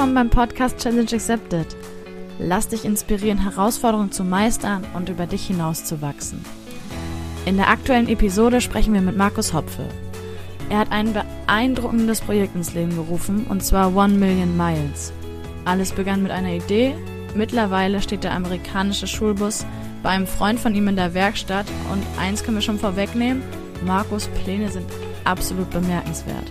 willkommen 0.00 0.14
beim 0.14 0.30
Podcast 0.30 0.78
Challenge 0.78 1.12
Accepted. 1.12 1.66
Lass 2.38 2.68
dich 2.68 2.86
inspirieren, 2.86 3.36
Herausforderungen 3.36 4.10
zu 4.10 4.24
meistern 4.24 4.82
und 4.94 5.10
über 5.10 5.26
dich 5.26 5.46
hinaus 5.46 5.84
zu 5.84 6.00
wachsen. 6.00 6.42
In 7.44 7.58
der 7.58 7.68
aktuellen 7.68 8.08
Episode 8.08 8.62
sprechen 8.62 8.94
wir 8.94 9.02
mit 9.02 9.18
Markus 9.18 9.52
Hopfe. 9.52 9.84
Er 10.70 10.78
hat 10.78 10.90
ein 10.90 11.12
beeindruckendes 11.12 12.22
Projekt 12.22 12.56
ins 12.56 12.72
Leben 12.72 12.94
gerufen, 12.96 13.44
und 13.50 13.62
zwar 13.62 13.94
One 13.94 14.14
Million 14.14 14.56
Miles. 14.56 15.12
Alles 15.66 15.92
begann 15.92 16.22
mit 16.22 16.32
einer 16.32 16.54
Idee. 16.54 16.94
Mittlerweile 17.34 18.00
steht 18.00 18.24
der 18.24 18.32
amerikanische 18.32 19.06
Schulbus 19.06 19.66
bei 20.02 20.08
einem 20.08 20.26
Freund 20.26 20.58
von 20.58 20.74
ihm 20.74 20.88
in 20.88 20.96
der 20.96 21.12
Werkstatt 21.12 21.66
und 21.92 22.02
eins 22.18 22.42
können 22.42 22.56
wir 22.56 22.62
schon 22.62 22.78
vorwegnehmen, 22.78 23.42
Markus 23.84 24.28
Pläne 24.28 24.70
sind 24.70 24.86
absolut 25.24 25.68
bemerkenswert. 25.68 26.46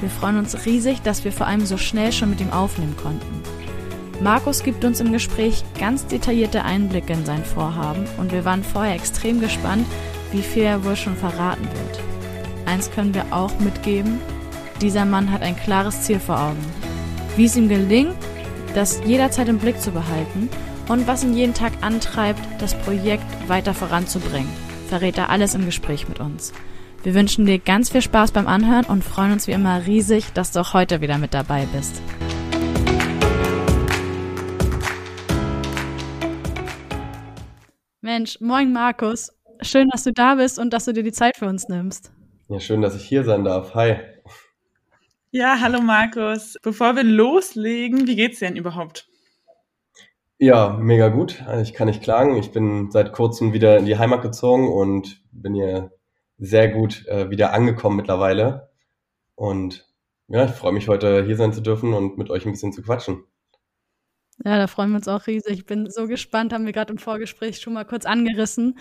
Wir 0.00 0.10
freuen 0.10 0.38
uns 0.38 0.64
riesig, 0.64 1.02
dass 1.02 1.24
wir 1.24 1.32
vor 1.32 1.46
allem 1.46 1.66
so 1.66 1.76
schnell 1.76 2.12
schon 2.12 2.30
mit 2.30 2.40
ihm 2.40 2.50
aufnehmen 2.50 2.96
konnten. 2.96 3.42
Markus 4.22 4.62
gibt 4.62 4.84
uns 4.84 5.00
im 5.00 5.12
Gespräch 5.12 5.64
ganz 5.78 6.06
detaillierte 6.06 6.64
Einblicke 6.64 7.12
in 7.12 7.24
sein 7.24 7.44
Vorhaben 7.44 8.04
und 8.18 8.32
wir 8.32 8.44
waren 8.44 8.62
vorher 8.62 8.94
extrem 8.94 9.40
gespannt, 9.40 9.86
wie 10.32 10.42
viel 10.42 10.64
er 10.64 10.84
wohl 10.84 10.96
schon 10.96 11.16
verraten 11.16 11.64
wird. 11.64 12.00
Eins 12.66 12.90
können 12.90 13.14
wir 13.14 13.26
auch 13.30 13.58
mitgeben, 13.60 14.20
dieser 14.80 15.04
Mann 15.04 15.30
hat 15.30 15.42
ein 15.42 15.56
klares 15.56 16.02
Ziel 16.02 16.20
vor 16.20 16.40
Augen. 16.40 16.64
Wie 17.36 17.44
es 17.44 17.56
ihm 17.56 17.68
gelingt, 17.68 18.16
das 18.74 19.00
jederzeit 19.04 19.48
im 19.48 19.58
Blick 19.58 19.80
zu 19.80 19.90
behalten 19.90 20.48
und 20.88 21.06
was 21.06 21.24
ihn 21.24 21.34
jeden 21.34 21.54
Tag 21.54 21.72
antreibt, 21.80 22.40
das 22.60 22.74
Projekt 22.74 23.48
weiter 23.48 23.74
voranzubringen, 23.74 24.50
verrät 24.88 25.18
er 25.18 25.30
alles 25.30 25.54
im 25.54 25.64
Gespräch 25.64 26.08
mit 26.08 26.20
uns. 26.20 26.52
Wir 27.02 27.14
wünschen 27.14 27.46
dir 27.46 27.58
ganz 27.58 27.88
viel 27.88 28.02
Spaß 28.02 28.32
beim 28.32 28.46
Anhören 28.46 28.84
und 28.84 29.02
freuen 29.02 29.32
uns 29.32 29.46
wie 29.46 29.52
immer 29.52 29.86
riesig, 29.86 30.34
dass 30.34 30.52
du 30.52 30.60
auch 30.60 30.74
heute 30.74 31.00
wieder 31.00 31.16
mit 31.16 31.32
dabei 31.32 31.66
bist. 31.74 32.02
Mensch, 38.02 38.38
moin 38.42 38.70
Markus. 38.74 39.32
Schön, 39.62 39.88
dass 39.88 40.04
du 40.04 40.12
da 40.12 40.34
bist 40.34 40.58
und 40.58 40.74
dass 40.74 40.84
du 40.84 40.92
dir 40.92 41.02
die 41.02 41.12
Zeit 41.12 41.38
für 41.38 41.46
uns 41.46 41.68
nimmst. 41.68 42.12
Ja, 42.48 42.60
schön, 42.60 42.82
dass 42.82 42.94
ich 42.94 43.04
hier 43.04 43.24
sein 43.24 43.44
darf. 43.44 43.74
Hi. 43.74 43.96
Ja, 45.30 45.58
hallo 45.58 45.80
Markus. 45.80 46.58
Bevor 46.62 46.96
wir 46.96 47.04
loslegen, 47.04 48.08
wie 48.08 48.16
geht's 48.16 48.40
dir 48.40 48.48
denn 48.48 48.56
überhaupt? 48.58 49.08
Ja, 50.36 50.76
mega 50.78 51.08
gut. 51.08 51.42
Ich 51.62 51.72
kann 51.72 51.88
nicht 51.88 52.02
klagen. 52.02 52.36
Ich 52.36 52.52
bin 52.52 52.90
seit 52.90 53.12
kurzem 53.12 53.54
wieder 53.54 53.78
in 53.78 53.86
die 53.86 53.96
Heimat 53.96 54.20
gezogen 54.20 54.68
und 54.68 55.22
bin 55.32 55.54
hier 55.54 55.92
sehr 56.40 56.68
gut 56.68 57.06
äh, 57.06 57.30
wieder 57.30 57.52
angekommen 57.52 57.96
mittlerweile. 57.96 58.70
Und 59.34 59.86
ja, 60.28 60.46
ich 60.46 60.50
freue 60.52 60.72
mich 60.72 60.88
heute 60.88 61.24
hier 61.24 61.36
sein 61.36 61.52
zu 61.52 61.60
dürfen 61.60 61.92
und 61.92 62.18
mit 62.18 62.30
euch 62.30 62.46
ein 62.46 62.52
bisschen 62.52 62.72
zu 62.72 62.82
quatschen. 62.82 63.24
Ja, 64.44 64.56
da 64.56 64.66
freuen 64.66 64.90
wir 64.90 64.96
uns 64.96 65.08
auch 65.08 65.26
riesig. 65.26 65.52
Ich 65.52 65.66
bin 65.66 65.90
so 65.90 66.06
gespannt, 66.06 66.52
haben 66.52 66.64
wir 66.64 66.72
gerade 66.72 66.92
im 66.92 66.98
Vorgespräch 66.98 67.60
schon 67.60 67.74
mal 67.74 67.84
kurz 67.84 68.06
angerissen, 68.06 68.78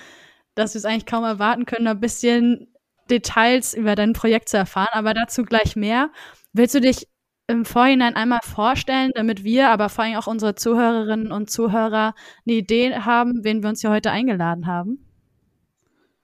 dass 0.55 0.73
wir 0.73 0.79
es 0.79 0.85
eigentlich 0.85 1.05
kaum 1.05 1.25
erwarten 1.25 1.65
können, 1.65 1.87
ein 1.87 1.99
bisschen 1.99 2.73
Details 3.09 3.73
über 3.73 3.95
dein 3.95 4.13
Projekt 4.13 4.47
zu 4.47 4.57
erfahren, 4.57 4.89
aber 4.93 5.13
dazu 5.13 5.43
gleich 5.43 5.75
mehr. 5.75 6.11
Willst 6.53 6.75
du 6.75 6.81
dich 6.81 7.07
im 7.47 7.65
Vorhinein 7.65 8.15
einmal 8.15 8.39
vorstellen, 8.43 9.11
damit 9.15 9.43
wir, 9.43 9.69
aber 9.69 9.89
vor 9.89 10.05
allem 10.05 10.15
auch 10.15 10.27
unsere 10.27 10.55
Zuhörerinnen 10.55 11.31
und 11.31 11.49
Zuhörer 11.49 12.13
eine 12.47 12.55
Idee 12.55 12.93
haben, 12.95 13.43
wen 13.43 13.63
wir 13.63 13.69
uns 13.69 13.81
hier 13.81 13.89
heute 13.89 14.11
eingeladen 14.11 14.67
haben? 14.67 15.08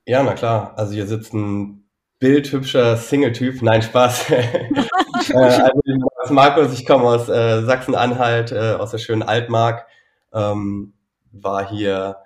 Ja, 0.05 0.23
na 0.23 0.33
klar. 0.33 0.73
Also 0.77 0.93
hier 0.93 1.07
sitzt 1.07 1.33
ein 1.33 1.85
bildhübscher 2.19 2.97
Single-Typ. 2.97 3.61
Nein, 3.61 3.81
Spaß. 3.81 4.29
äh, 4.29 5.33
also 5.33 5.79
ich 5.83 5.93
bin 5.93 6.03
Markus, 6.29 6.73
ich 6.73 6.85
komme 6.85 7.05
aus 7.05 7.27
äh, 7.29 7.63
Sachsen-Anhalt, 7.63 8.51
äh, 8.51 8.75
aus 8.79 8.91
der 8.91 8.99
schönen 8.99 9.23
Altmark. 9.23 9.87
Ähm, 10.33 10.93
war 11.31 11.67
hier 11.69 12.17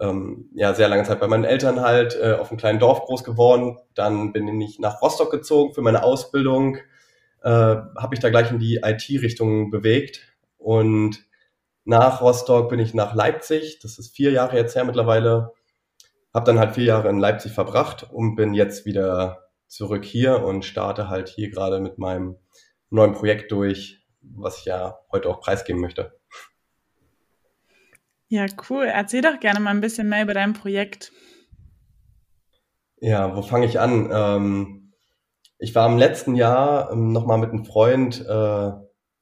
ähm, 0.00 0.50
ja 0.54 0.74
sehr 0.74 0.88
lange 0.88 1.04
Zeit 1.04 1.20
bei 1.20 1.28
meinen 1.28 1.44
Eltern 1.44 1.80
halt 1.80 2.18
äh, 2.20 2.32
auf 2.32 2.50
einem 2.50 2.58
kleinen 2.58 2.78
Dorf 2.78 3.02
groß 3.02 3.22
geworden. 3.22 3.78
Dann 3.94 4.32
bin 4.32 4.60
ich 4.60 4.78
nach 4.78 5.00
Rostock 5.00 5.30
gezogen 5.30 5.74
für 5.74 5.82
meine 5.82 6.02
Ausbildung. 6.02 6.78
Äh, 7.42 7.48
Habe 7.50 8.14
ich 8.14 8.20
da 8.20 8.30
gleich 8.30 8.50
in 8.50 8.58
die 8.58 8.80
IT-Richtung 8.82 9.70
bewegt 9.70 10.20
und 10.58 11.24
nach 11.84 12.20
Rostock 12.20 12.68
bin 12.68 12.78
ich 12.78 12.94
nach 12.94 13.14
Leipzig. 13.14 13.78
Das 13.80 13.98
ist 13.98 14.14
vier 14.14 14.30
Jahre 14.32 14.56
jetzt 14.56 14.74
her 14.76 14.84
mittlerweile 14.84 15.52
habe 16.32 16.46
dann 16.46 16.58
halt 16.58 16.74
vier 16.74 16.84
Jahre 16.84 17.08
in 17.08 17.18
Leipzig 17.18 17.52
verbracht 17.52 18.08
und 18.10 18.36
bin 18.36 18.54
jetzt 18.54 18.86
wieder 18.86 19.48
zurück 19.66 20.04
hier 20.04 20.42
und 20.44 20.64
starte 20.64 21.08
halt 21.08 21.28
hier 21.28 21.50
gerade 21.50 21.80
mit 21.80 21.98
meinem 21.98 22.36
neuen 22.90 23.12
Projekt 23.12 23.52
durch, 23.52 24.04
was 24.20 24.58
ich 24.58 24.64
ja 24.64 24.98
heute 25.12 25.28
auch 25.28 25.40
preisgeben 25.40 25.80
möchte. 25.80 26.18
Ja, 28.28 28.46
cool. 28.68 28.84
Erzähl 28.84 29.22
doch 29.22 29.40
gerne 29.40 29.60
mal 29.60 29.70
ein 29.70 29.80
bisschen 29.80 30.08
mehr 30.08 30.22
über 30.22 30.34
dein 30.34 30.52
Projekt. 30.52 31.12
Ja, 33.00 33.34
wo 33.36 33.42
fange 33.42 33.66
ich 33.66 33.80
an? 33.80 34.10
Ähm, 34.12 34.92
ich 35.58 35.74
war 35.74 35.88
im 35.90 35.98
letzten 35.98 36.36
Jahr 36.36 36.92
ähm, 36.92 37.12
nochmal 37.12 37.38
mit 37.38 37.50
einem 37.50 37.64
Freund 37.64 38.24
äh, 38.24 38.70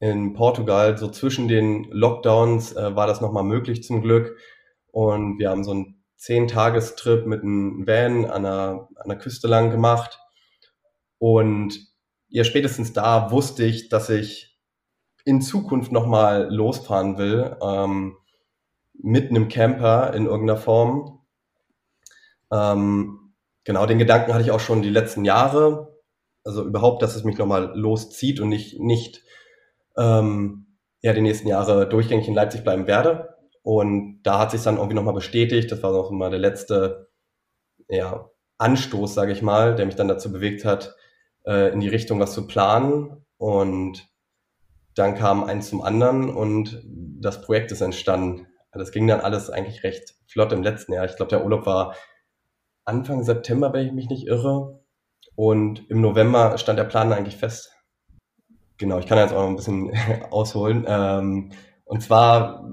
in 0.01 0.35
Portugal. 0.35 0.99
So 0.99 1.09
zwischen 1.09 1.49
den 1.49 1.85
Lockdowns 1.91 2.77
äh, 2.77 2.95
war 2.97 3.07
das 3.07 3.21
nochmal 3.21 3.45
möglich 3.45 3.83
zum 3.83 4.03
Glück. 4.03 4.37
Und 4.91 5.39
wir 5.39 5.51
haben 5.51 5.65
so 5.65 5.73
ein 5.73 5.98
Zehn-Tagestrip 6.19 7.27
mit 7.27 7.43
einem 7.43 7.87
Van 7.87 8.27
an 8.27 8.43
der, 8.43 8.89
an 8.97 9.09
der 9.09 9.19
Küste 9.19 9.49
lang 9.49 9.71
gemacht. 9.71 10.19
Und 11.19 11.79
ja, 12.29 12.45
spätestens 12.45 12.93
da 12.93 13.31
wusste 13.31 13.65
ich, 13.65 13.89
dass 13.89 14.11
ich 14.11 14.59
in 15.25 15.41
Zukunft 15.41 15.93
nochmal 15.93 16.53
losfahren 16.53 17.19
will, 17.19 17.57
ähm, 17.63 18.17
mit 18.95 19.31
einem 19.31 19.49
Camper 19.49 20.13
in 20.15 20.27
irgendeiner 20.27 20.59
Form. 20.59 21.21
Ähm, 22.53 23.35
genau, 23.65 23.87
den 23.87 23.99
Gedanken 23.99 24.35
hatte 24.35 24.45
ich 24.45 24.51
auch 24.51 24.61
schon 24.61 24.83
die 24.83 24.91
letzten 24.91 25.25
Jahre. 25.25 25.97
Also 26.45 26.65
überhaupt, 26.65 27.03
dass 27.03 27.15
es 27.15 27.25
mich 27.25 27.39
nochmal 27.39 27.73
loszieht 27.75 28.41
und 28.41 28.49
nicht, 28.49 28.81
nicht 28.81 29.23
ähm, 29.97 30.79
ja, 31.01 31.13
die 31.13 31.21
nächsten 31.21 31.47
Jahre 31.47 31.89
durchgängig 31.89 32.27
in 32.27 32.35
Leipzig 32.35 32.65
bleiben 32.65 32.87
werde. 32.87 33.38
Und 33.69 34.23
da 34.23 34.39
hat 34.39 34.53
sich 34.53 34.63
dann 34.63 34.77
irgendwie 34.77 34.95
nochmal 34.95 35.13
bestätigt, 35.13 35.71
das 35.71 35.83
war 35.83 35.93
auch 35.93 36.11
mal 36.11 36.31
der 36.31 36.39
letzte 36.39 37.11
ja, 37.87 38.31
Anstoß, 38.57 39.13
sage 39.13 39.33
ich 39.33 39.43
mal, 39.43 39.75
der 39.75 39.85
mich 39.85 39.95
dann 39.95 40.09
dazu 40.09 40.33
bewegt 40.33 40.65
hat, 40.65 40.97
äh, 41.45 41.71
in 41.71 41.81
die 41.81 41.89
Richtung 41.89 42.19
was 42.19 42.33
zu 42.33 42.47
planen. 42.47 43.27
Und 43.37 44.09
dann 44.95 45.15
kam 45.15 45.45
eins 45.45 45.69
zum 45.69 45.83
anderen 45.83 46.35
und 46.35 46.83
das 47.21 47.43
Projekt 47.43 47.71
ist 47.71 47.83
entstanden. 47.83 48.47
Das 48.73 48.91
ging 48.91 49.07
dann 49.07 49.21
alles 49.21 49.51
eigentlich 49.51 49.83
recht 49.83 50.15
flott 50.27 50.51
im 50.53 50.63
letzten 50.63 50.95
Jahr. 50.95 51.05
Ich 51.05 51.17
glaube, 51.17 51.29
der 51.29 51.45
Urlaub 51.45 51.67
war 51.67 51.95
Anfang 52.87 53.23
September, 53.23 53.71
wenn 53.75 53.85
ich 53.85 53.93
mich 53.93 54.09
nicht 54.09 54.27
irre. 54.27 54.81
Und 55.37 55.91
im 55.91 56.01
November 56.01 56.57
stand 56.57 56.79
der 56.79 56.85
Plan 56.85 57.13
eigentlich 57.13 57.37
fest. 57.37 57.71
Genau, 58.79 58.99
ich 58.99 59.07
kann 59.07 59.19
jetzt 59.19 59.35
auch 59.35 59.43
noch 59.43 59.51
ein 59.51 59.57
bisschen 59.57 59.93
ausholen. 60.31 60.87
Ähm, 60.89 61.53
und 61.85 62.03
zwar 62.03 62.65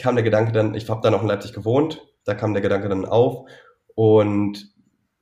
kam 0.00 0.14
der 0.14 0.24
Gedanke 0.24 0.52
dann, 0.52 0.74
ich 0.74 0.88
habe 0.88 1.00
da 1.02 1.10
noch 1.10 1.22
in 1.22 1.28
Leipzig 1.28 1.52
gewohnt, 1.52 2.06
da 2.24 2.34
kam 2.34 2.52
der 2.52 2.62
Gedanke 2.62 2.88
dann 2.88 3.04
auf 3.04 3.48
und 3.94 4.72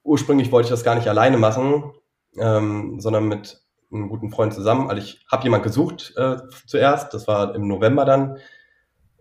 ursprünglich 0.03 0.51
wollte 0.53 0.67
ich 0.67 0.71
das 0.71 0.85
gar 0.85 0.95
nicht 0.95 1.09
alleine 1.09 1.37
machen, 1.37 1.93
ähm, 2.39 3.01
sondern 3.01 3.29
mit 3.29 3.61
einem 3.93 4.09
guten 4.09 4.31
Freund 4.31 4.53
zusammen. 4.53 4.89
Also 4.91 5.03
ich 5.03 5.25
habe 5.31 5.45
jemand 5.45 5.63
gesucht 5.63 6.15
äh, 6.17 6.37
zuerst, 6.67 7.15
das 7.15 7.27
war 7.27 7.55
im 7.55 7.67
November 7.69 8.05
dann 8.05 8.39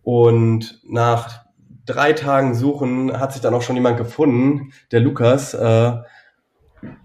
und 0.01 0.79
nach 0.83 1.47
drei 1.85 2.13
Tagen 2.13 2.53
Suchen 2.53 3.19
hat 3.19 3.33
sich 3.33 3.41
dann 3.41 3.53
auch 3.53 3.61
schon 3.61 3.75
jemand 3.75 3.97
gefunden, 3.97 4.71
der 4.91 4.99
Lukas. 4.99 5.53
Äh, 5.53 5.97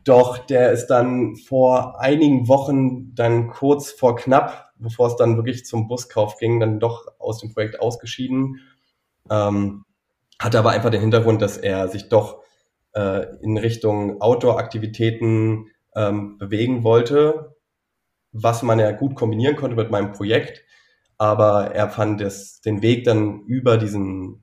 doch 0.05 0.38
der 0.38 0.73
ist 0.73 0.88
dann 0.88 1.37
vor 1.37 2.00
einigen 2.00 2.49
Wochen 2.49 3.15
dann 3.15 3.49
kurz 3.49 3.91
vor 3.91 4.17
knapp 4.17 4.72
bevor 4.82 5.08
es 5.08 5.17
dann 5.17 5.37
wirklich 5.37 5.64
zum 5.64 5.88
Buskauf 5.88 6.37
ging, 6.37 6.61
dann 6.61 6.81
doch 6.81 7.06
aus 7.19 7.38
dem 7.38 7.52
Projekt 7.52 7.81
ausgeschieden. 7.81 8.61
Ähm, 9.31 9.84
hatte 10.38 10.58
aber 10.58 10.70
einfach 10.70 10.90
den 10.90 11.00
Hintergrund, 11.00 11.40
dass 11.40 11.56
er 11.56 11.88
sich 11.88 12.08
doch 12.08 12.43
äh, 12.94 13.37
in 13.43 13.56
Richtung 13.56 14.20
Outdoor-Aktivitäten 14.20 15.69
ähm, 15.94 16.38
bewegen 16.38 16.84
wollte, 16.84 17.56
was 18.32 18.62
man 18.62 18.79
ja 18.79 18.93
gut 18.93 19.14
kombinieren 19.14 19.56
konnte 19.56 19.76
mit 19.76 19.90
meinem 19.90 20.12
Projekt. 20.12 20.62
Aber 21.19 21.73
er 21.75 21.88
fand 21.88 22.20
es, 22.20 22.61
den 22.61 22.82
Weg 22.82 23.05
dann 23.05 23.43
über 23.43 23.76
diesen, 23.76 24.43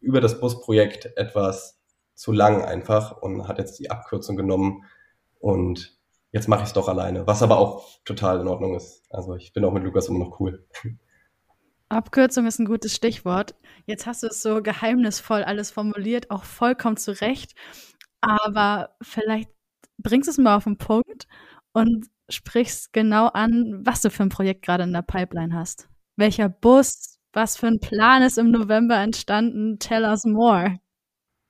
über 0.00 0.20
das 0.20 0.40
Busprojekt 0.40 1.16
etwas 1.16 1.80
zu 2.14 2.32
lang 2.32 2.62
einfach 2.62 3.20
und 3.20 3.48
hat 3.48 3.58
jetzt 3.58 3.78
die 3.78 3.90
Abkürzung 3.90 4.36
genommen 4.36 4.84
und 5.40 5.93
jetzt 6.34 6.48
mache 6.48 6.62
ich 6.62 6.66
es 6.66 6.72
doch 6.72 6.88
alleine, 6.88 7.26
was 7.28 7.42
aber 7.42 7.58
auch 7.58 7.86
total 8.04 8.40
in 8.40 8.48
Ordnung 8.48 8.74
ist. 8.74 9.04
Also 9.08 9.36
ich 9.36 9.52
bin 9.52 9.64
auch 9.64 9.72
mit 9.72 9.84
Lukas 9.84 10.08
immer 10.08 10.18
noch 10.18 10.40
cool. 10.40 10.66
Abkürzung 11.88 12.46
ist 12.46 12.58
ein 12.58 12.64
gutes 12.66 12.92
Stichwort. 12.92 13.54
Jetzt 13.86 14.04
hast 14.04 14.24
du 14.24 14.26
es 14.26 14.42
so 14.42 14.60
geheimnisvoll 14.60 15.44
alles 15.44 15.70
formuliert, 15.70 16.30
auch 16.32 16.42
vollkommen 16.42 16.96
zu 16.96 17.12
Recht. 17.20 17.54
Aber 18.20 18.96
vielleicht 19.00 19.48
bringst 19.98 20.26
du 20.26 20.32
es 20.32 20.38
mal 20.38 20.56
auf 20.56 20.64
den 20.64 20.76
Punkt 20.76 21.28
und 21.72 22.06
sprichst 22.28 22.92
genau 22.92 23.28
an, 23.28 23.82
was 23.84 24.00
du 24.00 24.10
für 24.10 24.24
ein 24.24 24.28
Projekt 24.28 24.62
gerade 24.62 24.82
in 24.82 24.92
der 24.92 25.02
Pipeline 25.02 25.54
hast. 25.54 25.88
Welcher 26.16 26.48
Bus? 26.48 27.20
Was 27.32 27.56
für 27.56 27.68
ein 27.68 27.80
Plan 27.80 28.22
ist 28.22 28.38
im 28.38 28.50
November 28.50 28.96
entstanden? 28.96 29.78
Tell 29.78 30.02
us 30.02 30.24
more. 30.24 30.78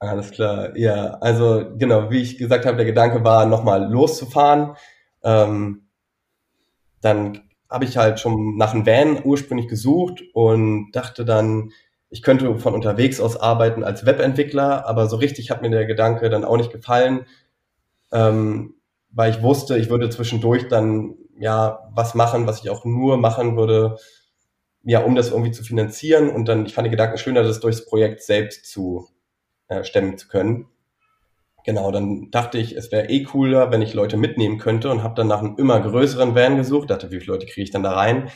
Alles 0.09 0.31
klar, 0.31 0.77
ja. 0.77 1.15
Also 1.21 1.65
genau, 1.79 2.11
wie 2.11 2.21
ich 2.21 2.37
gesagt 2.39 2.67
habe, 2.67 2.77
der 2.77 2.87
Gedanke 2.87 3.25
war, 3.25 3.47
nochmal 3.47 3.91
loszufahren. 3.91 4.77
Ähm, 5.23 5.89
dann 7.01 7.43
habe 7.71 7.85
ich 7.85 7.97
halt 7.97 8.21
schon 8.21 8.56
nach 8.56 8.73
einem 8.75 8.87
Van 8.87 9.21
ursprünglich 9.25 9.69
gesucht 9.69 10.23
und 10.33 10.93
dachte 10.93 11.25
dann, 11.25 11.71
ich 12.11 12.23
könnte 12.23 12.59
von 12.59 12.75
unterwegs 12.75 13.21
aus 13.21 13.37
arbeiten 13.37 13.83
als 13.83 14.06
Webentwickler, 14.06 14.87
aber 14.87 15.09
so 15.09 15.17
richtig 15.17 15.51
hat 15.51 15.62
mir 15.62 15.71
der 15.71 15.87
Gedanke 15.87 16.31
dann 16.31 16.45
auch 16.45 16.56
nicht 16.56 16.71
gefallen, 16.71 17.27
ähm, 18.12 18.75
weil 19.11 19.33
ich 19.33 19.43
wusste, 19.43 19.79
ich 19.79 19.91
würde 19.91 20.11
zwischendurch 20.11 20.69
dann 20.69 21.17
ja 21.39 21.89
was 21.95 22.15
machen, 22.15 22.47
was 22.47 22.62
ich 22.62 22.71
auch 22.71 22.85
nur 22.85 23.17
machen 23.19 23.56
würde, 23.56 23.97
ja, 24.85 25.01
um 25.01 25.15
das 25.17 25.31
irgendwie 25.31 25.53
zu 25.53 25.65
finanzieren. 25.65 26.31
Und 26.31 26.47
dann, 26.49 26.67
ich 26.67 26.75
fand 26.75 26.87
die 26.87 26.91
Gedanken 26.91 27.19
schöner, 27.19 27.43
das 27.43 27.61
durchs 27.61 27.87
Projekt 27.87 28.23
selbst 28.23 28.67
zu 28.71 29.09
äh, 29.69 29.84
stemmen 29.84 30.19
zu 30.19 30.28
können. 30.28 30.66
Genau, 31.64 31.90
dann 31.90 32.31
dachte 32.31 32.58
ich, 32.58 32.76
es 32.76 32.93
wäre 32.93 33.08
eh 33.08 33.22
cooler, 33.22 33.70
wenn 33.70 33.81
ich 33.81 33.94
Leute 33.94 34.19
mitnehmen 34.19 34.58
könnte 34.58 34.90
und 34.90 35.02
habe 35.02 35.14
dann 35.14 35.28
nach 35.28 35.40
einem 35.40 35.56
immer 35.56 35.81
größeren 35.81 36.34
Van 36.34 36.58
gesucht, 36.58 36.90
dachte, 36.90 37.11
wie 37.11 37.20
viele 37.20 37.32
Leute 37.32 37.46
kriege 37.46 37.62
ich 37.62 37.70
dann 37.70 37.82
da 37.82 37.93
rein? 37.93 38.31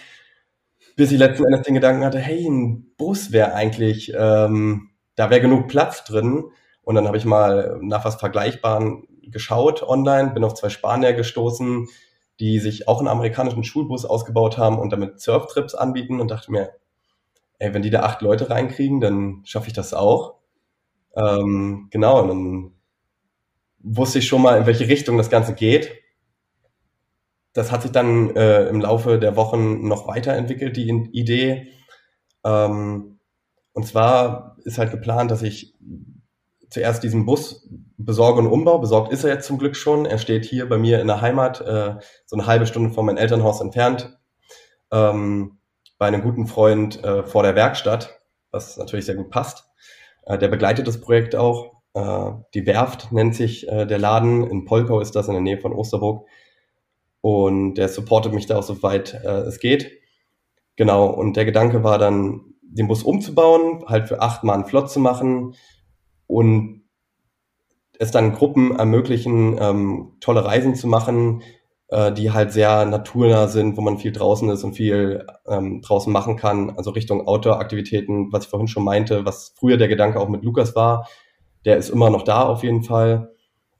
Bis 0.96 1.12
ich 1.12 1.19
letzten 1.19 1.44
Endes 1.44 1.62
den 1.62 1.75
Gedanken 1.75 2.04
hatte, 2.04 2.19
hey, 2.19 2.46
ein 2.46 2.94
Bus 2.96 3.30
wäre 3.32 3.54
eigentlich, 3.54 4.12
ähm, 4.16 4.90
da 5.14 5.30
wäre 5.30 5.40
genug 5.40 5.69
Platz 5.69 6.04
drin. 6.04 6.44
Und 6.82 6.94
dann 6.94 7.06
habe 7.06 7.16
ich 7.19 7.25
mal 7.25 7.78
nach 7.82 8.04
was 8.04 8.16
Vergleichbaren 8.16 9.04
geschaut 9.22 9.82
online, 9.82 10.31
bin 10.31 10.44
auf 10.44 10.54
zwei 10.54 10.70
Spanier 10.70 11.12
gestoßen, 11.12 11.86
die 12.40 12.58
sich 12.60 12.88
auch 12.88 12.98
einen 12.98 13.08
amerikanischen 13.08 13.64
Schulbus 13.64 14.04
ausgebaut 14.04 14.58
haben 14.58 14.78
und 14.78 14.90
damit 14.90 15.20
Surftrips 15.20 15.74
anbieten 15.74 16.20
und 16.20 16.31
dachte 16.31 16.50
mir, 16.50 16.70
ey, 17.58 17.74
wenn 17.74 17.82
die 17.82 17.90
da 17.90 18.00
acht 18.00 18.22
Leute 18.22 18.50
reinkriegen, 18.50 19.00
dann 19.00 19.42
schaffe 19.44 19.69
ich 19.69 19.74
das 19.74 19.94
auch. 19.94 20.38
Ähm, 21.16 21.88
genau, 21.90 22.22
und 22.22 22.28
dann 22.28 22.72
wusste 23.81 24.19
ich 24.19 24.26
schon 24.26 24.43
mal, 24.43 24.58
in 24.58 24.66
welche 24.66 24.88
Richtung 24.88 25.16
das 25.16 25.31
Ganze 25.31 25.55
geht. 25.55 25.90
Das 27.52 27.72
hat 27.72 27.82
sich 27.82 27.93
dann 27.93 28.34
äh, 28.37 28.69
im 28.69 28.81
Laufe 28.81 29.19
der 29.19 29.37
Wochen 29.37 29.87
noch 29.88 30.06
weiterentwickelt, 30.06 30.76
die 30.76 30.88
Idee. 31.12 31.69
Ähm, 32.44 33.19
und 33.72 33.87
zwar 33.87 34.56
ist 34.64 34.78
halt 34.78 34.90
geplant, 34.90 35.31
dass 35.31 35.43
ich 35.43 35.75
zuerst 36.70 37.02
diesen 37.02 37.25
Bus 37.26 37.69
besorge 37.96 38.40
und 38.40 38.46
umbau. 38.46 38.78
Besorgt 38.78 39.12
ist 39.12 39.25
er 39.25 39.32
jetzt 39.32 39.46
zum 39.46 39.58
Glück 39.58 39.76
schon. 39.76 40.06
Er 40.06 40.19
steht 40.19 40.44
hier 40.44 40.69
bei 40.69 40.78
mir 40.78 41.00
in 41.00 41.06
der 41.06 41.20
Heimat, 41.20 41.60
äh, 41.60 41.96
so 42.26 42.37
eine 42.37 42.46
halbe 42.46 42.66
Stunde 42.66 42.90
von 42.90 43.06
meinem 43.06 43.16
Elternhaus 43.16 43.60
entfernt, 43.60 44.19
ähm, 44.93 45.58
bei 45.99 46.06
einem 46.06 46.22
guten 46.22 46.46
Freund 46.46 47.02
äh, 47.02 47.22
vor 47.25 47.43
der 47.43 47.55
Werkstatt, 47.55 48.20
was 48.50 48.76
natürlich 48.76 49.06
sehr 49.06 49.16
gut 49.16 49.31
passt. 49.31 49.68
Äh, 50.28 50.38
der 50.38 50.48
begleitet 50.48 50.86
das 50.86 51.00
Projekt 51.00 51.34
auch. 51.34 51.72
Äh, 51.94 52.30
die 52.54 52.66
Werft 52.66 53.10
nennt 53.10 53.34
sich 53.34 53.66
äh, 53.66 53.86
der 53.86 53.98
Laden. 53.98 54.44
In 54.48 54.64
Polkau 54.64 55.00
ist 55.00 55.16
das 55.16 55.26
in 55.26 55.32
der 55.32 55.42
Nähe 55.42 55.58
von 55.58 55.72
Osterburg. 55.72 56.28
Und 57.20 57.75
der 57.75 57.88
supportet 57.88 58.32
mich 58.32 58.46
da 58.46 58.58
auch 58.58 58.62
so 58.62 58.80
weit 58.82 59.14
äh, 59.25 59.40
es 59.40 59.58
geht. 59.58 59.90
Genau, 60.76 61.06
und 61.06 61.36
der 61.36 61.44
Gedanke 61.44 61.82
war 61.82 61.98
dann, 61.98 62.44
den 62.62 62.86
Bus 62.86 63.02
umzubauen, 63.02 63.82
halt 63.86 64.08
für 64.08 64.20
acht 64.20 64.44
Mann 64.44 64.66
flott 64.66 64.90
zu 64.90 65.00
machen 65.00 65.54
und 66.26 66.82
es 67.98 68.10
dann 68.10 68.34
Gruppen 68.34 68.76
ermöglichen, 68.76 69.56
ähm, 69.58 70.12
tolle 70.20 70.44
Reisen 70.44 70.74
zu 70.74 70.86
machen, 70.86 71.42
äh, 71.88 72.12
die 72.12 72.31
halt 72.32 72.52
sehr 72.52 72.85
naturnah 72.85 73.49
sind, 73.49 73.76
wo 73.76 73.81
man 73.81 73.99
viel 73.99 74.12
draußen 74.12 74.49
ist 74.50 74.64
und 74.64 74.75
viel 74.75 75.26
ähm, 75.46 75.81
draußen 75.82 76.12
machen 76.12 76.37
kann, 76.37 76.70
also 76.76 76.90
Richtung 76.90 77.26
Outdoor-Aktivitäten, 77.26 78.32
was 78.32 78.44
ich 78.44 78.50
vorhin 78.50 78.69
schon 78.69 78.85
meinte, 78.85 79.25
was 79.25 79.55
früher 79.58 79.76
der 79.76 79.88
Gedanke 79.88 80.20
auch 80.20 80.29
mit 80.29 80.44
Lukas 80.44 80.76
war, 80.76 81.08
der 81.64 81.76
ist 81.76 81.90
immer 81.90 82.11
noch 82.11 82.23
da 82.23 82.43
auf 82.43 82.62
jeden 82.62 82.82
Fall. 82.82 83.32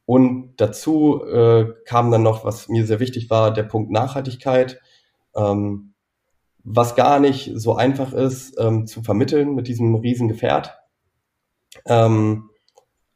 Und 0.07 0.55
dazu 0.57 1.23
äh, 1.23 1.67
kam 1.85 2.11
dann 2.11 2.23
noch, 2.23 2.45
was 2.45 2.69
mir 2.69 2.87
sehr 2.87 2.99
wichtig 3.01 3.29
war, 3.29 3.53
der 3.53 3.65
Punkt 3.65 3.91
Nachhaltigkeit, 3.91 4.81
ähm, 5.37 5.93
was 6.65 6.97
gar 6.97 7.21
nicht 7.21 7.53
so 7.55 7.77
einfach 7.77 8.13
ist 8.15 8.59
ähm, 8.59 8.87
zu 8.87 9.03
vermitteln 9.03 9.55
mit 9.55 9.69
diesem 9.69 9.95
riesen 9.95 10.29
Gefährt. 10.29 10.79
Ähm, 11.87 12.48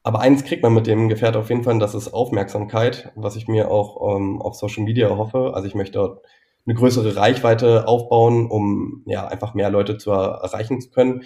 aber 0.03 0.21
eins 0.21 0.45
kriegt 0.45 0.63
man 0.63 0.75
mit 0.75 0.87
dem 0.87 1.09
Gefährt 1.09 1.37
auf 1.37 1.49
jeden 1.49 1.63
Fall, 1.63 1.79
das 1.79 1.95
ist 1.95 2.13
Aufmerksamkeit, 2.13 3.13
was 3.15 3.37
ich 3.37 3.47
mir 3.47 3.71
auch 3.71 4.17
ähm, 4.17 4.41
auf 4.43 4.55
Social 4.55 4.83
Media 4.83 5.17
hoffe. 5.17 5.53
Also 5.55 5.69
ich 5.69 5.75
möchte 5.75 5.99
dort 5.99 6.25
eine 6.67 6.75
größere 6.75 7.17
Reichweite 7.17 7.87
aufbauen, 7.89 8.51
um 8.51 9.03
ja 9.07 9.27
einfach 9.27 9.55
mehr 9.55 9.71
Leute 9.71 9.99
zu 9.99 10.11
erreichen 10.11 10.81
zu 10.81 10.91
können 10.91 11.25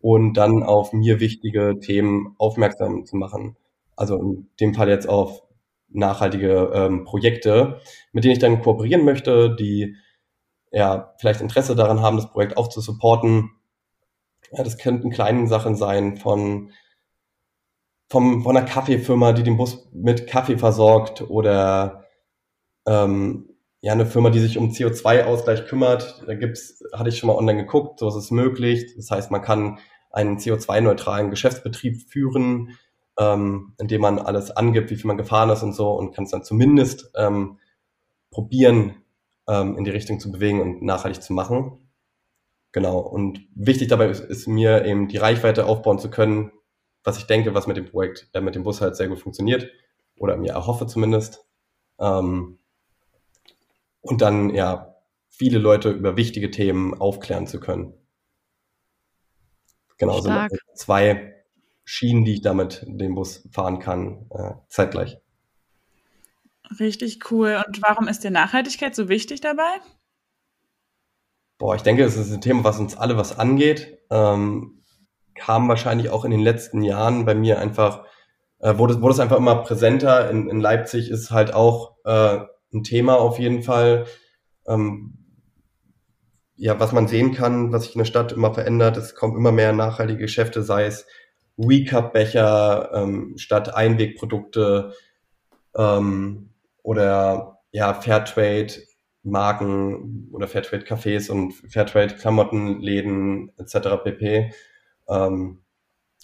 und 0.00 0.34
dann 0.34 0.62
auf 0.62 0.92
mir 0.92 1.20
wichtige 1.20 1.78
Themen 1.80 2.34
aufmerksam 2.38 3.04
zu 3.04 3.16
machen. 3.16 3.56
Also 3.96 4.16
in 4.16 4.48
dem 4.60 4.74
Fall 4.74 4.88
jetzt 4.88 5.08
auf 5.08 5.42
nachhaltige 5.90 6.70
ähm, 6.74 7.04
Projekte, 7.04 7.80
mit 8.12 8.24
denen 8.24 8.32
ich 8.32 8.38
dann 8.38 8.62
kooperieren 8.62 9.04
möchte, 9.04 9.56
die 9.56 9.96
ja 10.70 11.14
vielleicht 11.18 11.40
Interesse 11.40 11.74
daran 11.74 12.02
haben, 12.02 12.16
das 12.16 12.30
Projekt 12.30 12.56
auch 12.56 12.68
zu 12.68 12.80
supporten. 12.80 13.50
Ja, 14.52 14.62
das 14.62 14.78
könnten 14.78 15.10
kleine 15.10 15.46
Sachen 15.46 15.76
sein 15.76 16.16
von 16.16 16.70
vom, 18.08 18.42
von 18.42 18.56
einer 18.56 18.66
Kaffeefirma, 18.66 19.32
die 19.32 19.42
den 19.42 19.56
Bus 19.56 19.88
mit 19.92 20.26
Kaffee 20.26 20.58
versorgt 20.58 21.22
oder 21.22 22.04
ähm, 22.86 23.50
ja, 23.80 23.92
eine 23.92 24.06
Firma, 24.06 24.30
die 24.30 24.40
sich 24.40 24.58
um 24.58 24.70
CO2-Ausgleich 24.70 25.66
kümmert. 25.66 26.22
Da 26.26 26.34
gibt's, 26.34 26.82
hatte 26.92 27.10
ich 27.10 27.18
schon 27.18 27.28
mal 27.28 27.36
online 27.36 27.64
geguckt, 27.64 28.00
so 28.00 28.08
ist 28.08 28.16
es 28.16 28.30
möglich. 28.30 28.94
Das 28.96 29.10
heißt, 29.10 29.30
man 29.30 29.42
kann 29.42 29.78
einen 30.10 30.38
CO2-neutralen 30.38 31.30
Geschäftsbetrieb 31.30 32.10
führen, 32.10 32.78
ähm, 33.18 33.74
indem 33.78 34.00
man 34.00 34.18
alles 34.18 34.50
angibt, 34.50 34.90
wie 34.90 34.96
viel 34.96 35.06
man 35.06 35.18
gefahren 35.18 35.50
ist 35.50 35.62
und 35.62 35.74
so 35.74 35.92
und 35.92 36.14
kann 36.14 36.24
es 36.24 36.30
dann 36.30 36.42
zumindest 36.42 37.10
ähm, 37.14 37.58
probieren, 38.30 38.96
ähm, 39.48 39.76
in 39.76 39.84
die 39.84 39.90
Richtung 39.90 40.18
zu 40.18 40.32
bewegen 40.32 40.60
und 40.60 40.82
nachhaltig 40.82 41.22
zu 41.22 41.32
machen. 41.32 41.88
Genau. 42.72 42.98
Und 42.98 43.46
wichtig 43.54 43.88
dabei 43.88 44.08
ist, 44.08 44.20
ist 44.20 44.46
mir 44.46 44.84
eben 44.84 45.08
die 45.08 45.16
Reichweite 45.18 45.66
aufbauen 45.66 45.98
zu 45.98 46.10
können, 46.10 46.52
was 47.08 47.16
ich 47.16 47.26
denke, 47.26 47.54
was 47.54 47.66
mit 47.66 47.78
dem 47.78 47.86
Projekt, 47.86 48.28
äh, 48.34 48.42
mit 48.42 48.54
dem 48.54 48.64
Bus 48.64 48.82
halt 48.82 48.94
sehr 48.94 49.08
gut 49.08 49.18
funktioniert 49.18 49.66
oder 50.18 50.36
mir 50.36 50.52
erhoffe 50.52 50.86
zumindest. 50.86 51.42
Ähm, 51.98 52.58
und 54.02 54.20
dann 54.20 54.50
ja 54.50 54.94
viele 55.30 55.58
Leute 55.58 55.90
über 55.90 56.18
wichtige 56.18 56.50
Themen 56.50 56.92
aufklären 56.92 57.46
zu 57.46 57.60
können. 57.60 57.94
Genau, 59.96 60.20
Stark. 60.20 60.50
sind 60.50 60.60
zwei 60.74 61.34
Schienen, 61.82 62.26
die 62.26 62.34
ich 62.34 62.42
damit 62.42 62.84
den 62.86 63.14
Bus 63.14 63.48
fahren 63.50 63.78
kann, 63.78 64.26
äh, 64.30 64.52
zeitgleich. 64.68 65.16
Richtig 66.78 67.30
cool. 67.30 67.64
Und 67.66 67.80
warum 67.80 68.06
ist 68.06 68.22
dir 68.22 68.30
Nachhaltigkeit 68.30 68.94
so 68.94 69.08
wichtig 69.08 69.40
dabei? 69.40 69.80
Boah, 71.56 71.74
ich 71.74 71.82
denke, 71.82 72.04
es 72.04 72.18
ist 72.18 72.30
ein 72.30 72.42
Thema, 72.42 72.64
was 72.64 72.78
uns 72.78 72.98
alle 72.98 73.16
was 73.16 73.38
angeht. 73.38 73.98
Ähm, 74.10 74.77
kam 75.38 75.68
wahrscheinlich 75.68 76.10
auch 76.10 76.24
in 76.24 76.30
den 76.30 76.40
letzten 76.40 76.82
Jahren 76.82 77.24
bei 77.24 77.34
mir 77.34 77.58
einfach, 77.58 78.04
äh, 78.58 78.76
wurde, 78.76 79.00
wurde 79.00 79.14
es 79.14 79.20
einfach 79.20 79.38
immer 79.38 79.62
präsenter. 79.62 80.30
In, 80.30 80.48
in 80.48 80.60
Leipzig 80.60 81.10
ist 81.10 81.30
halt 81.30 81.54
auch 81.54 81.96
äh, 82.04 82.40
ein 82.72 82.84
Thema 82.84 83.18
auf 83.18 83.38
jeden 83.38 83.62
Fall. 83.62 84.06
Ähm, 84.66 85.14
ja, 86.56 86.78
was 86.80 86.92
man 86.92 87.06
sehen 87.06 87.32
kann, 87.32 87.72
was 87.72 87.84
sich 87.84 87.94
in 87.94 88.00
der 88.00 88.04
Stadt 88.04 88.32
immer 88.32 88.52
verändert, 88.52 88.96
es 88.96 89.14
kommen 89.14 89.36
immer 89.36 89.52
mehr 89.52 89.72
nachhaltige 89.72 90.18
Geschäfte, 90.18 90.62
sei 90.62 90.86
es 90.86 91.06
Recap-Becher 91.56 92.90
ähm, 92.94 93.34
statt 93.36 93.74
Einwegprodukte 93.74 94.92
ähm, 95.76 96.50
oder 96.82 97.60
ja, 97.70 97.94
Fairtrade-Marken 97.94 100.28
oder 100.32 100.48
Fairtrade-Cafés 100.48 101.30
und 101.30 101.52
Fairtrade-Klamottenläden 101.52 103.52
etc. 103.56 104.02
pp. 104.02 104.52
Ähm, 105.08 105.62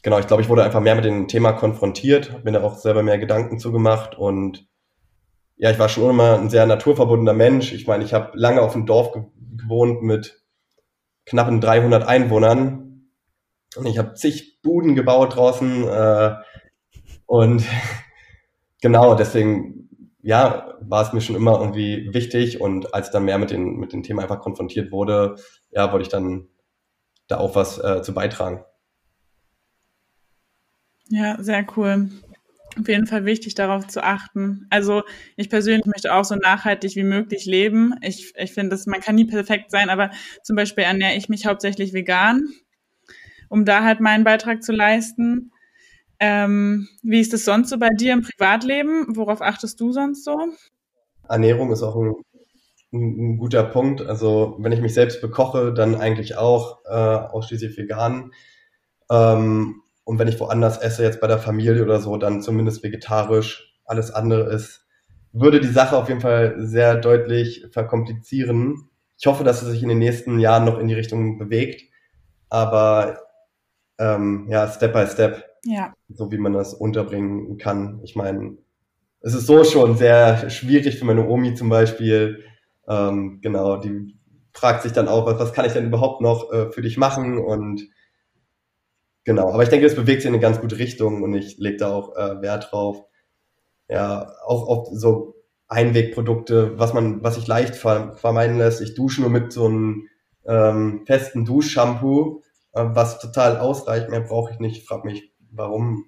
genau, 0.03 0.19
ich 0.19 0.27
glaube, 0.27 0.43
ich 0.43 0.49
wurde 0.49 0.65
einfach 0.65 0.81
mehr 0.81 0.95
mit 0.95 1.05
dem 1.05 1.29
Thema 1.29 1.53
konfrontiert, 1.53 2.45
bin 2.45 2.55
da 2.55 2.63
auch 2.63 2.77
selber 2.77 3.03
mehr 3.03 3.19
Gedanken 3.19 3.59
zugemacht 3.59 4.17
und 4.17 4.67
ja, 5.57 5.71
ich 5.71 5.79
war 5.79 5.89
schon 5.89 6.11
immer 6.11 6.39
ein 6.39 6.51
sehr 6.51 6.67
naturverbundener 6.67 7.33
Mensch. 7.33 7.73
Ich 7.73 7.87
meine, 7.87 8.05
ich 8.05 8.13
habe 8.13 8.37
lange 8.37 8.61
auf 8.61 8.73
dem 8.73 8.87
Dorf 8.87 9.13
gewohnt 9.13 10.03
mit 10.03 10.43
knappen 11.27 11.61
300 11.61 12.07
Einwohnern 12.07 13.09
und 13.77 13.87
ich 13.87 13.99
habe 13.99 14.15
zig 14.15 14.61
Buden 14.63 14.95
gebaut 14.95 15.37
draußen 15.37 15.89
äh, 15.89 16.35
und 17.27 17.65
genau 18.83 19.15
deswegen 19.15 19.89
ja 20.23 20.75
war 20.81 21.03
es 21.07 21.13
mir 21.13 21.21
schon 21.21 21.37
immer 21.37 21.61
irgendwie 21.61 22.13
wichtig 22.13 22.61
und 22.61 22.93
als 22.95 23.11
dann 23.11 23.25
mehr 23.25 23.39
mit 23.39 23.51
den 23.51 23.77
mit 23.77 23.93
dem 23.93 24.03
Thema 24.03 24.23
einfach 24.23 24.41
konfrontiert 24.41 24.93
wurde, 24.93 25.37
ja 25.71 25.93
wollte 25.93 26.03
ich 26.03 26.09
dann 26.09 26.49
da 27.29 27.39
auch 27.39 27.55
was 27.55 27.79
äh, 27.79 28.03
zu 28.03 28.13
beitragen. 28.13 28.65
Ja, 31.09 31.43
sehr 31.43 31.67
cool. 31.77 32.11
auf 32.79 32.89
jeden 32.89 33.07
Fall 33.07 33.25
wichtig, 33.25 33.55
darauf 33.55 33.87
zu 33.87 34.03
achten. 34.03 34.67
Also 34.71 35.03
ich 35.37 35.49
persönlich 35.49 35.87
möchte 35.87 36.13
auch 36.13 36.25
so 36.25 36.35
nachhaltig 36.35 36.97
wie 36.97 37.05
möglich 37.05 37.45
leben. 37.47 37.95
Ich, 38.03 38.35
ich 38.37 38.53
finde, 38.53 38.79
man 38.87 39.01
kann 39.01 39.15
nie 39.15 39.27
perfekt 39.27 39.71
sein, 39.71 39.91
aber 39.91 40.11
zum 40.43 40.57
Beispiel 40.57 40.85
ernähre 40.85 41.15
ich 41.15 41.29
mich 41.29 41.47
hauptsächlich 41.47 41.93
vegan, 41.93 42.49
um 43.49 43.65
da 43.65 43.85
halt 43.85 44.01
meinen 44.01 44.25
Beitrag 44.25 44.63
zu 44.65 44.73
leisten. 44.73 45.53
Ähm, 46.19 46.89
wie 47.03 47.21
ist 47.21 47.35
es 47.35 47.45
sonst 47.45 47.71
so 47.71 47.79
bei 47.79 47.91
dir 47.91 48.13
im 48.13 48.23
Privatleben? 48.23 49.17
Worauf 49.17 49.41
achtest 49.41 49.81
du 49.81 49.93
sonst 49.93 50.25
so? 50.25 50.49
Ernährung 51.29 51.71
ist 51.71 51.83
auch 51.83 51.97
ein, 51.97 52.15
ein, 52.93 53.39
guter 53.39 53.65
Punkt. 53.65 54.03
Also 54.03 54.57
wenn 54.59 54.73
ich 54.73 54.81
mich 54.81 54.95
selbst 54.95 55.21
bekoche, 55.21 55.73
dann 55.73 55.95
eigentlich 55.95 56.37
auch 56.37 56.85
äh, 56.87 56.91
ausschließlich 56.91 57.77
vegan. 57.77 58.33
Ähm, 59.11 59.83
und 60.05 60.19
wenn 60.19 60.29
ich 60.29 60.39
woanders 60.39 60.79
esse, 60.79 61.03
jetzt 61.03 61.21
bei 61.21 61.27
der 61.27 61.39
Familie 61.39 61.83
oder 61.83 62.01
so, 62.01 62.17
dann 62.17 62.43
zumindest 62.43 62.83
vegetarisch. 62.83 63.75
Alles 63.87 64.11
andere 64.11 64.51
ist, 64.51 64.87
würde 65.33 65.61
die 65.61 65.69
Sache 65.69 65.97
auf 65.97 66.09
jeden 66.09 66.21
Fall 66.21 66.55
sehr 66.59 66.97
deutlich 66.97 67.67
verkomplizieren. 67.71 68.91
Ich 69.19 69.27
hoffe, 69.27 69.45
dass 69.45 69.63
es 69.63 69.69
sich 69.69 69.83
in 69.83 69.89
den 69.89 69.99
nächsten 69.99 70.39
Jahren 70.39 70.65
noch 70.65 70.79
in 70.79 70.89
die 70.89 70.95
Richtung 70.95 71.39
bewegt. 71.39 71.83
Aber 72.51 73.19
ähm, 73.99 74.47
ja, 74.49 74.69
Step 74.69 74.93
by 74.93 75.07
Step. 75.07 75.45
Ja. 75.65 75.95
So 76.09 76.31
wie 76.31 76.39
man 76.39 76.53
das 76.53 76.75
unterbringen 76.75 77.57
kann. 77.57 78.01
Ich 78.05 78.15
meine, 78.15 78.59
es 79.21 79.35
ist 79.35 79.47
so 79.47 79.65
schon 79.65 79.97
sehr 79.97 80.51
schwierig 80.51 80.99
für 80.99 81.07
meine 81.07 81.27
Omi 81.27 81.55
zum 81.55 81.71
Beispiel. 81.71 82.45
Ähm, 82.87 83.39
genau, 83.41 83.79
die 83.79 84.15
fragt 84.53 84.83
sich 84.83 84.93
dann 84.93 85.09
auch, 85.09 85.27
was, 85.27 85.39
was 85.39 85.53
kann 85.55 85.65
ich 85.65 85.73
denn 85.73 85.87
überhaupt 85.87 86.21
noch 86.21 86.53
äh, 86.53 86.71
für 86.71 86.83
dich 86.83 86.99
machen? 86.99 87.39
Und 87.39 87.89
Genau, 89.25 89.51
aber 89.53 89.63
ich 89.63 89.71
denke, 89.71 89.87
es 89.87 89.95
bewegt 89.95 90.23
sich 90.23 90.29
in 90.29 90.35
eine 90.35 90.43
ganz 90.43 90.61
gute 90.61 90.79
Richtung 90.79 91.23
und 91.23 91.35
ich 91.35 91.59
lege 91.59 91.79
da 91.79 91.95
auch 91.95 92.15
äh, 92.17 92.43
Wert 92.43 92.69
drauf. 92.71 93.05
Ja, 93.89 94.33
auch 94.45 94.67
auf 94.69 94.89
so 94.93 95.37
Einwegprodukte, 95.69 96.79
was 96.79 96.93
man, 96.93 97.23
was 97.23 97.37
sich 97.37 97.47
leicht 97.47 97.75
vermeiden 97.75 98.59
lässt. 98.59 98.81
Ich 98.83 98.95
dusche 98.95 99.23
nur 99.23 99.31
mit 99.31 99.53
so 99.53 99.67
einem 99.67 100.09
ähm, 100.47 101.05
festen 101.07 101.45
Duschshampoo, 101.45 102.43
äh, 102.73 102.85
was 102.87 103.19
total 103.19 103.59
ausreicht. 103.59 104.11
Mehr 104.11 104.21
brauche 104.21 104.53
ich 104.53 104.59
nicht. 104.59 104.79
Ich 104.79 104.85
frage 104.87 105.07
mich, 105.07 105.33
warum 105.51 106.05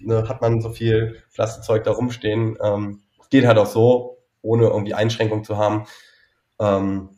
ne, 0.00 0.28
hat 0.28 0.40
man 0.40 0.60
so 0.60 0.70
viel 0.70 1.22
Plastikzeug 1.34 1.82
da 1.84 1.90
rumstehen? 1.90 2.56
Ähm, 2.62 3.02
geht 3.32 3.46
halt 3.46 3.58
auch 3.58 3.66
so, 3.66 4.18
ohne 4.42 4.66
irgendwie 4.66 4.94
Einschränkung 4.94 5.42
zu 5.42 5.56
haben. 5.56 5.86
Ähm, 6.60 7.08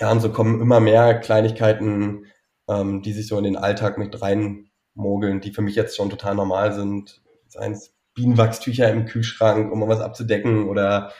ja, 0.00 0.10
und 0.10 0.20
so 0.20 0.30
kommen 0.30 0.60
immer 0.60 0.80
mehr 0.80 1.20
Kleinigkeiten 1.20 2.26
ähm, 2.68 3.02
die 3.02 3.12
sich 3.12 3.26
so 3.26 3.38
in 3.38 3.44
den 3.44 3.56
Alltag 3.56 3.98
mit 3.98 4.20
reinmogeln, 4.20 5.40
die 5.40 5.52
für 5.52 5.62
mich 5.62 5.74
jetzt 5.74 5.96
schon 5.96 6.10
total 6.10 6.34
normal 6.34 6.72
sind. 6.72 7.22
Seien 7.48 7.72
es 7.72 7.94
Bienenwachstücher 8.14 8.90
im 8.90 9.04
Kühlschrank, 9.04 9.70
um 9.70 9.78
mal 9.78 9.88
was 9.88 10.00
abzudecken 10.00 10.68
oder 10.68 11.12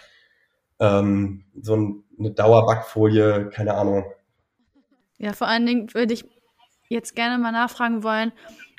ähm, 0.81 1.45
so 1.61 1.75
eine 2.19 2.31
Dauerbackfolie, 2.31 3.51
keine 3.51 3.75
Ahnung. 3.75 4.05
Ja, 5.19 5.33
vor 5.33 5.47
allen 5.47 5.67
Dingen 5.67 5.95
würde 5.95 6.15
ich 6.15 6.25
jetzt 6.89 7.15
gerne 7.15 7.39
mal 7.39 7.53
nachfragen 7.53 8.03
wollen, 8.03 8.33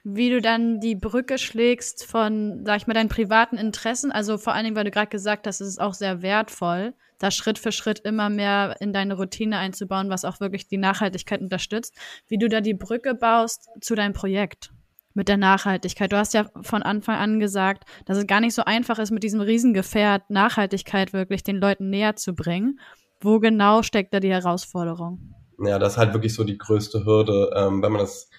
wie 0.04 0.30
du 0.30 0.42
dann 0.42 0.80
die 0.80 0.96
Brücke 0.96 1.38
schlägst 1.38 2.06
von, 2.06 2.64
sag 2.66 2.78
ich 2.78 2.88
mal, 2.88 2.94
deinen 2.94 3.10
privaten 3.10 3.58
Interessen. 3.58 4.12
Also 4.12 4.38
vor 4.38 4.54
allen 4.54 4.64
Dingen, 4.64 4.76
weil 4.76 4.86
du 4.86 4.92
gerade 4.92 5.10
gesagt 5.10 5.48
hast, 5.48 5.62
es 5.62 5.68
ist 5.68 5.82
auch 5.82 5.94
sehr 5.94 6.22
wertvoll, 6.22 6.94
da 7.20 7.32
Schritt 7.32 7.60
für 7.60 7.72
Schritt 7.72 8.00
immer 8.00 8.30
mehr 8.30 8.76
in 8.80 8.94
deine 8.94 9.16
Routine 9.16 9.58
einzubauen, 9.58 10.10
was 10.10 10.26
auch 10.26 10.40
wirklich 10.40 10.68
die 10.68 10.78
Nachhaltigkeit 10.78 11.42
unterstützt, 11.42 11.96
wie 12.28 12.38
du 12.38 12.48
da 12.48 12.62
die 12.62 12.74
Brücke 12.74 13.16
baust 13.16 13.70
zu 13.82 13.96
deinem 13.96 14.14
Projekt 14.14 14.72
mit 15.14 15.28
der 15.28 15.38
Nachhaltigkeit. 15.38 16.12
Du 16.12 16.18
hast 16.18 16.36
ja 16.36 16.50
von 16.62 16.84
Anfang 16.84 17.16
an 17.18 17.40
gesagt, 17.40 17.86
dass 18.06 18.18
es 18.18 18.28
gar 18.28 18.40
nicht 18.40 18.54
so 18.54 18.64
einfach 18.64 19.00
ist, 19.00 19.12
mit 19.12 19.24
diesem 19.24 19.42
Riesengefährt 19.42 20.30
Nachhaltigkeit 20.30 21.12
wirklich 21.12 21.44
den 21.44 21.58
Leuten 21.58 21.90
näher 21.90 22.16
zu 22.16 22.36
bringen. 22.36 22.80
Wo 23.20 23.40
genau 23.40 23.82
steckt 23.82 24.14
da 24.14 24.20
die 24.20 24.30
Herausforderung? 24.32 25.34
Ja, 25.60 25.80
das 25.80 25.94
ist 25.94 25.98
halt 25.98 26.14
wirklich 26.14 26.36
so 26.36 26.44
die 26.44 26.60
größte 26.60 27.04
Hürde. 27.04 27.50
Ähm, 27.56 27.82
wenn 27.82 27.92
man 27.92 28.02
das 28.02 28.30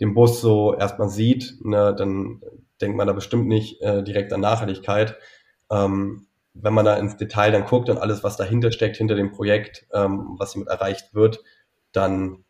den 0.00 0.12
Bus 0.12 0.42
so 0.42 0.74
erstmal 0.74 1.08
sieht, 1.08 1.54
ne, 1.64 1.94
dann 1.96 2.42
denkt 2.80 2.96
man 2.96 3.06
da 3.06 3.14
bestimmt 3.14 3.48
nicht 3.48 3.80
äh, 3.80 4.02
direkt 4.04 4.32
an 4.32 4.42
Nachhaltigkeit. 4.42 5.16
Ähm, 5.70 6.27
wenn 6.54 6.74
man 6.74 6.84
da 6.84 6.96
ins 6.96 7.16
Detail 7.16 7.52
dann 7.52 7.64
guckt 7.64 7.88
und 7.88 7.98
alles, 7.98 8.24
was 8.24 8.36
dahinter 8.36 8.72
steckt, 8.72 8.96
hinter 8.96 9.14
dem 9.14 9.30
Projekt, 9.30 9.86
ähm, 9.92 10.36
was 10.38 10.52
damit 10.52 10.68
erreicht 10.68 11.14
wird, 11.14 11.40
dann 11.92 12.44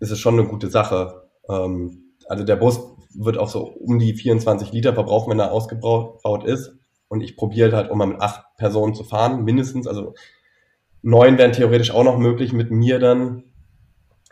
ist 0.00 0.10
es 0.10 0.18
schon 0.18 0.38
eine 0.38 0.48
gute 0.48 0.68
Sache. 0.68 1.28
Ähm, 1.48 2.14
also 2.28 2.44
der 2.44 2.56
Bus 2.56 2.80
wird 3.14 3.38
auch 3.38 3.48
so 3.48 3.64
um 3.66 3.98
die 3.98 4.14
24 4.14 4.72
Liter 4.72 4.94
verbrauchen, 4.94 5.30
wenn 5.30 5.40
er 5.40 5.52
ausgebaut 5.52 6.44
ist. 6.44 6.74
Und 7.08 7.20
ich 7.20 7.36
probiere 7.36 7.76
halt 7.76 7.90
auch 7.90 7.94
mal 7.94 8.06
mit 8.06 8.20
acht 8.20 8.44
Personen 8.56 8.94
zu 8.94 9.04
fahren, 9.04 9.44
mindestens. 9.44 9.86
Also 9.86 10.14
neun 11.02 11.38
wären 11.38 11.52
theoretisch 11.52 11.92
auch 11.92 12.04
noch 12.04 12.18
möglich 12.18 12.52
mit 12.52 12.70
mir 12.70 12.98
dann. 12.98 13.44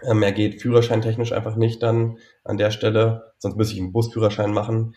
Ähm, 0.02 0.18
mehr 0.18 0.32
geht 0.32 0.60
führerscheintechnisch 0.60 1.32
einfach 1.32 1.56
nicht 1.56 1.82
dann 1.82 2.18
an 2.42 2.58
der 2.58 2.70
Stelle. 2.70 3.32
Sonst 3.38 3.56
müsste 3.56 3.74
ich 3.74 3.80
einen 3.80 3.92
Busführerschein 3.92 4.52
machen. 4.52 4.96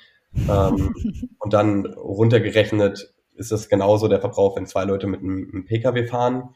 Ähm, 0.49 0.95
und 1.39 1.53
dann 1.53 1.85
runtergerechnet 1.85 3.13
ist 3.38 3.51
das 3.51 3.70
genauso 3.70 4.08
der 4.08 4.20
Verbrauch, 4.20 4.56
wenn 4.56 4.65
zwei 4.65 4.84
Leute 4.86 5.08
mit 5.08 5.22
einem, 5.22 5.65
Pkw 5.65 6.06
fahren. 6.06 6.56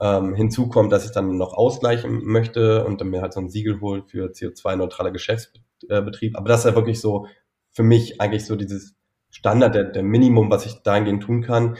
Ähm, 0.00 0.34
hinzu 0.34 0.68
kommt, 0.68 0.92
dass 0.92 1.04
ich 1.04 1.10
dann 1.10 1.36
noch 1.36 1.54
ausgleichen 1.54 2.24
möchte 2.24 2.84
und 2.84 3.00
dann 3.00 3.08
mir 3.08 3.20
halt 3.20 3.32
so 3.32 3.40
ein 3.40 3.50
Siegel 3.50 3.80
holen 3.80 4.04
für 4.06 4.30
CO2-neutraler 4.30 5.10
Geschäftsbetrieb. 5.10 6.36
Aber 6.36 6.48
das 6.48 6.60
ist 6.60 6.66
ja 6.66 6.76
wirklich 6.76 7.00
so 7.00 7.26
für 7.70 7.82
mich 7.82 8.20
eigentlich 8.20 8.46
so 8.46 8.54
dieses 8.54 8.94
Standard, 9.30 9.74
der, 9.74 9.84
der 9.84 10.02
Minimum, 10.02 10.50
was 10.50 10.66
ich 10.66 10.82
dahingehend 10.82 11.22
tun 11.22 11.42
kann. 11.42 11.76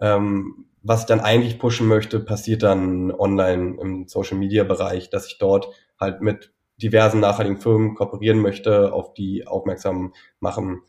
Ähm, 0.00 0.66
was 0.82 1.00
ich 1.00 1.06
dann 1.06 1.20
eigentlich 1.20 1.58
pushen 1.58 1.88
möchte, 1.88 2.20
passiert 2.20 2.62
dann 2.62 3.10
online 3.10 3.76
im 3.80 4.06
Social-Media-Bereich, 4.06 5.10
dass 5.10 5.26
ich 5.26 5.38
dort 5.38 5.68
halt 6.00 6.22
mit 6.22 6.52
diversen 6.80 7.20
nachhaltigen 7.20 7.60
Firmen 7.60 7.94
kooperieren 7.94 8.40
möchte, 8.40 8.92
auf 8.92 9.12
die 9.14 9.46
aufmerksam 9.46 10.14
machen 10.38 10.82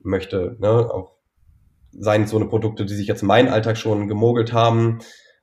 möchte, 0.00 0.56
ne, 0.58 0.90
auf 0.90 1.13
seien 1.98 2.26
so 2.26 2.36
eine 2.36 2.46
Produkte, 2.46 2.84
die 2.84 2.94
sich 2.94 3.06
jetzt 3.06 3.22
in 3.22 3.28
meinen 3.28 3.48
Alltag 3.48 3.76
schon 3.76 4.08
gemogelt 4.08 4.52
haben, 4.52 5.00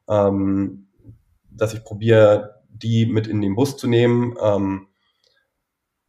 ähm, 0.10 0.88
dass 1.50 1.74
ich 1.74 1.84
probiere, 1.84 2.62
die 2.70 3.05
mit 3.05 3.27
in 3.27 3.41
den 3.41 3.55
Bus 3.55 3.77
zu 3.77 3.88
nehmen, 3.88 4.36
ähm, 4.41 4.88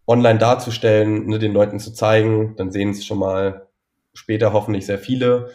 online 0.07 0.39
darzustellen, 0.39 1.27
ne, 1.27 1.39
den 1.39 1.53
Leuten 1.53 1.79
zu 1.79 1.93
zeigen, 1.93 2.57
dann 2.57 2.71
sehen 2.71 2.91
es 2.91 3.05
schon 3.05 3.19
mal 3.19 3.69
später 4.15 4.53
hoffentlich 4.53 4.87
sehr 4.87 4.99
viele. 4.99 5.51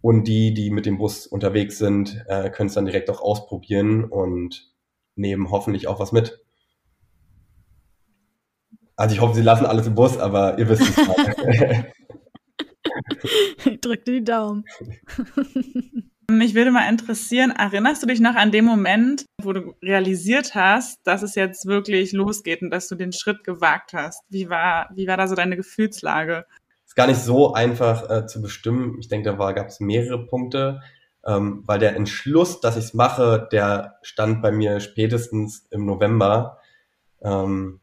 Und 0.00 0.24
die, 0.28 0.54
die 0.54 0.70
mit 0.70 0.86
dem 0.86 0.98
Bus 0.98 1.26
unterwegs 1.26 1.78
sind, 1.78 2.24
äh, 2.28 2.50
können 2.50 2.68
es 2.68 2.74
dann 2.74 2.86
direkt 2.86 3.10
auch 3.10 3.20
ausprobieren 3.20 4.04
und 4.04 4.70
nehmen 5.16 5.50
hoffentlich 5.50 5.88
auch 5.88 5.98
was 5.98 6.12
mit. 6.12 6.40
Also 8.94 9.14
ich 9.14 9.20
hoffe, 9.20 9.34
sie 9.34 9.42
lassen 9.42 9.66
alles 9.66 9.86
im 9.86 9.94
Bus, 9.94 10.18
aber 10.18 10.58
ihr 10.58 10.68
wisst 10.68 10.82
es. 10.82 10.96
ich 13.64 13.80
drück 13.80 14.04
dir 14.04 14.12
die 14.12 14.24
Daumen. 14.24 14.64
Mich 16.30 16.54
würde 16.54 16.70
mal 16.70 16.90
interessieren, 16.90 17.52
erinnerst 17.52 18.02
du 18.02 18.06
dich 18.06 18.20
noch 18.20 18.34
an 18.34 18.52
den 18.52 18.66
Moment, 18.66 19.24
wo 19.42 19.54
du 19.54 19.74
realisiert 19.82 20.54
hast, 20.54 20.98
dass 21.04 21.22
es 21.22 21.34
jetzt 21.34 21.64
wirklich 21.64 22.12
losgeht 22.12 22.60
und 22.60 22.68
dass 22.68 22.86
du 22.86 22.96
den 22.96 23.14
Schritt 23.14 23.44
gewagt 23.44 23.94
hast? 23.94 24.20
Wie 24.28 24.50
war, 24.50 24.90
wie 24.94 25.06
war 25.06 25.16
da 25.16 25.26
so 25.26 25.34
deine 25.34 25.56
Gefühlslage? 25.56 26.44
Ist 26.84 26.96
gar 26.96 27.06
nicht 27.06 27.20
so 27.20 27.54
einfach 27.54 28.10
äh, 28.10 28.26
zu 28.26 28.42
bestimmen. 28.42 28.98
Ich 29.00 29.08
denke, 29.08 29.34
da 29.34 29.52
gab 29.52 29.68
es 29.68 29.80
mehrere 29.80 30.26
Punkte, 30.26 30.82
ähm, 31.24 31.62
weil 31.64 31.78
der 31.78 31.96
Entschluss, 31.96 32.60
dass 32.60 32.76
ich 32.76 32.84
es 32.84 32.94
mache, 32.94 33.48
der 33.50 33.96
stand 34.02 34.42
bei 34.42 34.52
mir 34.52 34.80
spätestens 34.80 35.66
im 35.70 35.86
November. 35.86 36.58
Ähm, 37.22 37.80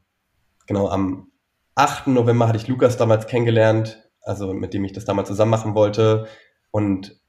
genau, 0.68 0.88
am 0.90 1.32
8. 1.74 2.08
November 2.08 2.48
hatte 2.48 2.58
ich 2.58 2.68
Lukas 2.68 2.96
damals 2.98 3.26
kennengelernt 3.26 4.05
also 4.26 4.54
mit 4.54 4.74
dem 4.74 4.84
ich 4.84 4.94
das 4.94 5.06
damals 5.06 5.28
zusammen 5.28 5.52
machen 5.52 5.76
wollte. 5.76 6.28
Und 6.72 7.20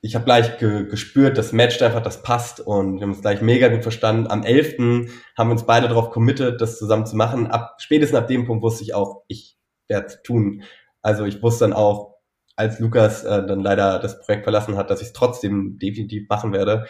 ich 0.00 0.14
habe 0.14 0.24
gleich 0.24 0.58
ge 0.58 0.86
gespürt, 0.88 1.36
das 1.36 1.52
matcht 1.52 1.82
einfach, 1.82 2.02
das 2.02 2.22
passt 2.22 2.60
und 2.60 2.96
wir 2.96 3.02
haben 3.02 3.12
uns 3.12 3.20
gleich 3.20 3.42
mega 3.42 3.68
gut 3.68 3.82
verstanden. 3.82 4.30
Am 4.30 4.42
11. 4.42 4.78
haben 5.36 5.48
wir 5.48 5.52
uns 5.52 5.66
beide 5.66 5.88
darauf 5.88 6.10
committed, 6.10 6.60
das 6.60 6.78
zusammen 6.78 7.04
zu 7.04 7.16
machen. 7.16 7.48
Ab, 7.48 7.76
spätestens 7.78 8.18
ab 8.18 8.28
dem 8.28 8.46
Punkt 8.46 8.62
wusste 8.62 8.82
ich 8.82 8.94
auch, 8.94 9.24
ich 9.28 9.58
werde 9.88 10.06
es 10.06 10.22
tun. 10.22 10.62
Also 11.02 11.24
ich 11.24 11.42
wusste 11.42 11.64
dann 11.64 11.74
auch, 11.74 12.10
als 12.56 12.78
Lukas 12.78 13.24
äh, 13.24 13.44
dann 13.46 13.60
leider 13.60 13.98
das 13.98 14.20
Projekt 14.20 14.44
verlassen 14.44 14.76
hat, 14.76 14.90
dass 14.90 15.00
ich 15.00 15.08
es 15.08 15.12
trotzdem 15.12 15.78
definitiv 15.78 16.28
machen 16.28 16.52
werde. 16.52 16.86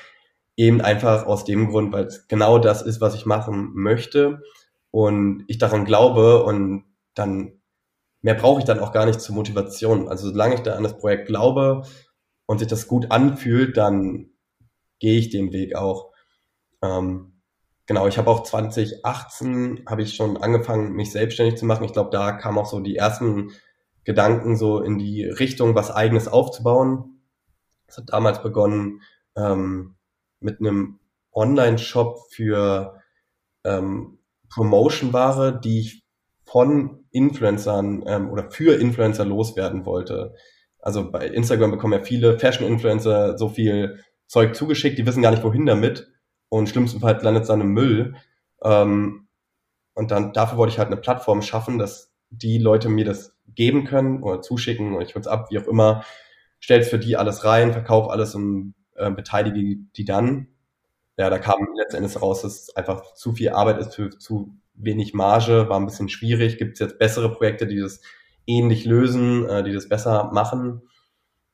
Eben 0.57 0.81
einfach 0.81 1.27
aus 1.27 1.45
dem 1.45 1.69
Grund, 1.69 1.93
weil 1.93 2.07
es 2.07 2.27
genau 2.29 2.59
das 2.59 2.83
ist, 2.83 3.01
was 3.01 3.15
ich 3.15 3.25
machen 3.25 3.71
möchte 3.75 4.43
und 4.91 5.45
ich 5.47 5.59
daran 5.59 5.85
glaube 5.85 6.43
und 6.43 6.85
dann 7.15 7.60
mehr 8.23 8.35
brauche 8.35 8.61
ich 8.61 8.65
dann 8.65 8.81
auch 8.81 8.93
gar 8.93 9.07
nicht 9.07 9.21
zur 9.21 9.35
Motivation. 9.35 10.09
Also 10.09 10.29
solange 10.31 10.55
ich 10.55 10.61
da 10.61 10.75
an 10.75 10.83
das 10.83 10.99
Projekt 10.99 11.27
glaube 11.27 11.83
und 12.47 12.59
sich 12.59 12.69
das 12.69 12.87
gut 12.87 13.11
anfühlt, 13.11 13.77
dann 13.77 14.31
gehe 14.99 15.19
ich 15.19 15.31
den 15.31 15.53
Weg 15.53 15.75
auch. 15.75 16.13
Ähm, 16.83 17.41
genau, 17.87 18.07
ich 18.07 18.19
habe 18.19 18.31
auch 18.31 18.43
2018 18.43 19.85
habe 19.89 20.03
ich 20.03 20.15
schon 20.15 20.37
angefangen, 20.37 20.93
mich 20.93 21.13
selbstständig 21.13 21.57
zu 21.57 21.67
machen. 21.67 21.85
Ich 21.85 21.93
glaube, 21.93 22.11
da 22.11 22.33
kamen 22.33 22.59
auch 22.59 22.67
so 22.67 22.81
die 22.81 22.97
ersten 22.97 23.53
Gedanken 24.05 24.57
so 24.57 24.81
in 24.81 24.99
die 24.99 25.25
Richtung, 25.25 25.75
was 25.75 25.91
eigenes 25.91 26.29
aufzubauen. 26.29 27.23
Es 27.87 27.97
hat 27.97 28.13
damals 28.13 28.43
begonnen 28.43 29.03
ähm, 29.37 29.97
mit 30.41 30.61
einem 30.61 31.01
Online-Shop 31.33 32.19
für 32.31 33.01
ähm, 33.65 34.19
Promotion-Ware, 34.49 35.61
die 35.61 35.81
ich 35.81 36.05
von 36.45 37.00
Influencern 37.13 38.05
ähm, 38.07 38.31
oder 38.31 38.51
für 38.51 38.79
Influencer 38.81 39.25
loswerden 39.25 39.85
wollte. 39.85 40.35
Also 40.79 41.11
bei 41.11 41.27
Instagram 41.27 41.71
bekommen 41.71 41.93
ja 41.93 42.01
viele 42.01 42.39
Fashion-Influencer 42.39 43.37
so 43.37 43.49
viel 43.49 44.03
Zeug 44.27 44.55
zugeschickt, 44.55 44.99
die 44.99 45.07
wissen 45.07 45.23
gar 45.23 45.31
nicht, 45.31 45.43
wohin 45.43 45.67
damit. 45.67 46.09
Und 46.49 46.69
schlimmstenfalls 46.69 47.23
landet 47.23 47.43
es 47.43 47.49
dann 47.49 47.61
im 47.61 47.73
Müll. 47.73 48.15
Ähm, 48.63 49.29
und 49.95 50.11
dann 50.11 50.33
dafür 50.33 50.59
wollte 50.59 50.73
ich 50.73 50.79
halt 50.79 50.89
eine 50.89 50.97
Plattform 50.97 51.43
schaffen, 51.43 51.79
dass 51.79 52.13
die 52.31 52.59
Leute 52.59 52.89
mir 52.89 53.05
das 53.05 53.37
geben 53.55 53.85
können 53.85 54.23
oder 54.23 54.41
zuschicken 54.41 54.95
oder 54.95 55.05
ich 55.05 55.15
es 55.15 55.27
ab, 55.27 55.51
wie 55.51 55.59
auch 55.59 55.67
immer, 55.67 56.05
stell's 56.61 56.89
für 56.89 56.99
die 56.99 57.17
alles 57.17 57.45
rein, 57.45 57.73
verkauf 57.73 58.09
alles 58.09 58.35
und 58.35 58.75
äh, 58.95 59.11
beteilige 59.11 59.83
die 59.97 60.05
dann. 60.05 60.49
Ja, 61.17 61.29
da 61.29 61.39
kam 61.39 61.69
letztendlich 61.77 62.21
raus, 62.23 62.43
dass 62.43 62.63
es 62.63 62.77
einfach 62.77 63.15
zu 63.15 63.33
viel 63.33 63.51
Arbeit 63.51 63.79
ist 63.79 63.95
für 63.95 64.11
zu 64.11 64.55
wenig 64.83 65.15
Marge, 65.15 65.69
war 65.69 65.79
ein 65.79 65.87
bisschen 65.87 66.09
schwierig. 66.09 66.59
Gibt 66.59 66.75
es 66.75 66.81
jetzt 66.81 66.99
bessere 66.99 67.33
Projekte, 67.33 67.67
die 67.67 67.81
das 67.81 68.01
ähnlich 68.47 68.85
lösen, 68.85 69.49
äh, 69.49 69.63
die 69.63 69.73
das 69.73 69.89
besser 69.89 70.31
machen? 70.33 70.83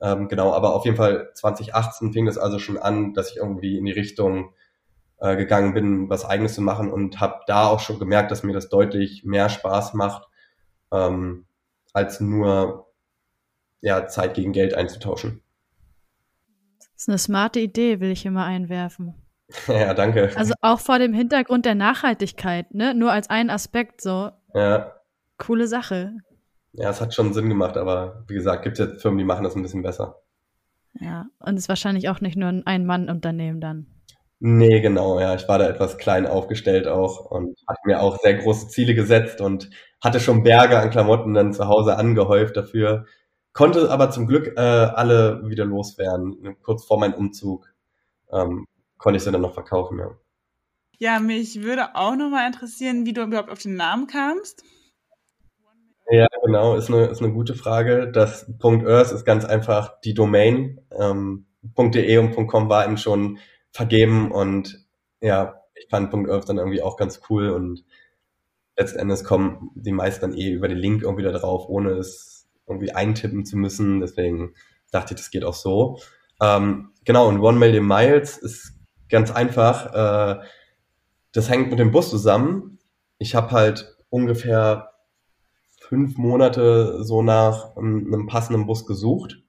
Ähm, 0.01 0.29
genau, 0.29 0.53
aber 0.53 0.75
auf 0.75 0.85
jeden 0.85 0.97
Fall 0.97 1.31
2018 1.35 2.13
fing 2.13 2.27
das 2.27 2.39
also 2.39 2.59
schon 2.59 2.77
an, 2.77 3.15
dass 3.15 3.31
ich 3.31 3.37
irgendwie 3.39 3.79
in 3.79 3.85
die 3.85 3.93
Richtung 3.93 4.53
äh, 5.19 5.37
gegangen 5.37 5.73
bin, 5.73 6.11
was 6.11 6.25
eigenes 6.25 6.55
zu 6.55 6.61
machen 6.61 6.93
und 6.93 7.21
habe 7.21 7.41
da 7.47 7.67
auch 7.67 7.81
schon 7.81 7.99
gemerkt, 7.99 8.31
dass 8.31 8.43
mir 8.43 8.53
das 8.53 8.69
deutlich 8.69 9.25
mehr 9.25 9.49
Spaß 9.49 9.95
macht, 9.95 10.29
ähm, 10.93 11.47
als 11.93 12.21
nur 12.21 12.93
ja, 13.81 14.07
Zeit 14.07 14.35
gegen 14.35 14.53
Geld 14.53 14.75
einzutauschen. 14.75 15.43
Das 16.79 17.03
ist 17.03 17.09
eine 17.09 17.19
smarte 17.19 17.61
Idee, 17.61 18.01
will 18.01 18.11
ich 18.11 18.27
immer 18.27 18.45
einwerfen. 18.45 19.15
ja, 19.69 19.95
danke. 19.95 20.31
Also 20.37 20.55
auch 20.61 20.81
vor 20.81 20.99
dem 20.99 21.15
Hintergrund 21.15 21.65
der 21.65 21.75
Nachhaltigkeit, 21.75 22.75
ne? 22.75 22.95
Nur 22.95 23.13
als 23.13 23.31
ein 23.31 23.51
Aspekt 23.51 24.01
so. 24.01 24.31
Ja. 24.55 24.93
Coole 25.39 25.69
Sache. 25.69 26.15
Ja, 26.73 26.91
es 26.91 27.01
hat 27.01 27.15
schon 27.15 27.33
Sinn 27.33 27.49
gemacht, 27.49 27.77
aber 27.77 28.25
wie 28.27 28.35
gesagt, 28.35 28.63
gibt 28.63 28.79
es 28.79 28.87
jetzt 28.87 29.03
Firmen, 29.03 29.19
die 29.19 29.25
machen 29.25 29.45
das 29.45 29.55
ein 29.55 29.63
bisschen 29.63 29.83
besser. 29.83 30.21
Ja, 31.01 31.27
und 31.41 31.55
es 31.55 31.65
ist 31.65 31.69
wahrscheinlich 31.69 32.09
auch 32.09 32.21
nicht 32.21 32.37
nur 32.37 32.49
ein 32.49 32.67
Ein-Mann-Unternehmen 32.67 33.61
dann. 33.61 33.87
Nee, 34.39 34.81
genau, 34.81 35.19
ja. 35.19 35.35
Ich 35.35 35.49
war 35.49 35.59
da 35.59 35.69
etwas 35.69 35.97
klein 35.97 36.27
aufgestellt 36.27 36.87
auch 36.87 37.31
und 37.31 37.59
hatte 37.67 37.81
mir 37.85 38.01
auch 38.01 38.19
sehr 38.19 38.35
große 38.35 38.69
Ziele 38.69 38.95
gesetzt 38.95 39.41
und 39.41 39.71
hatte 40.03 40.21
schon 40.21 40.43
Berge 40.43 40.79
an 40.79 40.91
Klamotten 40.91 41.33
dann 41.33 41.55
zu 41.55 41.69
Hause 41.69 41.97
angehäuft 41.97 42.57
dafür. 42.57 43.07
Konnte 43.55 43.91
aber 43.91 44.11
zum 44.11 44.27
Glück 44.27 44.53
äh, 44.57 44.61
alle 44.61 45.49
wieder 45.49 45.65
loswerden. 45.65 46.57
Kurz 46.63 46.85
vor 46.85 46.99
meinem 46.99 47.15
Umzug 47.15 47.73
ähm, 48.31 48.67
konnte 48.99 49.17
ich 49.17 49.25
sie 49.25 49.33
dann 49.33 49.41
noch 49.41 49.55
verkaufen, 49.55 49.99
ja. 49.99 50.11
Ja, 50.99 51.21
mich 51.21 51.63
würde 51.63 51.95
auch 51.95 52.17
nochmal 52.17 52.47
interessieren, 52.47 53.05
wie 53.05 53.13
du 53.13 53.23
überhaupt 53.23 53.51
auf 53.51 53.59
den 53.61 53.75
Namen 53.75 54.07
kamst. 54.07 54.65
Ja, 56.09 56.27
genau, 56.45 56.77
ist 56.77 56.89
eine, 56.89 57.07
ist 57.07 57.21
eine 57.21 57.33
gute 57.33 57.55
Frage. 57.55 58.11
Das 58.11 58.49
.earth 58.63 59.13
ist 59.13 59.25
ganz 59.25 59.45
einfach 59.45 60.01
die 60.01 60.15
Domain. 60.15 60.81
Ähm, 60.91 61.47
.de 61.63 62.19
und 62.19 62.47
.com 62.47 62.69
war 62.69 62.87
eben 62.87 62.97
schon 62.97 63.39
vergeben 63.73 64.31
und 64.31 64.87
ja, 65.21 65.63
ich 65.75 65.89
fand 65.91 66.15
.earth 66.15 66.49
dann 66.49 66.59
irgendwie 66.59 66.81
auch 66.81 66.97
ganz 66.97 67.21
cool 67.29 67.51
und 67.51 67.85
letzten 68.79 69.01
Endes 69.01 69.25
kommen 69.25 69.71
die 69.75 69.93
meisten 69.93 70.21
dann 70.21 70.39
eh 70.39 70.51
über 70.51 70.69
den 70.69 70.79
Link 70.79 71.03
irgendwie 71.03 71.25
da 71.25 71.33
drauf, 71.33 71.69
ohne 71.69 71.91
es 71.91 72.49
irgendwie 72.69 72.93
eintippen 72.93 73.45
zu 73.45 73.57
müssen. 73.57 74.01
Deswegen 74.01 74.55
dachte 74.93 75.15
ich, 75.15 75.21
das 75.21 75.31
geht 75.31 75.45
auch 75.45 75.55
so. 75.55 75.99
Ähm, 76.41 76.93
genau, 77.05 77.29
und 77.29 77.41
One 77.41 77.59
Million 77.59 77.87
Miles 77.87 78.39
ist 78.39 78.76
ganz 79.09 79.31
einfach. 79.31 80.41
Äh, 80.41 80.45
das 81.33 81.51
hängt 81.51 81.71
mit 81.71 81.79
dem 81.79 81.91
Bus 81.91 82.11
zusammen. 82.11 82.79
Ich 83.19 83.35
habe 83.35 83.51
halt 83.51 83.97
ungefähr 84.11 84.93
fünf 85.79 86.17
Monate 86.17 87.05
so 87.05 87.23
nach 87.23 87.77
einem 87.77 88.27
passenden 88.27 88.67
Bus 88.67 88.87
gesucht. 88.87 89.43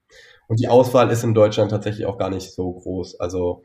Und 0.47 0.59
die 0.59 0.67
Auswahl 0.69 1.11
ist 1.11 1.23
in 1.23 1.33
Deutschland 1.33 1.71
tatsächlich 1.71 2.05
auch 2.05 2.17
gar 2.17 2.29
nicht 2.29 2.53
so 2.53 2.71
groß. 2.71 3.19
Also 3.19 3.63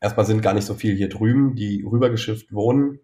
erstmal 0.00 0.26
sind 0.26 0.42
gar 0.42 0.54
nicht 0.54 0.64
so 0.64 0.74
viele 0.74 0.94
hier 0.94 1.08
drüben, 1.08 1.54
die 1.54 1.82
rübergeschifft 1.82 2.52
wohnen. 2.52 3.00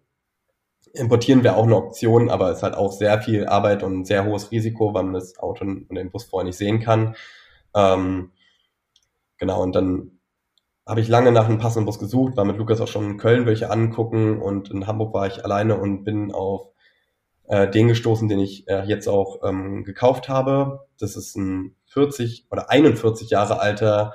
Importieren 0.93 1.43
wäre 1.43 1.55
auch 1.55 1.63
eine 1.63 1.75
Option, 1.75 2.29
aber 2.29 2.51
es 2.51 2.57
ist 2.57 2.63
halt 2.63 2.75
auch 2.75 2.91
sehr 2.91 3.21
viel 3.21 3.47
Arbeit 3.47 3.83
und 3.83 4.05
sehr 4.05 4.25
hohes 4.25 4.51
Risiko, 4.51 4.93
weil 4.93 5.03
man 5.03 5.13
das 5.13 5.37
Auto 5.39 5.65
und 5.65 5.95
den 5.95 6.11
Bus 6.11 6.25
vorher 6.25 6.45
nicht 6.45 6.57
sehen 6.57 6.79
kann. 6.79 7.15
Ähm, 7.75 8.31
genau, 9.37 9.61
und 9.63 9.75
dann 9.75 10.12
habe 10.85 11.01
ich 11.01 11.07
lange 11.07 11.31
nach 11.31 11.47
einem 11.47 11.59
passenden 11.59 11.85
Bus 11.85 11.99
gesucht, 11.99 12.35
war 12.35 12.45
mit 12.45 12.57
Lukas 12.57 12.81
auch 12.81 12.87
schon 12.87 13.11
in 13.11 13.17
Köln 13.17 13.45
welche 13.45 13.71
angucken 13.71 14.41
und 14.41 14.69
in 14.69 14.87
Hamburg 14.87 15.13
war 15.13 15.27
ich 15.27 15.43
alleine 15.43 15.77
und 15.77 16.03
bin 16.03 16.31
auf 16.31 16.67
äh, 17.47 17.69
den 17.69 17.87
gestoßen, 17.87 18.27
den 18.27 18.39
ich 18.39 18.67
äh, 18.67 18.83
jetzt 18.83 19.07
auch 19.07 19.41
ähm, 19.43 19.83
gekauft 19.83 20.29
habe. 20.29 20.87
Das 20.99 21.15
ist 21.15 21.35
ein 21.35 21.75
40 21.85 22.47
oder 22.51 22.69
41 22.69 23.29
Jahre 23.29 23.59
alter 23.59 24.13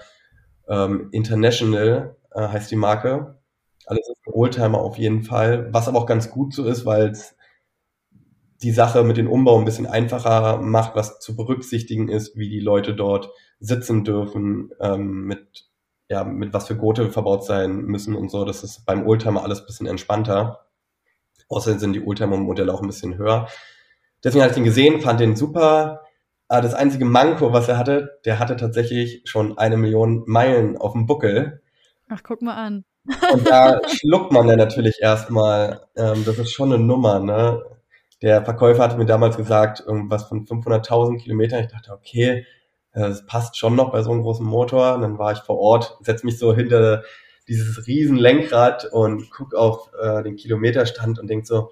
ähm, 0.68 1.09
International 1.12 2.16
äh, 2.33 2.48
heißt 2.48 2.70
die 2.70 2.76
Marke. 2.76 3.38
Alles 3.87 4.09
ist 4.09 4.26
ein 4.26 4.35
Oldtimer 4.35 4.78
auf 4.78 4.98
jeden 4.98 5.22
Fall, 5.22 5.72
was 5.72 5.88
aber 5.88 5.98
auch 5.98 6.07
ganz 6.07 6.31
gut 6.31 6.52
so 6.52 6.64
ist, 6.64 6.85
weil 6.85 7.11
es 7.11 7.35
die 8.62 8.72
Sache 8.72 9.04
mit 9.04 9.16
dem 9.16 9.31
Umbau 9.31 9.59
ein 9.59 9.64
bisschen 9.64 9.87
einfacher 9.87 10.59
macht, 10.59 10.96
was 10.96 11.20
zu 11.20 11.37
berücksichtigen 11.37 12.09
ist, 12.09 12.37
wie 12.37 12.48
die 12.48 12.61
Leute 12.61 12.94
dort 12.94 13.31
sitzen 13.61 14.04
dürfen, 14.04 14.72
ähm, 14.81 15.24
mit 15.24 15.67
ja, 16.08 16.24
mit 16.24 16.52
was 16.52 16.66
für 16.66 16.76
Gurte 16.76 17.10
verbaut 17.10 17.44
sein 17.44 17.82
müssen 17.82 18.14
und 18.14 18.30
so. 18.30 18.44
Das 18.44 18.64
ist 18.64 18.84
beim 18.86 19.06
Oldtimer 19.06 19.42
alles 19.42 19.60
ein 19.60 19.66
bisschen 19.66 19.86
entspannter. 19.86 20.66
Außerdem 21.48 21.78
sind 21.78 21.92
die 21.94 22.04
Oldtimer-Modelle 22.04 22.72
auch 22.72 22.82
ein 22.82 22.88
bisschen 22.88 23.16
höher. 23.16 23.48
Deswegen 24.24 24.42
hatte 24.42 24.52
ich 24.52 24.58
ihn 24.58 24.64
gesehen, 24.64 25.00
fand 25.00 25.20
den 25.20 25.36
super. 25.36 26.02
Aber 26.48 26.62
das 26.62 26.74
einzige 26.74 27.04
Manko, 27.04 27.52
was 27.52 27.68
er 27.68 27.78
hatte, 27.78 28.20
der 28.24 28.38
hatte 28.38 28.56
tatsächlich 28.56 29.22
schon 29.24 29.58
eine 29.58 29.76
Million 29.76 30.24
Meilen 30.26 30.78
auf 30.78 30.92
dem 30.92 31.06
Buckel. 31.06 31.62
Ach, 32.08 32.22
guck 32.22 32.40
mal 32.40 32.54
an. 32.54 32.84
Und 33.32 33.48
da 33.48 33.80
schluckt 33.88 34.32
man 34.32 34.46
dann 34.46 34.58
natürlich 34.58 34.98
erstmal. 35.00 35.82
Ähm, 35.94 36.24
das 36.24 36.38
ist 36.38 36.52
schon 36.52 36.72
eine 36.72 36.82
Nummer, 36.82 37.20
ne? 37.20 37.62
Der 38.22 38.44
Verkäufer 38.44 38.82
hatte 38.82 38.96
mir 38.96 39.06
damals 39.06 39.36
gesagt, 39.36 39.80
irgendwas 39.86 40.24
von 40.24 40.46
500.000 40.46 41.18
Kilometern. 41.18 41.60
Ich 41.64 41.70
dachte, 41.70 41.92
okay, 41.92 42.46
das 42.92 43.27
passt 43.27 43.57
schon 43.57 43.77
noch 43.77 43.92
bei 43.92 44.03
so 44.03 44.11
einem 44.11 44.22
großen 44.22 44.46
Motor. 44.46 44.94
Und 44.94 45.03
dann 45.03 45.18
war 45.18 45.33
ich 45.33 45.38
vor 45.38 45.59
Ort, 45.59 45.98
setze 46.01 46.27
mich 46.27 46.38
so 46.38 46.55
hinter 46.55 47.03
dieses 47.46 47.87
riesen 47.87 48.16
Lenkrad 48.16 48.85
und 48.85 49.31
guck 49.31 49.55
auf 49.55 49.90
äh, 50.01 50.22
den 50.22 50.37
Kilometerstand 50.37 51.18
und 51.18 51.29
denk 51.29 51.46
so, 51.46 51.70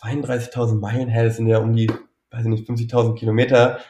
32.000 0.00 0.78
Meilen, 0.78 1.08
hä, 1.08 1.24
das 1.24 1.36
sind 1.36 1.46
ja 1.46 1.58
um 1.58 1.74
die, 1.74 1.90
weiß 2.30 2.44
ich 2.44 2.48
nicht, 2.48 2.68
50.000 2.68 3.14
Kilometer. 3.14 3.80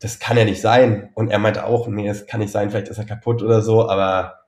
Das 0.00 0.18
kann 0.18 0.36
ja 0.36 0.44
nicht 0.44 0.60
sein. 0.60 1.10
Und 1.14 1.30
er 1.30 1.38
meinte 1.38 1.64
auch, 1.64 1.88
nee, 1.88 2.06
das 2.06 2.26
kann 2.26 2.40
nicht 2.40 2.52
sein, 2.52 2.70
vielleicht 2.70 2.88
ist 2.88 2.98
er 2.98 3.06
kaputt 3.06 3.42
oder 3.42 3.62
so, 3.62 3.88
aber 3.88 4.40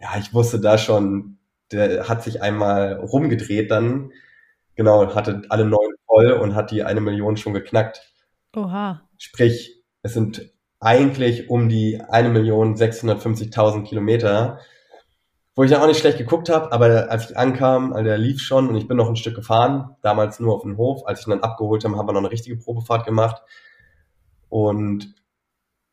ja, 0.00 0.08
ich 0.18 0.34
wusste 0.34 0.60
da 0.60 0.76
schon, 0.76 1.38
der 1.70 2.08
hat 2.08 2.22
sich 2.22 2.42
einmal 2.42 2.94
rumgedreht 2.94 3.70
dann, 3.70 4.12
genau, 4.74 5.14
hatte 5.14 5.42
alle 5.50 5.64
neun 5.64 5.92
voll 6.06 6.32
und 6.32 6.54
hat 6.54 6.70
die 6.70 6.82
eine 6.82 7.00
Million 7.00 7.36
schon 7.36 7.54
geknackt. 7.54 8.12
Oha. 8.56 9.08
Sprich, 9.18 9.82
es 10.02 10.14
sind 10.14 10.53
eigentlich 10.84 11.48
um 11.48 11.68
die 11.68 12.00
1.650.000 12.00 13.84
Kilometer, 13.84 14.60
wo 15.54 15.62
ich 15.62 15.70
dann 15.70 15.80
auch 15.80 15.86
nicht 15.86 15.98
schlecht 15.98 16.18
geguckt 16.18 16.50
habe, 16.50 16.72
aber 16.72 17.10
als 17.10 17.30
ich 17.30 17.36
ankam, 17.36 17.92
also 17.92 18.04
der 18.04 18.18
lief 18.18 18.40
schon 18.40 18.68
und 18.68 18.76
ich 18.76 18.86
bin 18.86 18.96
noch 18.96 19.08
ein 19.08 19.16
Stück 19.16 19.34
gefahren, 19.34 19.96
damals 20.02 20.40
nur 20.40 20.54
auf 20.54 20.62
den 20.62 20.76
Hof. 20.76 21.06
Als 21.06 21.20
ich 21.20 21.26
ihn 21.26 21.30
dann 21.30 21.42
abgeholt 21.42 21.84
habe, 21.84 21.96
haben 21.96 22.06
wir 22.06 22.12
noch 22.12 22.20
eine 22.20 22.30
richtige 22.30 22.56
Probefahrt 22.56 23.06
gemacht. 23.06 23.42
Und 24.48 25.14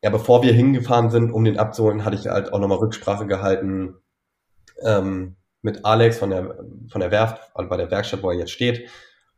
ja, 0.02 0.10
bevor 0.10 0.42
wir 0.42 0.52
hingefahren 0.52 1.10
sind, 1.10 1.32
um 1.32 1.44
den 1.44 1.58
abzuholen, 1.58 2.04
hatte 2.04 2.16
ich 2.16 2.26
halt 2.26 2.52
auch 2.52 2.58
nochmal 2.58 2.78
Rücksprache 2.78 3.26
gehalten 3.26 3.94
ähm, 4.82 5.36
mit 5.62 5.84
Alex 5.84 6.18
von 6.18 6.30
der, 6.30 6.58
von 6.88 7.00
der 7.00 7.10
Werft, 7.10 7.50
also 7.54 7.70
bei 7.70 7.76
der 7.76 7.90
Werkstatt, 7.90 8.22
wo 8.22 8.30
er 8.30 8.38
jetzt 8.38 8.50
steht. 8.50 8.88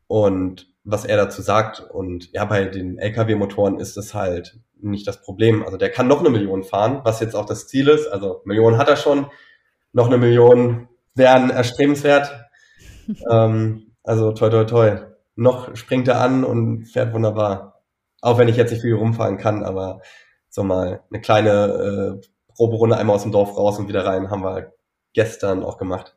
Und 0.07 0.67
was 0.85 1.05
er 1.05 1.17
dazu 1.17 1.43
sagt. 1.43 1.81
Und 1.81 2.33
ja, 2.33 2.45
bei 2.45 2.64
den 2.64 2.99
Lkw-Motoren 2.99 3.79
ist 3.79 3.97
es 3.97 4.14
halt 4.14 4.59
nicht 4.80 5.06
das 5.06 5.22
Problem. 5.22 5.62
Also 5.62 5.76
der 5.76 5.90
kann 5.90 6.08
noch 6.08 6.20
eine 6.20 6.30
Million 6.30 6.62
fahren, 6.62 7.00
was 7.04 7.20
jetzt 7.20 7.34
auch 7.34 7.46
das 7.46 7.66
Ziel 7.66 7.88
ist. 7.88 8.06
Also 8.06 8.42
Millionen 8.44 8.78
hat 8.78 8.88
er 8.88 8.96
schon, 8.96 9.26
noch 9.92 10.06
eine 10.06 10.18
Million 10.18 10.88
wären 11.14 11.50
erstrebenswert. 11.50 12.32
ähm, 13.30 13.92
also 14.02 14.32
toi 14.32 14.50
toi 14.50 14.64
toi. 14.64 14.96
Noch 15.37 15.74
springt 15.76 16.08
er 16.08 16.20
an 16.20 16.44
und 16.44 16.87
fährt 16.87 17.12
wunderbar. 17.12 17.82
Auch 18.20 18.38
wenn 18.38 18.48
ich 18.48 18.56
jetzt 18.56 18.70
nicht 18.70 18.82
viel 18.82 18.94
rumfahren 18.94 19.37
kann, 19.37 19.64
aber 19.64 20.00
so 20.48 20.62
mal 20.62 21.02
eine 21.10 21.20
kleine 21.20 22.20
äh, 22.22 22.26
Proberunde 22.54 22.96
einmal 22.96 23.16
aus 23.16 23.22
dem 23.22 23.32
Dorf 23.32 23.56
raus 23.56 23.78
und 23.78 23.88
wieder 23.88 24.06
rein 24.06 24.30
haben 24.30 24.42
wir 24.42 24.72
gestern 25.12 25.62
auch 25.62 25.78
gemacht. 25.78 26.16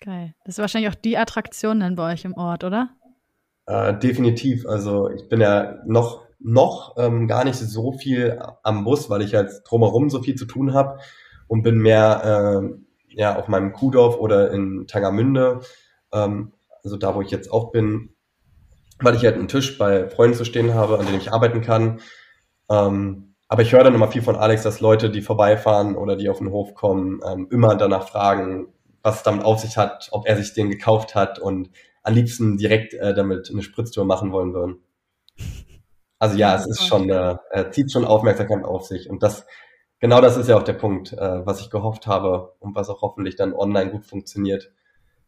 Geil. 0.00 0.34
Das 0.44 0.56
ist 0.56 0.58
wahrscheinlich 0.58 0.90
auch 0.90 1.00
die 1.00 1.18
Attraktion 1.18 1.80
dann 1.80 1.96
bei 1.96 2.12
euch 2.12 2.24
im 2.24 2.34
Ort, 2.34 2.64
oder? 2.64 2.90
Äh, 3.66 3.98
definitiv. 3.98 4.66
Also 4.66 5.08
ich 5.10 5.28
bin 5.28 5.40
ja 5.40 5.78
noch 5.86 6.24
noch 6.44 6.96
ähm, 6.98 7.26
gar 7.26 7.44
nicht 7.44 7.56
so 7.56 7.92
viel 7.92 8.38
am 8.62 8.84
Bus, 8.84 9.08
weil 9.08 9.22
ich 9.22 9.34
halt 9.34 9.62
drumherum 9.64 10.10
so 10.10 10.22
viel 10.22 10.34
zu 10.34 10.44
tun 10.44 10.74
habe 10.74 10.98
und 11.48 11.62
bin 11.62 11.78
mehr 11.78 12.62
äh, 12.62 13.16
ja 13.16 13.36
auf 13.36 13.48
meinem 13.48 13.72
Kuhdorf 13.72 14.18
oder 14.18 14.50
in 14.50 14.86
Tangermünde, 14.86 15.60
ähm, 16.12 16.52
also 16.82 16.98
da, 16.98 17.14
wo 17.14 17.22
ich 17.22 17.30
jetzt 17.30 17.50
auch 17.50 17.72
bin, 17.72 18.10
weil 19.00 19.14
ich 19.14 19.24
halt 19.24 19.36
einen 19.36 19.48
Tisch 19.48 19.78
bei 19.78 20.08
Freunden 20.08 20.36
zu 20.36 20.44
stehen 20.44 20.74
habe, 20.74 20.98
an 20.98 21.06
dem 21.06 21.16
ich 21.16 21.32
arbeiten 21.32 21.62
kann. 21.62 22.00
Ähm, 22.70 23.34
aber 23.48 23.62
ich 23.62 23.72
höre 23.72 23.84
dann 23.84 23.94
immer 23.94 24.08
viel 24.08 24.22
von 24.22 24.36
Alex, 24.36 24.62
dass 24.62 24.80
Leute, 24.80 25.10
die 25.10 25.22
vorbeifahren 25.22 25.96
oder 25.96 26.16
die 26.16 26.28
auf 26.28 26.38
den 26.38 26.50
Hof 26.50 26.74
kommen, 26.74 27.20
ähm, 27.26 27.48
immer 27.50 27.74
danach 27.74 28.08
fragen, 28.08 28.66
was 29.02 29.16
es 29.16 29.22
damit 29.22 29.44
auf 29.44 29.60
sich 29.60 29.78
hat, 29.78 30.08
ob 30.12 30.26
er 30.26 30.36
sich 30.36 30.52
den 30.52 30.68
gekauft 30.68 31.14
hat 31.14 31.38
und 31.38 31.70
am 32.02 32.14
liebsten 32.14 32.58
direkt 32.58 32.92
äh, 32.92 33.14
damit 33.14 33.50
eine 33.50 33.62
Spritztour 33.62 34.04
machen 34.04 34.30
wollen 34.30 34.52
würden. 34.52 34.82
Also 36.24 36.38
ja, 36.38 36.54
es 36.56 36.66
ist 36.66 36.86
schon, 36.86 37.10
äh, 37.10 37.36
er 37.50 37.70
zieht 37.70 37.92
schon 37.92 38.06
Aufmerksamkeit 38.06 38.64
auf 38.64 38.86
sich. 38.86 39.10
Und 39.10 39.22
das, 39.22 39.44
genau 39.98 40.22
das 40.22 40.38
ist 40.38 40.48
ja 40.48 40.56
auch 40.56 40.62
der 40.62 40.72
Punkt, 40.72 41.12
äh, 41.12 41.44
was 41.44 41.60
ich 41.60 41.68
gehofft 41.68 42.06
habe 42.06 42.54
und 42.60 42.74
was 42.74 42.88
auch 42.88 43.02
hoffentlich 43.02 43.36
dann 43.36 43.52
online 43.52 43.90
gut 43.90 44.06
funktioniert. 44.06 44.72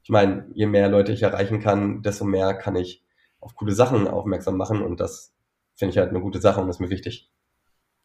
Ich 0.03 0.09
meine, 0.09 0.47
je 0.55 0.65
mehr 0.65 0.89
Leute 0.89 1.13
ich 1.13 1.23
erreichen 1.23 1.61
kann, 1.61 2.01
desto 2.01 2.25
mehr 2.25 2.55
kann 2.55 2.77
ich 2.77 3.05
auf 3.41 3.55
coole 3.57 3.73
Sachen 3.73 4.09
aufmerksam 4.09 4.57
machen 4.57 4.81
und 4.81 4.99
das 4.99 5.35
finde 5.75 5.93
ich 5.93 5.99
halt 5.99 6.09
eine 6.09 6.23
gute 6.23 6.41
Sache 6.41 6.63
und 6.63 6.71
ist 6.71 6.81
mir 6.81 6.89
wichtig. 6.89 7.31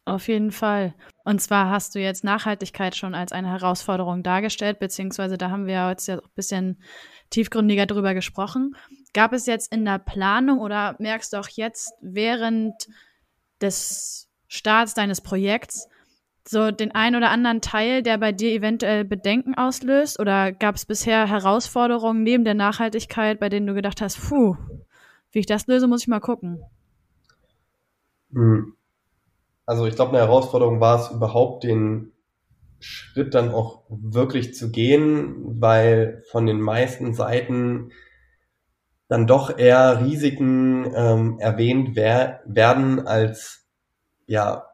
Auf 0.04 0.28
jeden 0.28 0.50
Fall. 0.50 0.94
Und 1.24 1.40
zwar 1.40 1.70
hast 1.70 1.94
du 1.94 1.98
jetzt 1.98 2.24
Nachhaltigkeit 2.24 2.94
schon 2.94 3.14
als 3.14 3.32
eine 3.32 3.48
Herausforderung 3.48 4.22
dargestellt, 4.22 4.80
beziehungsweise 4.80 5.38
da 5.38 5.48
haben 5.48 5.64
wir 5.64 5.88
jetzt 5.88 6.08
ja 6.08 6.18
auch 6.18 6.24
ein 6.24 6.34
bisschen 6.34 6.82
tiefgründiger 7.30 7.86
drüber 7.86 8.12
gesprochen. 8.12 8.76
Gab 9.14 9.32
es 9.32 9.46
jetzt 9.46 9.72
in 9.72 9.84
der 9.84 9.98
Planung 9.98 10.60
oder 10.60 10.96
merkst 10.98 11.32
du 11.32 11.38
auch 11.38 11.48
jetzt 11.48 11.92
während 12.00 12.74
des 13.60 14.28
Starts 14.48 14.94
deines 14.94 15.20
Projekts 15.20 15.88
so 16.46 16.70
den 16.70 16.92
ein 16.92 17.14
oder 17.14 17.30
anderen 17.30 17.60
Teil, 17.60 18.02
der 18.02 18.18
bei 18.18 18.32
dir 18.32 18.50
eventuell 18.50 19.04
Bedenken 19.04 19.54
auslöst? 19.54 20.18
Oder 20.18 20.52
gab 20.52 20.74
es 20.74 20.86
bisher 20.86 21.28
Herausforderungen 21.28 22.22
neben 22.22 22.44
der 22.44 22.54
Nachhaltigkeit, 22.54 23.38
bei 23.38 23.48
denen 23.48 23.66
du 23.66 23.74
gedacht 23.74 24.00
hast, 24.00 24.28
puh, 24.28 24.56
wie 25.30 25.38
ich 25.38 25.46
das 25.46 25.66
löse, 25.66 25.86
muss 25.86 26.02
ich 26.02 26.08
mal 26.08 26.20
gucken? 26.20 26.62
Hm. 28.32 28.74
Also 29.66 29.86
ich 29.86 29.94
glaube, 29.94 30.10
eine 30.10 30.20
Herausforderung 30.20 30.80
war 30.80 31.00
es 31.00 31.10
überhaupt, 31.10 31.64
den 31.64 32.12
Schritt 32.80 33.34
dann 33.34 33.50
auch 33.50 33.84
wirklich 33.88 34.54
zu 34.54 34.70
gehen, 34.72 35.60
weil 35.60 36.24
von 36.30 36.46
den 36.46 36.60
meisten 36.60 37.14
Seiten 37.14 37.92
dann 39.12 39.26
doch 39.26 39.58
eher 39.58 40.00
Risiken 40.00 40.90
ähm, 40.96 41.38
erwähnt 41.38 41.90
wer 41.92 42.40
werden 42.46 43.06
als 43.06 43.66
ja 44.26 44.64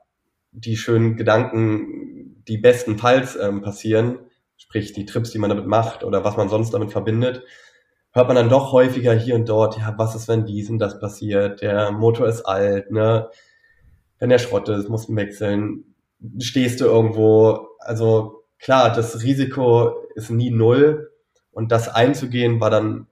die 0.52 0.76
schönen 0.76 1.16
Gedanken, 1.16 2.44
die 2.46 2.56
bestenfalls 2.56 3.34
ähm, 3.34 3.62
passieren, 3.62 4.20
sprich 4.56 4.92
die 4.92 5.06
Trips, 5.06 5.32
die 5.32 5.38
man 5.38 5.50
damit 5.50 5.66
macht 5.66 6.04
oder 6.04 6.22
was 6.22 6.36
man 6.36 6.48
sonst 6.48 6.70
damit 6.70 6.92
verbindet, 6.92 7.42
hört 8.12 8.28
man 8.28 8.36
dann 8.36 8.48
doch 8.48 8.70
häufiger 8.70 9.12
hier 9.12 9.34
und 9.34 9.48
dort, 9.48 9.76
ja, 9.76 9.92
was 9.96 10.14
ist, 10.14 10.28
wenn 10.28 10.46
dies 10.46 10.70
und 10.70 10.78
das 10.78 11.00
passiert, 11.00 11.60
der 11.60 11.90
Motor 11.90 12.28
ist 12.28 12.42
alt, 12.42 12.92
ne, 12.92 13.28
wenn 14.20 14.30
der 14.30 14.38
Schrott 14.38 14.68
ist, 14.68 14.88
musst 14.88 15.08
du 15.08 15.16
wechseln, 15.16 15.96
stehst 16.38 16.80
du 16.80 16.84
irgendwo. 16.84 17.70
Also 17.80 18.44
klar, 18.60 18.92
das 18.92 19.20
Risiko 19.24 19.94
ist 20.14 20.30
nie 20.30 20.50
null 20.50 21.10
und 21.50 21.72
das 21.72 21.88
einzugehen 21.88 22.60
war 22.60 22.70
dann, 22.70 23.08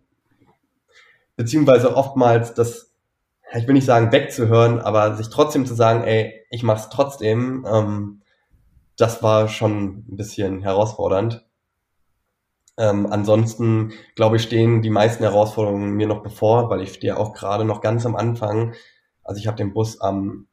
beziehungsweise 1.36 1.96
oftmals 1.96 2.54
das, 2.54 2.92
ich 3.54 3.66
will 3.66 3.74
nicht 3.74 3.86
sagen 3.86 4.12
wegzuhören, 4.12 4.80
aber 4.80 5.14
sich 5.14 5.28
trotzdem 5.28 5.66
zu 5.66 5.74
sagen, 5.74 6.02
ey, 6.02 6.44
ich 6.50 6.62
mach's 6.62 6.88
trotzdem, 6.88 7.66
ähm, 7.70 8.22
das 8.96 9.22
war 9.22 9.48
schon 9.48 10.04
ein 10.08 10.16
bisschen 10.16 10.62
herausfordernd. 10.62 11.44
Ähm, 12.78 13.06
ansonsten, 13.10 13.92
glaube 14.16 14.36
ich, 14.36 14.42
stehen 14.42 14.82
die 14.82 14.90
meisten 14.90 15.22
Herausforderungen 15.22 15.92
mir 15.92 16.06
noch 16.06 16.22
bevor, 16.22 16.68
weil 16.68 16.82
ich 16.82 16.94
stehe 16.94 17.16
auch 17.16 17.32
gerade 17.32 17.64
noch 17.64 17.80
ganz 17.80 18.04
am 18.04 18.16
Anfang. 18.16 18.74
Also 19.22 19.38
ich 19.38 19.46
habe 19.46 19.56
den 19.56 19.72
Bus 19.72 20.00
am 20.00 20.46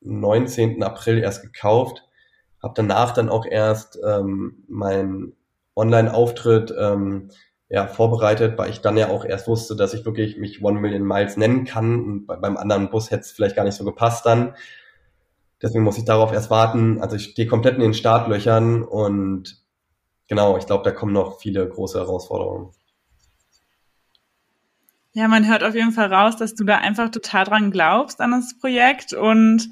19. 0.00 0.82
April 0.82 1.18
erst 1.18 1.42
gekauft, 1.42 2.04
habe 2.62 2.74
danach 2.76 3.12
dann 3.12 3.28
auch 3.28 3.46
erst 3.46 3.98
ähm, 4.06 4.64
meinen 4.68 5.34
Online-Auftritt 5.74 6.74
ähm, 6.78 7.30
ja, 7.72 7.86
vorbereitet, 7.86 8.58
weil 8.58 8.68
ich 8.68 8.82
dann 8.82 8.98
ja 8.98 9.08
auch 9.08 9.24
erst 9.24 9.48
wusste, 9.48 9.74
dass 9.74 9.94
ich 9.94 10.04
wirklich 10.04 10.36
mich 10.36 10.62
One 10.62 10.78
Million 10.78 11.04
Miles 11.04 11.38
nennen 11.38 11.64
kann. 11.64 12.04
Und 12.04 12.26
bei, 12.26 12.36
beim 12.36 12.58
anderen 12.58 12.90
Bus 12.90 13.10
hätte 13.10 13.22
es 13.22 13.32
vielleicht 13.32 13.56
gar 13.56 13.64
nicht 13.64 13.76
so 13.76 13.84
gepasst 13.86 14.26
dann. 14.26 14.54
Deswegen 15.62 15.82
muss 15.82 15.96
ich 15.96 16.04
darauf 16.04 16.34
erst 16.34 16.50
warten. 16.50 17.00
Also 17.00 17.16
ich 17.16 17.30
stehe 17.30 17.48
komplett 17.48 17.76
in 17.76 17.80
den 17.80 17.94
Startlöchern 17.94 18.82
und 18.82 19.56
genau, 20.28 20.58
ich 20.58 20.66
glaube, 20.66 20.84
da 20.84 20.90
kommen 20.90 21.14
noch 21.14 21.40
viele 21.40 21.66
große 21.66 21.98
Herausforderungen. 21.98 22.72
Ja, 25.14 25.26
man 25.28 25.48
hört 25.48 25.64
auf 25.64 25.74
jeden 25.74 25.92
Fall 25.92 26.12
raus, 26.12 26.36
dass 26.36 26.54
du 26.54 26.64
da 26.64 26.76
einfach 26.76 27.10
total 27.10 27.46
dran 27.46 27.70
glaubst 27.70 28.20
an 28.20 28.32
das 28.32 28.58
Projekt 28.58 29.14
und 29.14 29.70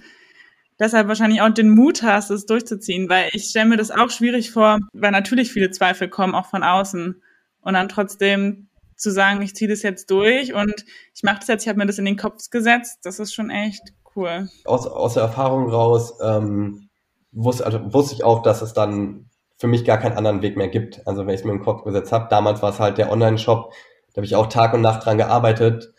deshalb 0.79 1.07
wahrscheinlich 1.07 1.43
auch 1.43 1.51
den 1.51 1.69
Mut 1.69 2.03
hast, 2.03 2.31
es 2.31 2.47
durchzuziehen, 2.47 3.11
weil 3.11 3.29
ich 3.33 3.45
stelle 3.45 3.67
mir 3.67 3.77
das 3.77 3.91
auch 3.91 4.09
schwierig 4.09 4.53
vor, 4.53 4.79
weil 4.95 5.11
natürlich 5.11 5.53
viele 5.53 5.71
Zweifel 5.71 6.09
kommen, 6.09 6.35
auch 6.35 6.47
von 6.47 6.63
außen. 6.63 7.21
Und 7.63 7.75
dann 7.75 7.89
trotzdem 7.89 8.69
zu 8.97 9.11
sagen, 9.11 9.41
ich 9.43 9.55
ziehe 9.55 9.71
das 9.71 9.83
jetzt 9.83 10.11
durch 10.11 10.55
und 10.55 10.85
ich 11.15 11.23
mache 11.23 11.39
das 11.39 11.49
jetzt, 11.49 11.63
ich 11.63 11.69
habe 11.69 11.79
mir 11.79 11.87
das 11.87 11.99
in 11.99 12.05
den 12.05 12.17
Kopf 12.17 12.51
gesetzt, 12.51 13.01
das 13.03 13.19
ist 13.19 13.33
schon 13.33 13.51
echt 13.51 13.95
cool. 14.15 14.49
Aus, 14.65 14.87
aus 14.87 15.15
der 15.15 15.23
Erfahrung 15.23 15.71
raus 15.71 16.19
ähm, 16.23 16.91
wusste, 17.33 17.65
also 17.65 17.93
wusste 17.93 18.15
ich 18.15 18.25
auch, 18.25 18.43
dass 18.43 18.61
es 18.61 18.75
dann 18.75 19.31
für 19.57 19.69
mich 19.69 19.85
gar 19.85 19.99
keinen 19.99 20.17
anderen 20.17 20.43
Weg 20.43 20.57
mehr 20.57 20.69
gibt. 20.69 21.07
Also 21.07 21.27
wenn 21.27 21.35
ich 21.35 21.41
es 21.41 21.47
mir 21.47 21.53
im 21.53 21.63
Kopf 21.63 21.85
gesetzt 21.85 22.13
habe, 22.13 22.29
damals 22.29 22.63
war 22.63 22.71
es 22.71 22.81
halt 22.81 22.99
der 22.99 23.11
Online-Shop, 23.11 23.73
da 24.13 24.17
habe 24.17 24.27
ich 24.27 24.37
auch 24.37 24.49
Tag 24.49 24.75
und 24.75 24.83
Nacht 24.83 25.05
dran 25.05 25.19
gearbeitet 25.19 25.93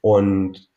und 0.00 0.70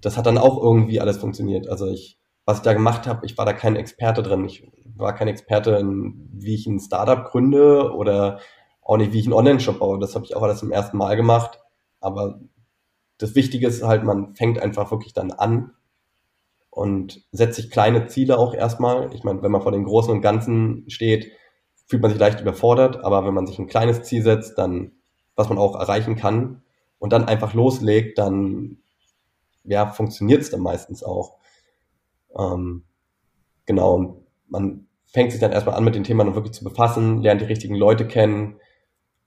das 0.00 0.16
hat 0.16 0.26
dann 0.26 0.38
auch 0.38 0.62
irgendwie 0.62 1.00
alles 1.00 1.16
funktioniert. 1.16 1.68
Also 1.68 1.88
ich 1.88 2.18
was 2.44 2.58
ich 2.58 2.62
da 2.62 2.74
gemacht 2.74 3.06
habe, 3.06 3.24
ich 3.24 3.38
war 3.38 3.46
da 3.46 3.52
kein 3.52 3.76
Experte 3.76 4.22
drin. 4.22 4.44
Ich 4.44 4.70
war 4.96 5.14
kein 5.14 5.28
Experte 5.28 5.72
in, 5.72 6.28
wie 6.32 6.54
ich 6.54 6.66
ein 6.66 6.80
Startup 6.80 7.24
gründe 7.24 7.92
oder 7.94 8.40
auch 8.84 8.98
nicht, 8.98 9.12
wie 9.12 9.20
ich 9.20 9.26
einen 9.26 9.32
Online-Shop 9.32 9.78
baue. 9.78 9.98
Das 9.98 10.14
habe 10.14 10.24
ich 10.24 10.36
auch 10.36 10.42
alles 10.42 10.60
zum 10.60 10.70
ersten 10.70 10.96
Mal 10.96 11.16
gemacht. 11.16 11.58
Aber 12.00 12.38
das 13.18 13.34
Wichtige 13.34 13.66
ist 13.66 13.82
halt, 13.82 14.04
man 14.04 14.34
fängt 14.34 14.58
einfach 14.58 14.90
wirklich 14.90 15.14
dann 15.14 15.32
an 15.32 15.72
und 16.70 17.24
setzt 17.32 17.56
sich 17.56 17.70
kleine 17.70 18.06
Ziele 18.08 18.38
auch 18.38 18.54
erstmal. 18.54 19.12
Ich 19.14 19.24
meine, 19.24 19.42
wenn 19.42 19.52
man 19.52 19.62
vor 19.62 19.72
den 19.72 19.84
Großen 19.84 20.12
und 20.12 20.20
Ganzen 20.20 20.84
steht, 20.88 21.32
fühlt 21.86 22.02
man 22.02 22.10
sich 22.10 22.20
leicht 22.20 22.40
überfordert. 22.40 23.02
Aber 23.04 23.24
wenn 23.24 23.34
man 23.34 23.46
sich 23.46 23.58
ein 23.58 23.68
kleines 23.68 24.02
Ziel 24.02 24.22
setzt, 24.22 24.58
dann, 24.58 24.92
was 25.34 25.48
man 25.48 25.58
auch 25.58 25.76
erreichen 25.78 26.16
kann 26.16 26.62
und 26.98 27.12
dann 27.12 27.24
einfach 27.24 27.54
loslegt, 27.54 28.18
dann, 28.18 28.78
ja, 29.64 29.86
funktioniert 29.86 30.42
es 30.42 30.50
dann 30.50 30.60
meistens 30.60 31.02
auch. 31.02 31.38
Ähm, 32.38 32.84
genau, 33.64 33.94
und 33.94 34.16
man 34.48 34.88
fängt 35.06 35.32
sich 35.32 35.40
dann 35.40 35.52
erstmal 35.52 35.76
an, 35.76 35.84
mit 35.84 35.94
den 35.94 36.04
Themen 36.04 36.34
wirklich 36.34 36.52
zu 36.52 36.64
befassen, 36.64 37.22
lernt 37.22 37.40
die 37.40 37.46
richtigen 37.46 37.76
Leute 37.76 38.06
kennen, 38.06 38.56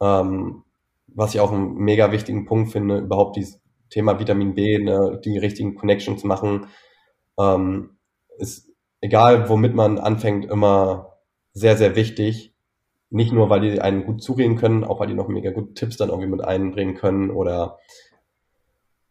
ähm, 0.01 0.63
was 1.07 1.33
ich 1.33 1.39
auch 1.39 1.51
einen 1.51 1.75
mega 1.75 2.12
wichtigen 2.12 2.45
Punkt 2.45 2.71
finde, 2.71 2.99
überhaupt 2.99 3.36
dieses 3.38 3.60
Thema 3.89 4.19
Vitamin 4.19 4.53
B, 4.53 4.77
ne, 4.79 5.19
die 5.23 5.38
richtigen 5.38 5.75
Connections 5.75 6.23
machen, 6.23 6.67
ähm, 7.39 7.97
ist 8.38 8.69
egal, 9.01 9.49
womit 9.49 9.73
man 9.73 9.97
anfängt, 9.97 10.45
immer 10.45 11.17
sehr, 11.53 11.77
sehr 11.77 11.95
wichtig. 11.95 12.53
Nicht 13.10 13.31
nur, 13.31 13.49
weil 13.49 13.62
die 13.62 13.81
einen 13.81 14.05
gut 14.05 14.21
zureden 14.21 14.57
können, 14.57 14.83
auch 14.83 14.99
weil 14.99 15.07
die 15.07 15.13
noch 15.13 15.29
mega 15.29 15.51
gute 15.51 15.73
Tipps 15.73 15.97
dann 15.97 16.10
irgendwie 16.10 16.29
mit 16.29 16.43
einbringen 16.43 16.95
können 16.95 17.31
oder 17.31 17.77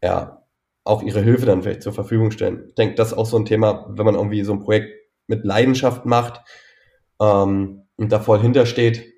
ja, 0.02 0.42
auch 0.84 1.02
ihre 1.02 1.22
Hilfe 1.22 1.46
dann 1.46 1.62
vielleicht 1.62 1.82
zur 1.82 1.94
Verfügung 1.94 2.30
stellen. 2.30 2.66
Ich 2.68 2.74
denke, 2.74 2.94
das 2.94 3.08
ist 3.08 3.18
auch 3.18 3.26
so 3.26 3.38
ein 3.38 3.46
Thema, 3.46 3.86
wenn 3.88 4.04
man 4.04 4.14
irgendwie 4.14 4.42
so 4.44 4.52
ein 4.52 4.60
Projekt 4.60 4.92
mit 5.26 5.44
Leidenschaft 5.44 6.04
macht 6.04 6.42
ähm, 7.20 7.86
und 7.96 8.12
da 8.12 8.20
voll 8.20 8.40
hintersteht 8.40 9.15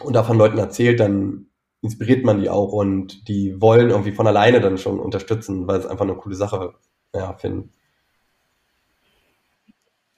und 0.00 0.14
davon 0.14 0.38
Leuten 0.38 0.58
erzählt, 0.58 1.00
dann 1.00 1.46
inspiriert 1.82 2.24
man 2.24 2.40
die 2.40 2.48
auch 2.48 2.72
und 2.72 3.28
die 3.28 3.60
wollen 3.60 3.90
irgendwie 3.90 4.12
von 4.12 4.26
alleine 4.26 4.60
dann 4.60 4.78
schon 4.78 5.00
unterstützen, 5.00 5.66
weil 5.66 5.80
es 5.80 5.86
einfach 5.86 6.04
eine 6.04 6.14
coole 6.14 6.36
Sache 6.36 6.74
ja, 7.14 7.34
finden. 7.34 7.72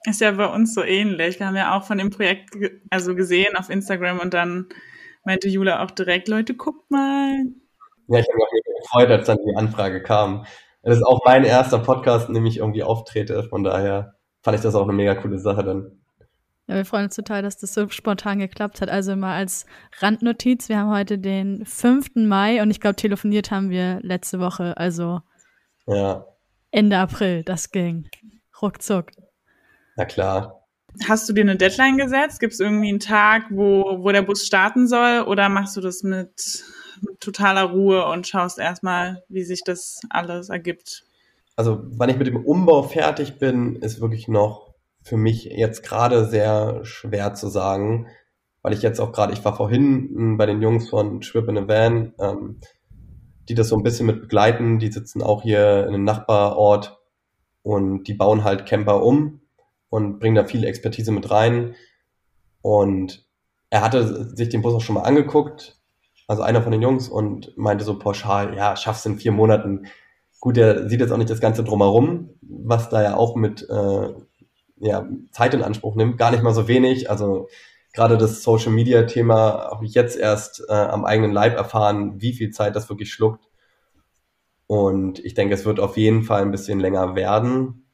Ist 0.05 0.21
ja 0.21 0.31
bei 0.31 0.45
uns 0.45 0.75
so 0.75 0.83
ähnlich. 0.83 1.39
Wir 1.39 1.47
haben 1.47 1.55
ja 1.55 1.75
auch 1.75 1.83
von 1.83 1.97
dem 1.97 2.11
Projekt 2.11 2.51
also 2.91 3.15
gesehen 3.15 3.55
auf 3.55 3.69
Instagram 3.69 4.19
und 4.19 4.35
dann 4.35 4.67
meinte 5.23 5.49
Jula 5.49 5.83
auch 5.83 5.89
direkt, 5.89 6.27
Leute, 6.27 6.53
guckt 6.53 6.89
mal. 6.91 7.43
Ja, 8.07 8.19
ich 8.19 8.27
habe 8.27 8.37
mich 8.37 8.81
gefreut, 8.83 9.09
als 9.09 9.25
dann 9.25 9.39
die 9.43 9.55
Anfrage 9.55 10.03
kam. 10.03 10.45
Das 10.83 10.97
ist 10.97 11.03
auch 11.03 11.25
mein 11.25 11.43
erster 11.43 11.79
Podcast, 11.79 12.27
in 12.27 12.35
dem 12.35 12.45
ich 12.45 12.57
irgendwie 12.57 12.83
auftrete. 12.83 13.43
Von 13.45 13.63
daher 13.63 14.13
fand 14.43 14.55
ich 14.55 14.61
das 14.61 14.75
auch 14.75 14.83
eine 14.83 14.93
mega 14.93 15.15
coole 15.15 15.39
Sache 15.39 15.63
dann. 15.63 16.04
Ja, 16.67 16.75
wir 16.75 16.85
freuen 16.85 17.05
uns 17.05 17.15
total, 17.15 17.43
dass 17.43 17.57
das 17.57 17.73
so 17.73 17.89
spontan 17.89 18.39
geklappt 18.39 18.81
hat. 18.81 18.89
Also 18.89 19.15
mal 19.15 19.35
als 19.35 19.67
Randnotiz, 19.99 20.67
wir 20.67 20.79
haben 20.79 20.91
heute 20.91 21.19
den 21.19 21.63
5. 21.63 22.15
Mai 22.15 22.61
und 22.61 22.71
ich 22.71 22.79
glaube, 22.79 22.95
telefoniert 22.95 23.51
haben 23.51 23.69
wir 23.69 23.99
letzte 24.01 24.39
Woche. 24.39 24.75
Also 24.77 25.21
ja. 25.85 26.25
Ende 26.71 26.97
April, 26.97 27.43
das 27.43 27.71
ging. 27.71 28.09
Ruckzuck. 28.61 29.11
Na 29.95 30.05
klar. 30.05 30.65
Hast 31.07 31.29
du 31.29 31.33
dir 31.33 31.41
eine 31.41 31.55
Deadline 31.55 31.97
gesetzt? 31.97 32.39
Gibt 32.39 32.53
es 32.53 32.59
irgendwie 32.59 32.89
einen 32.89 32.99
Tag, 32.99 33.43
wo, 33.49 34.03
wo 34.03 34.11
der 34.11 34.23
Bus 34.23 34.45
starten 34.45 34.87
soll? 34.87 35.21
Oder 35.27 35.49
machst 35.49 35.77
du 35.77 35.81
das 35.81 36.03
mit, 36.03 36.63
mit 37.01 37.19
totaler 37.19 37.63
Ruhe 37.63 38.05
und 38.07 38.27
schaust 38.27 38.57
erstmal, 38.57 39.23
wie 39.27 39.43
sich 39.43 39.63
das 39.63 39.99
alles 40.09 40.49
ergibt? 40.49 41.03
Also, 41.57 41.83
wann 41.91 42.09
ich 42.09 42.17
mit 42.17 42.27
dem 42.27 42.43
Umbau 42.43 42.83
fertig 42.83 43.37
bin, 43.37 43.75
ist 43.77 44.01
wirklich 44.01 44.27
noch 44.27 44.64
für 45.05 45.17
mich 45.17 45.45
jetzt 45.45 45.83
gerade 45.83 46.25
sehr 46.25 46.83
schwer 46.83 47.35
zu 47.35 47.47
sagen, 47.47 48.07
weil 48.63 48.73
ich 48.73 48.81
jetzt 48.81 48.99
auch 48.99 49.11
gerade, 49.11 49.33
ich 49.33 49.45
war 49.45 49.55
vorhin 49.55 50.37
bei 50.37 50.47
den 50.47 50.63
Jungs 50.63 50.89
von 50.89 51.21
Trip 51.21 51.47
in 51.47 51.59
a 51.59 51.67
Van, 51.67 52.13
ähm, 52.19 52.59
die 53.47 53.53
das 53.53 53.69
so 53.69 53.77
ein 53.77 53.83
bisschen 53.83 54.07
mit 54.07 54.21
begleiten. 54.21 54.79
Die 54.79 54.91
sitzen 54.91 55.21
auch 55.21 55.43
hier 55.43 55.83
in 55.83 55.93
einem 55.93 56.03
Nachbarort 56.05 56.99
und 57.61 58.05
die 58.05 58.15
bauen 58.15 58.43
halt 58.43 58.65
Camper 58.65 59.03
um 59.03 59.41
und 59.89 60.17
bringen 60.17 60.33
da 60.35 60.43
viel 60.43 60.63
Expertise 60.63 61.11
mit 61.11 61.29
rein. 61.29 61.75
Und 62.63 63.27
er 63.69 63.81
hatte 63.81 64.35
sich 64.35 64.49
den 64.49 64.63
Bus 64.63 64.73
auch 64.73 64.81
schon 64.81 64.95
mal 64.95 65.03
angeguckt, 65.03 65.79
also 66.27 66.41
einer 66.41 66.63
von 66.63 66.71
den 66.71 66.81
Jungs, 66.81 67.09
und 67.09 67.55
meinte 67.57 67.85
so 67.85 67.99
pauschal, 67.99 68.55
ja, 68.55 68.75
schaffst 68.75 69.05
du 69.05 69.09
in 69.09 69.19
vier 69.19 69.33
Monaten. 69.33 69.85
Gut, 70.39 70.57
er 70.57 70.89
sieht 70.89 70.99
jetzt 70.99 71.11
auch 71.11 71.17
nicht 71.17 71.29
das 71.29 71.41
Ganze 71.41 71.63
drumherum, 71.63 72.31
was 72.41 72.89
da 72.89 73.03
ja 73.03 73.15
auch 73.15 73.35
mit 73.35 73.69
äh, 73.69 74.09
ja, 74.77 75.07
Zeit 75.31 75.53
in 75.53 75.63
Anspruch 75.63 75.95
nimmt, 75.95 76.17
gar 76.17 76.31
nicht 76.31 76.43
mal 76.43 76.53
so 76.53 76.67
wenig. 76.67 77.09
Also 77.09 77.47
gerade 77.93 78.17
das 78.17 78.43
Social 78.43 78.71
Media 78.71 79.03
Thema 79.03 79.69
habe 79.71 79.85
ich 79.85 79.93
jetzt 79.93 80.17
erst 80.17 80.63
äh, 80.67 80.73
am 80.73 81.05
eigenen 81.05 81.31
Leib 81.31 81.55
erfahren, 81.55 82.21
wie 82.21 82.33
viel 82.33 82.51
Zeit 82.51 82.75
das 82.75 82.89
wirklich 82.89 83.11
schluckt. 83.11 83.45
Und 84.67 85.19
ich 85.23 85.35
denke, 85.35 85.53
es 85.53 85.65
wird 85.65 85.79
auf 85.79 85.95
jeden 85.95 86.23
Fall 86.23 86.41
ein 86.41 86.51
bisschen 86.51 86.79
länger 86.79 87.15
werden 87.15 87.85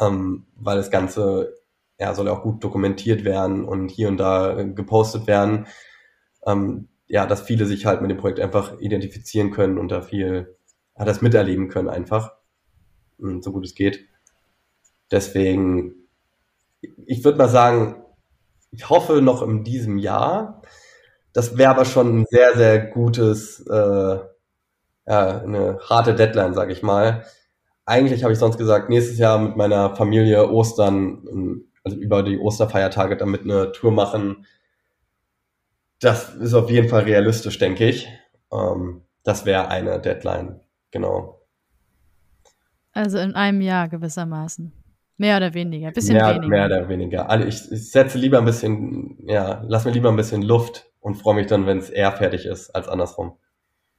ähm, 0.00 0.46
weil 0.56 0.76
das 0.76 0.90
Ganze 0.90 1.54
ja, 1.98 2.14
soll 2.14 2.26
ja 2.26 2.32
auch 2.32 2.42
gut 2.42 2.62
dokumentiert 2.64 3.24
werden 3.24 3.64
und 3.64 3.90
hier 3.90 4.08
und 4.08 4.16
da 4.16 4.62
gepostet 4.64 5.26
werden. 5.26 5.66
Ähm, 6.46 6.88
ja, 7.06 7.26
dass 7.26 7.42
viele 7.42 7.66
sich 7.66 7.86
halt 7.86 8.00
mit 8.00 8.10
dem 8.10 8.18
Projekt 8.18 8.40
einfach 8.40 8.80
identifizieren 8.80 9.50
können 9.50 9.78
und 9.78 9.90
da 9.90 10.02
viel, 10.02 10.56
ja, 10.98 11.04
das 11.04 11.22
miterleben 11.22 11.68
können 11.68 11.88
einfach, 11.88 12.32
so 13.18 13.52
gut 13.52 13.64
es 13.64 13.74
geht. 13.74 14.08
Deswegen, 15.10 15.94
ich 16.80 17.24
würde 17.24 17.38
mal 17.38 17.48
sagen, 17.48 18.02
ich 18.70 18.88
hoffe 18.88 19.22
noch 19.22 19.42
in 19.42 19.64
diesem 19.64 19.98
Jahr. 19.98 20.62
Das 21.32 21.56
wäre 21.56 21.70
aber 21.70 21.84
schon 21.84 22.20
ein 22.20 22.26
sehr, 22.30 22.56
sehr 22.56 22.86
gutes, 22.86 23.60
äh, 23.66 24.18
ja, 25.06 25.42
eine 25.42 25.78
harte 25.88 26.14
Deadline, 26.14 26.54
sage 26.54 26.72
ich 26.72 26.82
mal 26.82 27.24
eigentlich 27.86 28.22
habe 28.22 28.32
ich 28.32 28.38
sonst 28.38 28.58
gesagt, 28.58 28.88
nächstes 28.88 29.18
Jahr 29.18 29.38
mit 29.38 29.56
meiner 29.56 29.94
Familie 29.94 30.50
Ostern, 30.50 31.64
also 31.82 31.96
über 31.96 32.22
die 32.22 32.38
Osterfeiertage 32.38 33.16
damit 33.16 33.42
eine 33.42 33.72
Tour 33.72 33.92
machen. 33.92 34.46
Das 36.00 36.34
ist 36.34 36.54
auf 36.54 36.70
jeden 36.70 36.88
Fall 36.88 37.02
realistisch, 37.02 37.58
denke 37.58 37.88
ich. 37.88 38.08
Ähm, 38.52 39.02
das 39.22 39.44
wäre 39.44 39.68
eine 39.68 40.00
Deadline, 40.00 40.60
genau. 40.90 41.40
Also 42.92 43.18
in 43.18 43.34
einem 43.34 43.60
Jahr 43.60 43.88
gewissermaßen. 43.88 44.72
Mehr 45.16 45.36
oder 45.36 45.54
weniger, 45.54 45.92
bisschen 45.92 46.16
mehr, 46.16 46.34
weniger. 46.34 46.48
Mehr 46.48 46.66
oder 46.66 46.88
weniger. 46.88 47.30
Also 47.30 47.46
ich, 47.46 47.70
ich 47.70 47.90
setze 47.90 48.18
lieber 48.18 48.38
ein 48.38 48.44
bisschen, 48.44 49.16
ja, 49.26 49.62
lass 49.66 49.84
mir 49.84 49.92
lieber 49.92 50.08
ein 50.08 50.16
bisschen 50.16 50.42
Luft 50.42 50.90
und 51.00 51.14
freue 51.14 51.36
mich 51.36 51.46
dann, 51.46 51.66
wenn 51.66 51.78
es 51.78 51.90
eher 51.90 52.12
fertig 52.12 52.46
ist, 52.46 52.70
als 52.70 52.88
andersrum. 52.88 53.38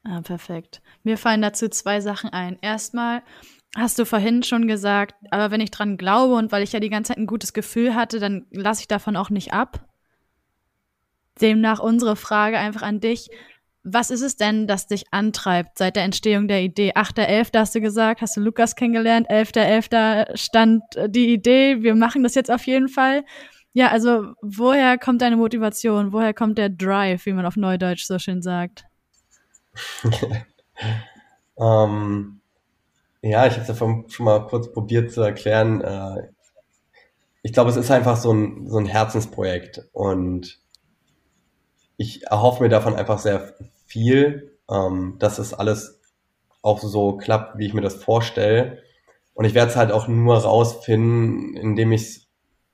Ah, 0.04 0.22
perfekt. 0.22 0.82
Mir 1.04 1.18
fallen 1.18 1.42
dazu 1.42 1.70
zwei 1.70 2.02
Sachen 2.02 2.30
ein. 2.32 2.60
Erstmal, 2.62 3.24
hast 3.76 3.98
du 3.98 4.06
vorhin 4.06 4.44
schon 4.44 4.68
gesagt, 4.68 5.16
aber 5.32 5.52
wenn 5.52 5.62
ich 5.62 5.72
dran 5.72 5.98
glaube 5.98 6.36
und 6.36 6.52
weil 6.52 6.64
ich 6.64 6.74
ja 6.74 6.80
die 6.80 6.90
ganze 6.90 7.10
Zeit 7.10 7.18
ein 7.18 7.28
gutes 7.28 7.54
Gefühl 7.54 7.96
hatte, 7.96 8.20
dann 8.20 8.46
lasse 8.52 8.82
ich 8.82 8.88
davon 8.88 9.16
auch 9.16 9.30
nicht 9.30 9.54
ab. 9.54 9.88
Demnach 11.42 11.80
unsere 11.80 12.16
Frage 12.16 12.58
einfach 12.58 12.82
an 12.82 13.00
dich. 13.00 13.30
Was 13.88 14.10
ist 14.10 14.24
es 14.24 14.36
denn, 14.36 14.66
das 14.66 14.88
dich 14.88 15.06
antreibt 15.12 15.78
seit 15.78 15.96
der 15.96 16.04
Entstehung 16.04 16.48
der 16.48 16.64
Idee? 16.64 16.94
8.11. 16.94 17.56
hast 17.60 17.76
du 17.76 17.82
gesagt, 17.82 18.22
hast 18.22 18.36
du 18.36 18.42
Lukas 18.42 18.76
kennengelernt, 18.76 19.30
11.11. 19.30 20.36
stand 20.36 20.82
die 21.08 21.32
Idee, 21.32 21.84
wir 21.84 21.94
machen 21.94 22.24
das 22.24 22.34
jetzt 22.34 22.50
auf 22.50 22.66
jeden 22.66 22.90
Fall. 22.90 23.24
Ja, 23.74 23.90
also 23.90 24.34
woher 24.42 24.98
kommt 24.98 25.22
deine 25.22 25.38
Motivation? 25.38 26.14
Woher 26.14 26.34
kommt 26.34 26.58
der 26.58 26.70
Drive, 26.70 27.28
wie 27.28 27.34
man 27.34 27.46
auf 27.46 27.58
Neudeutsch 27.58 28.06
so 28.06 28.18
schön 28.18 28.42
sagt? 28.42 28.86
um, 31.54 32.42
ja, 33.22 33.46
ich 33.46 33.54
habe 33.54 33.62
es 33.62 33.68
ja 33.68 33.76
schon 33.76 34.26
mal 34.26 34.48
kurz 34.48 34.72
probiert 34.72 35.12
zu 35.12 35.22
erklären. 35.22 35.82
Äh, 35.82 36.30
ich 37.44 37.54
glaube, 37.54 37.70
es 37.70 37.76
ist 37.76 37.92
einfach 37.92 38.18
so 38.18 38.34
ein, 38.34 38.68
so 38.68 38.80
ein 38.80 38.88
Herzensprojekt 38.88 39.84
und 39.92 40.60
ich 41.98 42.26
erhoffe 42.26 42.64
mir 42.64 42.70
davon 42.70 42.96
einfach 42.96 43.20
sehr 43.20 43.54
viel, 43.96 44.60
ähm, 44.70 45.16
dass 45.20 45.40
es 45.40 45.54
alles 45.54 46.02
auch 46.62 46.80
so 46.82 47.16
klappt, 47.16 47.58
wie 47.58 47.66
ich 47.66 47.74
mir 47.74 47.82
das 47.82 47.96
vorstelle. 47.96 48.80
Und 49.34 49.46
ich 49.46 49.54
werde 49.54 49.72
es 49.72 49.78
halt 49.78 49.92
auch 49.92 50.08
nur 50.08 50.38
rausfinden, 50.38 51.56
indem 51.56 51.94
ich 51.94 52.02
es 52.02 52.28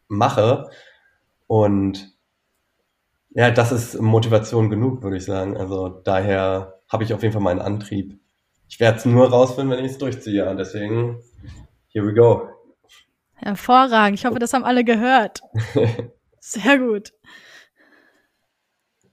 mache. 0.08 0.70
Und 1.46 2.12
ja, 3.30 3.52
das 3.52 3.72
ist 3.72 4.02
Motivation 4.02 4.70
genug, 4.70 5.04
würde 5.04 5.18
ich 5.18 5.26
sagen. 5.26 5.58
Also 5.58 5.90
daher 5.90 6.80
habe 6.90 7.04
ich 7.04 7.14
auf 7.14 7.22
jeden 7.22 7.34
Fall 7.34 7.42
meinen 7.44 7.62
Antrieb 7.62 8.22
ich 8.72 8.80
werde 8.80 8.98
es 8.98 9.06
nur 9.06 9.30
rausfinden, 9.30 9.78
wenn 9.78 9.84
ich 9.84 9.92
es 9.92 9.98
durchziehe. 9.98 10.50
Und 10.50 10.56
deswegen, 10.56 11.22
here 11.90 12.08
we 12.08 12.14
go. 12.14 12.48
Hervorragend. 13.36 14.18
Ich 14.18 14.26
hoffe, 14.26 14.40
das 14.40 14.54
haben 14.54 14.64
alle 14.64 14.86
gehört. 14.86 15.42
Sehr 16.40 16.80
gut. 16.80 17.12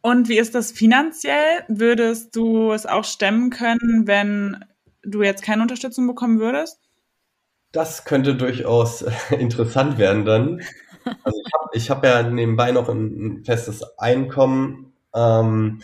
Und 0.09 0.31
wie 0.31 0.39
ist 0.39 0.55
das 0.55 0.73
finanziell? 0.73 1.65
Würdest 1.69 2.35
du 2.35 2.73
es 2.73 2.87
auch 2.87 3.05
stemmen 3.05 3.51
können, 3.51 4.07
wenn 4.07 4.65
du 5.03 5.23
jetzt 5.23 5.43
keine 5.43 5.61
Unterstützung 5.61 6.07
bekommen 6.07 6.41
würdest? 6.41 6.81
Das 7.73 8.07
könnte 8.07 8.35
durchaus 8.35 9.05
interessant 9.31 9.99
werden 9.99 10.25
dann. 10.25 10.63
Also 11.25 11.39
ich 11.75 11.91
habe 11.91 12.09
hab 12.09 12.25
ja 12.25 12.31
nebenbei 12.31 12.73
noch 12.73 12.89
ein, 12.89 13.45
festes 13.45 13.99
Einkommen. 13.99 14.95
Ähm, 15.15 15.83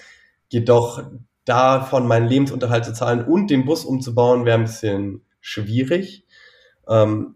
jedoch 0.49 1.03
davon 1.45 2.07
meinen 2.07 2.27
Lebensunterhalt 2.27 2.87
zu 2.87 2.95
zahlen 2.95 3.27
und 3.27 3.51
den 3.51 3.67
Bus 3.67 3.85
umzubauen, 3.85 4.47
wäre 4.47 4.57
ein 4.57 4.65
bisschen 4.65 5.21
schwierig. 5.43 6.25
Ähm, 6.89 7.35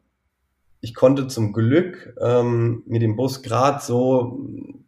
ich 0.80 0.94
konnte 0.94 1.26
zum 1.26 1.52
Glück 1.52 2.14
ähm, 2.20 2.82
mir 2.86 3.00
den 3.00 3.16
Bus 3.16 3.42
gerade 3.42 3.80
so, 3.82 4.38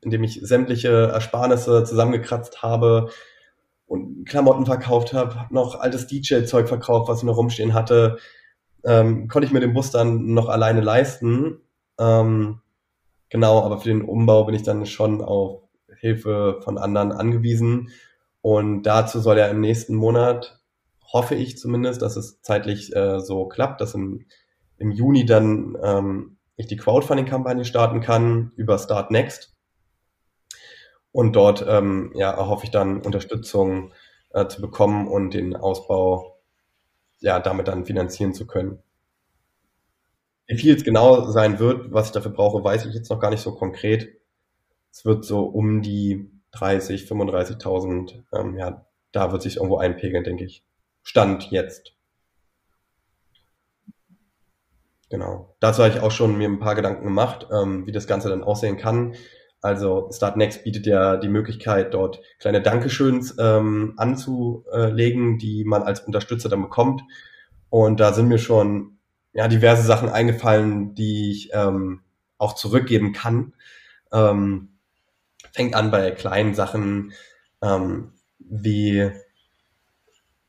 indem 0.01 0.23
ich 0.23 0.41
sämtliche 0.43 1.09
Ersparnisse 1.13 1.85
zusammengekratzt 1.85 2.63
habe 2.63 3.11
und 3.87 4.25
Klamotten 4.25 4.67
verkauft 4.67 5.13
habe, 5.13 5.35
hab 5.35 5.51
noch 5.51 5.81
altes 5.81 6.07
DJ-Zeug 6.07 6.69
verkauft, 6.69 7.09
was 7.09 7.19
ich 7.19 7.25
noch 7.25 7.37
rumstehen 7.37 7.75
hatte, 7.75 8.19
ähm, 8.85 9.29
konnte 9.29 9.47
ich 9.47 9.53
mir 9.53 9.61
den 9.61 9.75
Bus 9.75 9.91
dann 9.91 10.33
noch 10.33 10.49
alleine 10.49 10.81
leisten. 10.81 11.61
Ähm, 11.99 12.61
genau, 13.29 13.63
aber 13.63 13.79
für 13.79 13.89
den 13.89 14.03
Umbau 14.03 14.45
bin 14.45 14.55
ich 14.55 14.63
dann 14.63 14.87
schon 14.87 15.23
auf 15.23 15.63
Hilfe 15.99 16.61
von 16.63 16.79
anderen 16.79 17.13
angewiesen. 17.13 17.91
Und 18.43 18.85
dazu 18.85 19.21
soll 19.21 19.39
ja 19.39 19.49
im 19.49 19.61
nächsten 19.61 19.95
Monat, 19.95 20.61
hoffe 21.13 21.35
ich 21.35 21.59
zumindest, 21.59 22.01
dass 22.01 22.17
es 22.17 22.41
zeitlich 22.43 22.95
äh, 22.95 23.21
so 23.21 23.47
klappt, 23.47 23.81
dass 23.81 23.95
im, 23.95 24.27
im 24.81 24.91
Juni 24.91 25.25
dann 25.25 25.77
ähm, 25.83 26.37
ich 26.57 26.67
die 26.67 26.77
Crowdfunding-Kampagne 26.77 27.65
starten 27.65 28.01
kann 28.01 28.53
über 28.57 28.79
Start 28.79 29.11
Next. 29.11 29.55
Und 31.13 31.35
dort 31.35 31.65
ähm, 31.67 32.13
ja, 32.15 32.31
erhoffe 32.31 32.65
ich 32.65 32.71
dann 32.71 33.01
Unterstützung 33.03 33.93
äh, 34.31 34.47
zu 34.47 34.61
bekommen 34.61 35.09
und 35.09 35.35
den 35.35 35.57
Ausbau 35.57 36.39
ja 37.21 37.41
damit 37.41 37.69
dann 37.69 37.85
finanzieren 37.85 38.35
zu 38.35 38.47
können. 38.47 38.83
Wie 40.47 40.57
viel 40.57 40.75
es 40.75 40.85
genau 40.85 41.31
sein 41.31 41.59
wird, 41.59 41.93
was 41.93 42.07
ich 42.07 42.13
dafür 42.13 42.33
brauche, 42.33 42.65
weiß 42.65 42.87
ich 42.87 42.95
jetzt 42.95 43.11
noch 43.11 43.21
gar 43.21 43.31
nicht 43.31 43.43
so 43.43 43.55
konkret. 43.55 44.21
Es 44.91 45.05
wird 45.05 45.25
so 45.25 45.45
um 45.45 45.83
die 45.83 46.31
30, 46.53 47.03
35.000, 47.03 48.25
ähm, 48.33 48.57
ja, 48.57 48.87
da 49.13 49.31
wird 49.31 49.43
sich 49.43 49.57
irgendwo 49.57 49.77
einpegeln, 49.79 50.25
denke 50.25 50.45
ich. 50.45 50.65
Stand 51.03 51.51
jetzt. 51.51 51.93
Genau. 55.11 55.57
Dazu 55.59 55.83
habe 55.83 55.93
ich 55.93 56.01
auch 56.01 56.13
schon 56.13 56.39
mir 56.39 56.49
ein 56.49 56.61
paar 56.61 56.77
Gedanken 56.77 57.05
gemacht, 57.05 57.49
ähm, 57.53 57.87
wie 57.87 57.93
das 57.93 58.07
Ganze 58.07 58.29
dann 58.29 58.45
aussehen 58.45 58.79
kann. 58.79 59.15
Also 59.61 60.09
Startnext 60.11 60.65
bietet 60.65 60.87
ja 60.87 61.17
die 61.17 61.29
Möglichkeit, 61.29 61.93
dort 61.93 62.23
kleine 62.39 62.63
Dankeschöns 62.63 63.35
ähm, 63.39 63.95
anzulegen, 63.97 65.37
die 65.37 65.65
man 65.65 65.83
als 65.83 66.01
Unterstützer 66.01 66.49
dann 66.49 66.63
bekommt. 66.63 67.03
Und 67.69 68.01
da 68.01 68.13
sind 68.13 68.29
mir 68.29 68.39
schon 68.39 68.99
ja 69.33 69.49
diverse 69.49 69.83
Sachen 69.83 70.09
eingefallen, 70.09 70.95
die 70.95 71.33
ich 71.33 71.51
ähm, 71.53 72.01
auch 72.39 72.55
zurückgeben 72.55 73.13
kann. 73.13 73.53
Ähm, 74.13 74.71
fängt 75.53 75.75
an 75.75 75.91
bei 75.91 76.13
kleinen 76.13 76.55
Sachen 76.55 77.13
ähm, 77.63 78.13
wie 78.39 79.11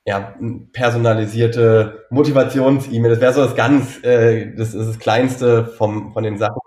ja, 0.05 0.35
personalisierte 0.73 2.05
Motivations-E-Mail. 2.09 3.11
Das 3.11 3.21
wäre 3.21 3.33
so 3.33 3.43
das 3.43 3.55
ganz, 3.55 4.03
äh, 4.03 4.53
das 4.55 4.73
ist 4.73 4.87
das 4.87 4.99
Kleinste 4.99 5.65
vom, 5.65 6.11
von 6.13 6.23
den 6.23 6.37
Sachen. 6.37 6.59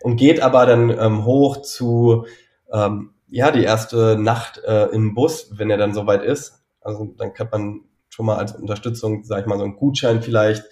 Und 0.00 0.16
geht 0.16 0.40
aber 0.40 0.64
dann 0.64 0.90
ähm, 0.90 1.24
hoch 1.24 1.62
zu, 1.62 2.26
ähm, 2.72 3.10
ja, 3.28 3.50
die 3.50 3.64
erste 3.64 4.16
Nacht 4.18 4.62
äh, 4.64 4.86
im 4.86 5.14
Bus, 5.14 5.50
wenn 5.58 5.70
er 5.70 5.76
dann 5.76 5.92
soweit 5.92 6.22
ist. 6.22 6.62
Also 6.80 7.14
dann 7.18 7.34
kann 7.34 7.48
man 7.50 7.80
schon 8.08 8.26
mal 8.26 8.36
als 8.36 8.52
Unterstützung, 8.52 9.24
sag 9.24 9.40
ich 9.40 9.46
mal, 9.46 9.58
so 9.58 9.64
einen 9.64 9.76
Gutschein 9.76 10.22
vielleicht 10.22 10.64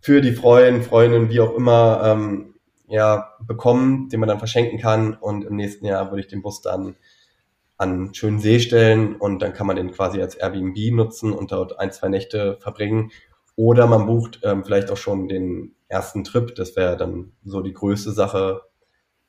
für 0.00 0.20
die 0.20 0.32
Freundin, 0.32 0.82
Freundin, 0.82 1.30
wie 1.30 1.40
auch 1.40 1.54
immer, 1.54 2.02
ähm, 2.04 2.54
ja, 2.88 3.32
bekommen, 3.40 4.10
den 4.10 4.20
man 4.20 4.28
dann 4.28 4.38
verschenken 4.38 4.78
kann. 4.78 5.14
Und 5.14 5.44
im 5.44 5.56
nächsten 5.56 5.86
Jahr 5.86 6.10
würde 6.10 6.20
ich 6.20 6.28
den 6.28 6.42
Bus 6.42 6.60
dann 6.60 6.96
an 7.82 8.14
schönen 8.14 8.38
See 8.38 8.60
stellen 8.60 9.16
und 9.16 9.42
dann 9.42 9.52
kann 9.52 9.66
man 9.66 9.76
den 9.76 9.90
quasi 9.90 10.22
als 10.22 10.36
Airbnb 10.36 10.76
nutzen 10.92 11.32
und 11.32 11.50
dort 11.50 11.78
ein, 11.80 11.90
zwei 11.90 12.08
Nächte 12.08 12.56
verbringen. 12.60 13.10
Oder 13.56 13.86
man 13.88 14.06
bucht 14.06 14.40
ähm, 14.44 14.64
vielleicht 14.64 14.90
auch 14.90 14.96
schon 14.96 15.28
den 15.28 15.74
ersten 15.88 16.22
Trip. 16.22 16.54
Das 16.54 16.76
wäre 16.76 16.96
dann 16.96 17.32
so 17.44 17.60
die 17.60 17.72
größte 17.72 18.12
Sache, 18.12 18.62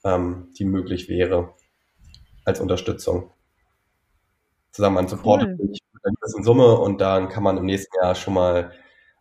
ähm, 0.03 0.49
die 0.57 0.65
möglich 0.65 1.09
wäre 1.09 1.55
als 2.45 2.59
Unterstützung. 2.59 3.31
Zusammen 4.71 4.99
an 4.99 5.07
Support 5.07 5.43
cool. 5.43 5.57
mit 5.59 5.79
einer 6.03 6.13
gewissen 6.21 6.43
Summe 6.43 6.77
und 6.77 7.01
dann 7.01 7.29
kann 7.29 7.43
man 7.43 7.57
im 7.57 7.65
nächsten 7.65 7.95
Jahr 8.01 8.13
schon 8.13 8.35
mal 8.35 8.71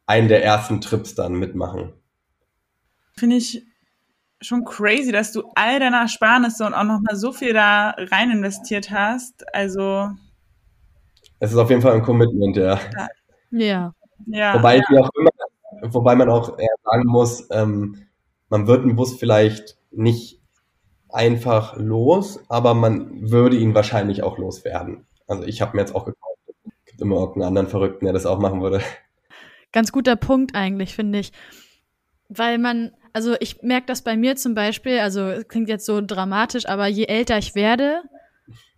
einen 0.06 0.28
der 0.28 0.44
ersten 0.44 0.80
Trips 0.82 1.14
dann 1.14 1.34
mitmachen. 1.34 1.94
Finde 3.16 3.36
ich 3.36 3.64
schon 4.42 4.64
crazy, 4.64 5.12
dass 5.12 5.32
du 5.32 5.44
all 5.54 5.80
deine 5.80 5.96
Ersparnisse 5.96 6.66
und 6.66 6.74
auch 6.74 6.84
noch 6.84 7.00
mal 7.00 7.16
so 7.16 7.32
viel 7.32 7.52
da 7.52 7.94
rein 7.96 8.30
investiert 8.30 8.90
hast. 8.90 9.44
Also 9.54 10.10
es 11.38 11.52
ist 11.52 11.58
auf 11.58 11.70
jeden 11.70 11.82
Fall 11.82 11.94
ein 11.94 12.02
Commitment, 12.02 12.56
ja. 12.56 12.78
Ja. 13.50 13.94
ja 14.26 14.54
wobei 14.54 14.76
ja. 14.76 15.00
auch 15.00 15.10
immer, 15.18 15.30
wobei 15.82 16.14
man 16.14 16.28
auch 16.28 16.56
sagen 16.84 17.06
muss, 17.06 17.48
ähm, 17.50 18.06
man 18.48 18.66
wird 18.66 18.82
einen 18.82 18.96
Bus 18.96 19.18
vielleicht 19.18 19.76
nicht 19.90 20.40
einfach 21.08 21.76
los, 21.76 22.40
aber 22.48 22.74
man 22.74 23.30
würde 23.30 23.56
ihn 23.56 23.74
wahrscheinlich 23.74 24.22
auch 24.22 24.38
loswerden. 24.38 25.06
Also 25.26 25.44
ich 25.44 25.60
habe 25.62 25.76
mir 25.76 25.82
jetzt 25.82 25.94
auch 25.94 26.04
gekauft. 26.04 26.38
Es 26.64 26.84
gibt 26.86 27.00
immer 27.00 27.16
irgendeinen 27.16 27.48
anderen 27.48 27.68
Verrückten, 27.68 28.04
der 28.04 28.14
das 28.14 28.26
auch 28.26 28.38
machen 28.38 28.62
würde. 28.62 28.80
Ganz 29.72 29.90
guter 29.90 30.16
Punkt 30.16 30.54
eigentlich, 30.54 30.94
finde 30.94 31.18
ich. 31.18 31.32
Weil 32.28 32.58
man, 32.58 32.92
also 33.12 33.34
ich 33.40 33.62
merke 33.62 33.86
das 33.86 34.02
bei 34.02 34.16
mir 34.16 34.36
zum 34.36 34.54
Beispiel, 34.54 34.98
also 34.98 35.42
klingt 35.46 35.68
jetzt 35.68 35.86
so 35.86 36.00
dramatisch, 36.00 36.66
aber 36.66 36.86
je 36.86 37.04
älter 37.04 37.38
ich 37.38 37.54
werde, 37.54 38.02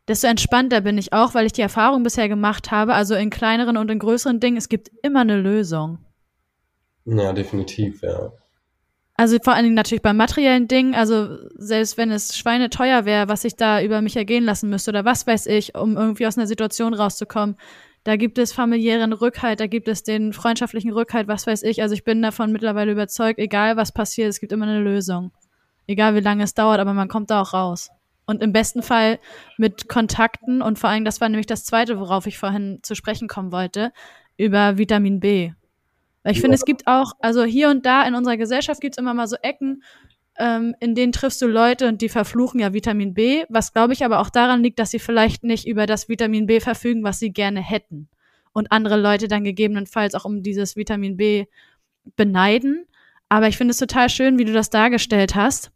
desto 0.09 0.27
entspannter 0.27 0.81
bin 0.81 0.99
ich 0.99 1.13
auch, 1.13 1.35
weil 1.35 1.47
ich 1.47 1.53
die 1.53 1.63
Erfahrung 1.63 2.03
bisher 2.03 2.29
gemacht 2.29 2.71
habe, 2.71 2.95
also 2.95 3.15
in 3.15 3.31
kleineren 3.31 3.77
und 3.77 3.91
in 3.91 3.99
größeren 3.99 4.41
Dingen, 4.41 4.57
es 4.57 4.69
gibt 4.69 4.91
immer 5.03 5.21
eine 5.21 5.41
Lösung. 5.41 5.99
Ja, 7.05 7.33
definitiv, 7.33 8.03
ja. 8.03 8.33
Also 9.17 9.39
vor 9.43 9.55
allen 9.55 9.65
Dingen 9.65 9.77
natürlich 9.77 10.03
beim 10.03 10.17
materiellen 10.17 10.67
Ding, 10.67 10.95
also 10.97 11.39
selbst 11.57 11.97
wenn 11.97 12.11
es 12.11 12.37
schweineteuer 12.37 13.05
wäre, 13.05 13.29
was 13.29 13.45
ich 13.45 13.55
da 13.55 13.81
über 13.81 14.03
mich 14.03 14.17
ergehen 14.17 14.45
lassen 14.45 14.69
müsste 14.71 14.91
oder 14.91 15.05
was 15.05 15.27
weiß 15.27 15.47
ich, 15.47 15.77
um 15.77 15.97
irgendwie 15.97 16.27
aus 16.27 16.37
einer 16.37 16.49
Situation 16.49 16.95
rauszukommen, 16.95 17.57
da 18.05 18.17
gibt 18.17 18.39
es 18.39 18.53
familiären 18.53 19.15
Rückhalt, 19.15 19.61
da 19.61 19.67
gibt 19.67 19.89
es 19.89 20.03
den 20.03 20.33
freundschaftlichen 20.35 20.93
Rückhalt, 20.93 21.27
was 21.27 21.47
weiß 21.47 21.63
ich. 21.63 21.83
Also 21.83 21.95
ich 21.95 22.05
bin 22.05 22.21
davon 22.21 22.53
mittlerweile 22.53 22.93
überzeugt, 22.93 23.39
egal 23.39 23.77
was 23.77 23.93
passiert, 23.93 24.29
es 24.29 24.41
gibt 24.41 24.53
immer 24.53 24.67
eine 24.67 24.81
Lösung. 24.81 25.33
Egal 25.87 26.15
wie 26.15 26.21
lange 26.21 26.45
es 26.45 26.55
dauert, 26.55 26.81
aber 26.81 26.93
man 26.93 27.09
kommt 27.09 27.31
da 27.31 27.41
auch 27.41 27.55
raus. 27.55 27.91
Und 28.27 28.43
im 28.43 28.53
besten 28.53 28.83
Fall 28.83 29.19
mit 29.59 29.89
Kontakten 29.89 30.63
und 30.63 30.79
vor 30.79 30.91
allem, 30.91 31.05
das 31.05 31.21
war 31.21 31.29
nämlich 31.29 31.47
das 31.47 31.65
zweite, 31.65 31.99
worauf 31.99 32.27
ich 32.27 32.39
vorhin 32.39 32.79
zu 32.83 32.95
sprechen 32.95 33.29
kommen 33.29 33.53
wollte, 33.53 33.93
über 34.37 34.79
Vitamin 34.79 35.21
B. 35.21 35.53
Weil 36.23 36.33
ich 36.33 36.39
ja. 36.39 36.43
finde, 36.43 36.55
es 36.57 36.65
gibt 36.65 36.87
auch, 36.87 37.13
also 37.21 37.45
hier 37.45 37.69
und 37.69 37.85
da 37.85 38.03
in 38.07 38.15
unserer 38.15 38.37
Gesellschaft 38.37 38.81
gibt 38.81 38.95
es 38.95 38.99
immer 38.99 39.13
mal 39.13 39.29
so 39.29 39.37
Ecken, 39.43 39.83
ähm, 40.39 40.75
in 40.81 40.95
denen 40.95 41.13
triffst 41.13 41.41
du 41.43 41.47
Leute 41.47 41.89
und 41.89 42.01
die 42.03 42.09
verfluchen 42.09 42.61
ja 42.61 42.73
Vitamin 42.73 43.15
B, 43.15 43.45
was 43.49 43.73
glaube 43.73 43.93
ich 43.93 44.05
aber 44.05 44.21
auch 44.21 44.31
daran 44.31 44.63
liegt, 44.63 44.79
dass 44.79 44.91
sie 44.91 44.99
vielleicht 44.99 45.45
nicht 45.45 45.67
über 45.67 45.87
das 45.87 46.09
Vitamin 46.09 46.47
B 46.47 46.61
verfügen, 46.61 47.05
was 47.05 47.19
sie 47.19 47.33
gerne 47.33 47.61
hätten. 47.61 48.09
Und 48.53 48.73
andere 48.73 49.01
Leute 49.01 49.29
dann 49.29 49.45
gegebenenfalls 49.45 50.15
auch 50.15 50.25
um 50.25 50.43
dieses 50.43 50.77
Vitamin 50.77 51.17
B 51.17 51.47
beneiden. 52.17 52.87
Aber 53.29 53.49
ich 53.49 53.57
finde 53.57 53.73
es 53.73 53.79
total 53.79 54.09
schön, 54.11 54.39
wie 54.39 54.45
du 54.45 54.53
das 54.53 54.71
dargestellt 54.71 55.35
hast 55.35 55.73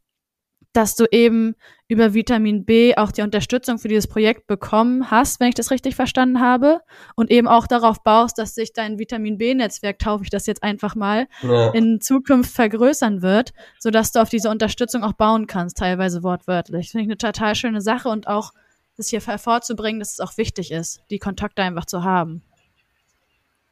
dass 0.79 0.95
du 0.95 1.07
eben 1.11 1.57
über 1.89 2.15
Vitamin 2.15 2.65
B 2.65 2.95
auch 2.95 3.11
die 3.11 3.23
Unterstützung 3.23 3.81
für 3.81 3.89
dieses 3.89 4.07
Projekt 4.07 4.47
bekommen 4.47 5.11
hast, 5.11 5.41
wenn 5.41 5.49
ich 5.49 5.57
das 5.57 5.73
richtig 5.73 5.97
verstanden 5.97 6.41
habe, 6.41 6.83
und 7.17 7.33
eben 7.33 7.49
auch 7.49 7.67
darauf 7.67 8.05
baust, 8.05 8.39
dass 8.39 8.55
sich 8.55 8.73
dein 8.75 8.97
Vitamin 8.97 9.39
B-Netzwerk, 9.39 9.99
taufe 9.99 10.23
ich 10.23 10.31
das 10.31 10.47
jetzt 10.47 10.63
einfach 10.63 10.95
mal, 10.95 11.27
ja. 11.43 11.71
in 11.71 12.01
Zukunft 12.01 12.53
vergrößern 12.53 13.23
wird, 13.23 13.53
sodass 13.81 14.13
du 14.13 14.23
auf 14.23 14.29
diese 14.29 14.51
Unterstützung 14.51 15.03
auch 15.03 15.15
bauen 15.15 15.49
kannst, 15.49 15.79
teilweise 15.79 16.23
wortwörtlich. 16.23 16.93
Finde 16.93 17.03
ich 17.03 17.09
eine 17.09 17.19
total 17.19 17.57
schöne 17.57 17.81
Sache 17.81 18.09
und 18.09 18.29
auch 18.29 18.53
das 18.97 19.09
hier 19.09 19.21
hervorzubringen, 19.21 19.99
dass 19.99 20.13
es 20.13 20.21
auch 20.21 20.37
wichtig 20.39 20.71
ist, 20.71 21.01
die 21.11 21.19
Kontakte 21.19 21.63
einfach 21.63 21.87
zu 21.87 22.05
haben. 22.05 22.43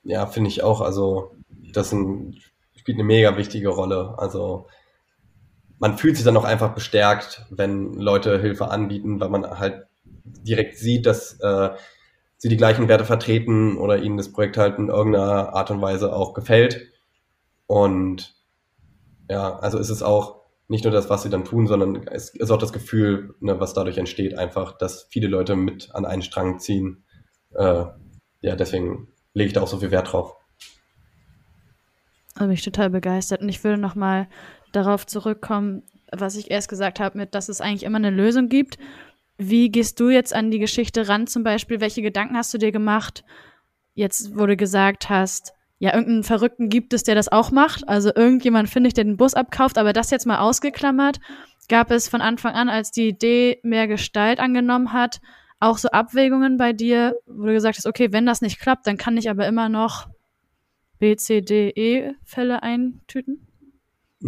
Ja, 0.02 0.26
finde 0.26 0.50
ich 0.50 0.64
auch. 0.64 0.80
Also, 0.80 1.36
das 1.72 1.92
ein, 1.92 2.36
spielt 2.74 2.96
eine 2.96 3.04
mega 3.04 3.36
wichtige 3.36 3.68
Rolle. 3.68 4.16
Also, 4.18 4.66
man 5.78 5.98
fühlt 5.98 6.16
sich 6.16 6.24
dann 6.24 6.36
auch 6.36 6.44
einfach 6.44 6.74
bestärkt, 6.74 7.44
wenn 7.50 7.94
Leute 7.94 8.40
Hilfe 8.40 8.70
anbieten, 8.70 9.20
weil 9.20 9.28
man 9.28 9.58
halt 9.58 9.86
direkt 10.24 10.78
sieht, 10.78 11.06
dass 11.06 11.38
äh, 11.40 11.70
sie 12.36 12.48
die 12.48 12.56
gleichen 12.56 12.88
Werte 12.88 13.04
vertreten 13.04 13.76
oder 13.76 13.98
ihnen 13.98 14.16
das 14.16 14.32
Projekt 14.32 14.56
halt 14.56 14.78
in 14.78 14.88
irgendeiner 14.88 15.54
Art 15.54 15.70
und 15.70 15.80
Weise 15.80 16.14
auch 16.14 16.34
gefällt. 16.34 16.92
Und 17.66 18.34
ja, 19.28 19.58
also 19.58 19.78
ist 19.78 19.90
es 19.90 20.02
auch 20.02 20.36
nicht 20.68 20.84
nur 20.84 20.92
das, 20.92 21.10
was 21.10 21.22
sie 21.22 21.30
dann 21.30 21.44
tun, 21.44 21.66
sondern 21.66 22.06
es 22.08 22.30
ist 22.30 22.50
auch 22.50 22.58
das 22.58 22.72
Gefühl, 22.72 23.34
ne, 23.40 23.60
was 23.60 23.74
dadurch 23.74 23.98
entsteht, 23.98 24.36
einfach, 24.36 24.76
dass 24.76 25.04
viele 25.10 25.28
Leute 25.28 25.56
mit 25.56 25.94
an 25.94 26.04
einen 26.04 26.22
Strang 26.22 26.58
ziehen. 26.58 27.04
Äh, 27.54 27.84
ja, 28.40 28.56
deswegen 28.56 29.08
lege 29.32 29.48
ich 29.48 29.52
da 29.52 29.62
auch 29.62 29.68
so 29.68 29.78
viel 29.78 29.90
Wert 29.90 30.12
drauf. 30.12 30.36
Bin 32.38 32.50
ich 32.50 32.62
total 32.62 32.90
begeistert. 32.90 33.40
Und 33.40 33.48
ich 33.48 33.64
würde 33.64 33.78
noch 33.78 33.94
mal 33.94 34.28
darauf 34.76 35.06
zurückkommen, 35.06 35.82
was 36.12 36.36
ich 36.36 36.50
erst 36.50 36.68
gesagt 36.68 37.00
habe, 37.00 37.18
mit, 37.18 37.34
dass 37.34 37.48
es 37.48 37.60
eigentlich 37.60 37.84
immer 37.84 37.98
eine 37.98 38.10
Lösung 38.10 38.48
gibt. 38.48 38.78
Wie 39.38 39.70
gehst 39.70 40.00
du 40.00 40.08
jetzt 40.08 40.34
an 40.34 40.50
die 40.50 40.58
Geschichte 40.58 41.08
ran? 41.08 41.26
Zum 41.26 41.42
Beispiel, 41.42 41.80
welche 41.80 42.02
Gedanken 42.02 42.36
hast 42.36 42.54
du 42.54 42.58
dir 42.58 42.72
gemacht? 42.72 43.24
Jetzt, 43.94 44.38
wo 44.38 44.46
du 44.46 44.56
gesagt 44.56 45.08
hast, 45.08 45.52
ja, 45.78 45.92
irgendeinen 45.92 46.22
Verrückten 46.22 46.68
gibt 46.68 46.94
es, 46.94 47.02
der 47.02 47.14
das 47.14 47.30
auch 47.30 47.50
macht. 47.50 47.86
Also 47.88 48.10
irgendjemand 48.14 48.70
finde 48.70 48.88
ich, 48.88 48.94
der 48.94 49.04
den 49.04 49.16
Bus 49.16 49.34
abkauft, 49.34 49.76
aber 49.78 49.92
das 49.92 50.10
jetzt 50.10 50.26
mal 50.26 50.38
ausgeklammert. 50.38 51.18
Gab 51.68 51.90
es 51.90 52.08
von 52.08 52.20
Anfang 52.20 52.54
an, 52.54 52.68
als 52.68 52.92
die 52.92 53.08
Idee 53.08 53.60
mehr 53.62 53.88
Gestalt 53.88 54.38
angenommen 54.38 54.92
hat, 54.92 55.20
auch 55.58 55.78
so 55.78 55.88
Abwägungen 55.88 56.56
bei 56.56 56.72
dir, 56.72 57.16
wo 57.26 57.46
du 57.46 57.52
gesagt 57.52 57.76
hast, 57.76 57.86
okay, 57.86 58.12
wenn 58.12 58.26
das 58.26 58.40
nicht 58.40 58.60
klappt, 58.60 58.86
dann 58.86 58.96
kann 58.96 59.16
ich 59.16 59.28
aber 59.28 59.46
immer 59.46 59.68
noch 59.68 60.08
B, 60.98 61.16
C, 61.16 61.42
D, 61.42 61.70
E 61.70 62.14
Fälle 62.24 62.62
eintüten? 62.62 63.46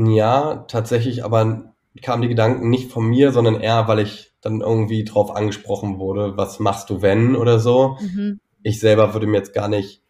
Ja, 0.06 0.64
tatsächlich, 0.68 1.24
aber 1.24 1.74
kamen 2.02 2.22
die 2.22 2.28
Gedanken 2.28 2.70
nicht 2.70 2.92
von 2.92 3.04
mir, 3.04 3.32
sondern 3.32 3.60
eher, 3.60 3.88
weil 3.88 3.98
ich 3.98 4.32
dann 4.40 4.60
irgendwie 4.60 5.04
drauf 5.04 5.34
angesprochen 5.34 5.98
wurde, 5.98 6.36
was 6.36 6.60
machst 6.60 6.88
du 6.90 7.02
wenn 7.02 7.34
oder 7.34 7.58
so. 7.58 7.98
Mhm. 8.00 8.38
Ich 8.62 8.78
selber 8.78 9.12
würde 9.12 9.26
mir 9.26 9.38
jetzt 9.38 9.54
gar 9.54 9.66
nicht 9.66 10.00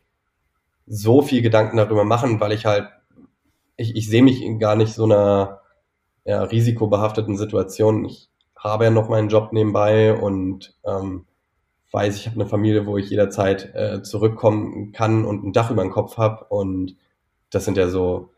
so 0.86 1.22
viel 1.22 1.40
Gedanken 1.40 1.78
darüber 1.78 2.04
machen, 2.04 2.38
weil 2.38 2.52
ich 2.52 2.66
halt, 2.66 2.88
ich, 3.76 3.96
ich 3.96 4.08
sehe 4.10 4.22
mich 4.22 4.42
in 4.42 4.58
gar 4.58 4.76
nicht 4.76 4.92
so 4.92 5.04
einer 5.04 5.60
ja, 6.26 6.42
risikobehafteten 6.42 7.38
Situation. 7.38 8.04
Ich 8.04 8.28
habe 8.56 8.84
ja 8.84 8.90
noch 8.90 9.08
meinen 9.08 9.30
Job 9.30 9.54
nebenbei 9.54 10.12
und 10.12 10.74
ähm, 10.84 11.24
weiß, 11.92 12.16
ich 12.16 12.26
habe 12.26 12.38
eine 12.38 12.48
Familie, 12.48 12.84
wo 12.84 12.98
ich 12.98 13.08
jederzeit 13.08 13.74
äh, 13.74 14.02
zurückkommen 14.02 14.92
kann 14.92 15.24
und 15.24 15.44
ein 15.44 15.52
Dach 15.54 15.70
über 15.70 15.82
den 15.82 15.92
Kopf 15.92 16.18
habe. 16.18 16.44
Und 16.50 16.96
das 17.48 17.64
sind 17.64 17.78
ja 17.78 17.88
so 17.88 18.30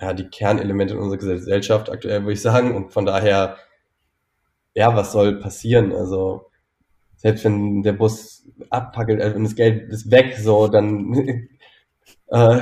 ja, 0.00 0.12
die 0.12 0.28
Kernelemente 0.28 0.94
in 0.94 1.00
unserer 1.00 1.18
Gesellschaft 1.18 1.90
aktuell, 1.90 2.22
würde 2.22 2.32
ich 2.32 2.42
sagen. 2.42 2.74
Und 2.74 2.92
von 2.92 3.06
daher, 3.06 3.56
ja, 4.74 4.94
was 4.96 5.12
soll 5.12 5.38
passieren? 5.38 5.92
Also, 5.92 6.50
selbst 7.16 7.44
wenn 7.44 7.82
der 7.82 7.92
Bus 7.92 8.44
abpackelt 8.70 9.20
also 9.20 9.36
wenn 9.36 9.44
das 9.44 9.54
Geld 9.54 9.88
ist 9.90 10.10
weg, 10.10 10.36
so, 10.38 10.68
dann, 10.68 11.14
äh, 12.28 12.60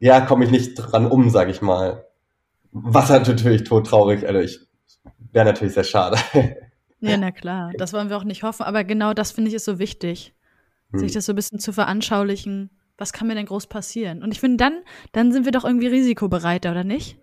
ja, 0.00 0.20
komme 0.20 0.44
ich 0.44 0.50
nicht 0.50 0.74
dran 0.74 1.06
um, 1.06 1.30
sag 1.30 1.48
ich 1.48 1.62
mal. 1.62 2.06
Was 2.72 3.10
natürlich 3.10 3.64
tot 3.64 3.86
traurig, 3.86 4.26
also 4.26 4.40
ich 4.40 4.60
wäre 5.32 5.46
natürlich 5.46 5.74
sehr 5.74 5.84
schade. 5.84 6.18
Ja, 7.02 7.16
na 7.16 7.30
klar, 7.30 7.72
das 7.78 7.94
wollen 7.94 8.10
wir 8.10 8.18
auch 8.18 8.24
nicht 8.24 8.42
hoffen, 8.42 8.62
aber 8.62 8.84
genau 8.84 9.14
das 9.14 9.32
finde 9.32 9.48
ich 9.48 9.54
ist 9.54 9.64
so 9.64 9.78
wichtig, 9.78 10.34
hm. 10.90 10.98
sich 10.98 11.12
das 11.12 11.24
so 11.24 11.32
ein 11.32 11.36
bisschen 11.36 11.58
zu 11.58 11.72
veranschaulichen 11.72 12.68
was 13.00 13.12
kann 13.12 13.26
mir 13.26 13.34
denn 13.34 13.46
groß 13.46 13.66
passieren? 13.66 14.22
Und 14.22 14.32
ich 14.32 14.40
finde, 14.40 14.58
dann, 14.58 14.82
dann 15.12 15.32
sind 15.32 15.44
wir 15.46 15.52
doch 15.52 15.64
irgendwie 15.64 15.88
risikobereiter, 15.88 16.70
oder 16.70 16.84
nicht? 16.84 17.18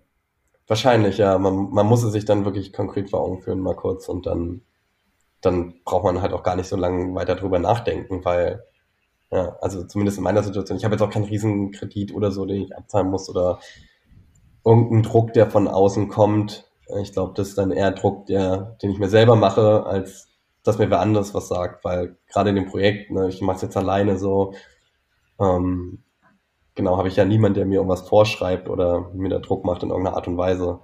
Wahrscheinlich, 0.66 1.18
ja. 1.18 1.38
Man, 1.38 1.70
man 1.70 1.86
muss 1.86 2.02
es 2.02 2.12
sich 2.12 2.24
dann 2.26 2.44
wirklich 2.44 2.72
konkret 2.72 3.10
vor 3.10 3.20
Augen 3.20 3.40
führen, 3.40 3.60
mal 3.60 3.74
kurz, 3.76 4.08
und 4.08 4.26
dann, 4.26 4.62
dann 5.40 5.74
braucht 5.84 6.04
man 6.04 6.22
halt 6.22 6.32
auch 6.32 6.42
gar 6.42 6.56
nicht 6.56 6.68
so 6.68 6.76
lange 6.76 7.14
weiter 7.14 7.36
drüber 7.36 7.58
nachdenken, 7.58 8.24
weil 8.24 8.64
Ja, 9.30 9.56
also 9.60 9.84
zumindest 9.84 10.18
in 10.18 10.24
meiner 10.24 10.42
Situation. 10.42 10.78
Ich 10.78 10.84
habe 10.84 10.94
jetzt 10.94 11.02
auch 11.02 11.10
keinen 11.10 11.24
Riesenkredit 11.26 12.14
oder 12.14 12.30
so, 12.32 12.46
den 12.46 12.62
ich 12.62 12.76
abzahlen 12.76 13.10
muss 13.10 13.28
oder 13.28 13.58
irgendeinen 14.64 15.02
Druck, 15.02 15.32
der 15.34 15.50
von 15.50 15.68
außen 15.68 16.08
kommt. 16.08 16.70
Ich 17.02 17.12
glaube, 17.12 17.34
das 17.36 17.48
ist 17.50 17.58
dann 17.58 17.70
eher 17.70 17.90
Druck, 17.92 18.26
der, 18.26 18.76
den 18.82 18.90
ich 18.90 18.98
mir 18.98 19.08
selber 19.08 19.36
mache, 19.36 19.84
als 19.86 20.28
dass 20.62 20.78
mir 20.78 20.90
wer 20.90 21.00
anderes 21.00 21.34
was 21.34 21.48
sagt, 21.48 21.84
weil 21.84 22.16
gerade 22.28 22.50
in 22.50 22.56
dem 22.56 22.66
Projekt, 22.66 23.10
ne, 23.10 23.28
ich 23.28 23.40
mache 23.42 23.56
es 23.56 23.62
jetzt 23.62 23.76
alleine 23.76 24.18
so, 24.18 24.54
ähm, 25.40 26.02
genau, 26.74 26.96
habe 26.96 27.08
ich 27.08 27.16
ja 27.16 27.24
niemanden, 27.24 27.56
der 27.56 27.66
mir 27.66 27.76
irgendwas 27.76 28.08
vorschreibt 28.08 28.68
oder 28.68 29.10
mir 29.14 29.28
da 29.28 29.38
Druck 29.38 29.64
macht 29.64 29.82
in 29.82 29.90
irgendeiner 29.90 30.16
Art 30.16 30.28
und 30.28 30.36
Weise. 30.36 30.80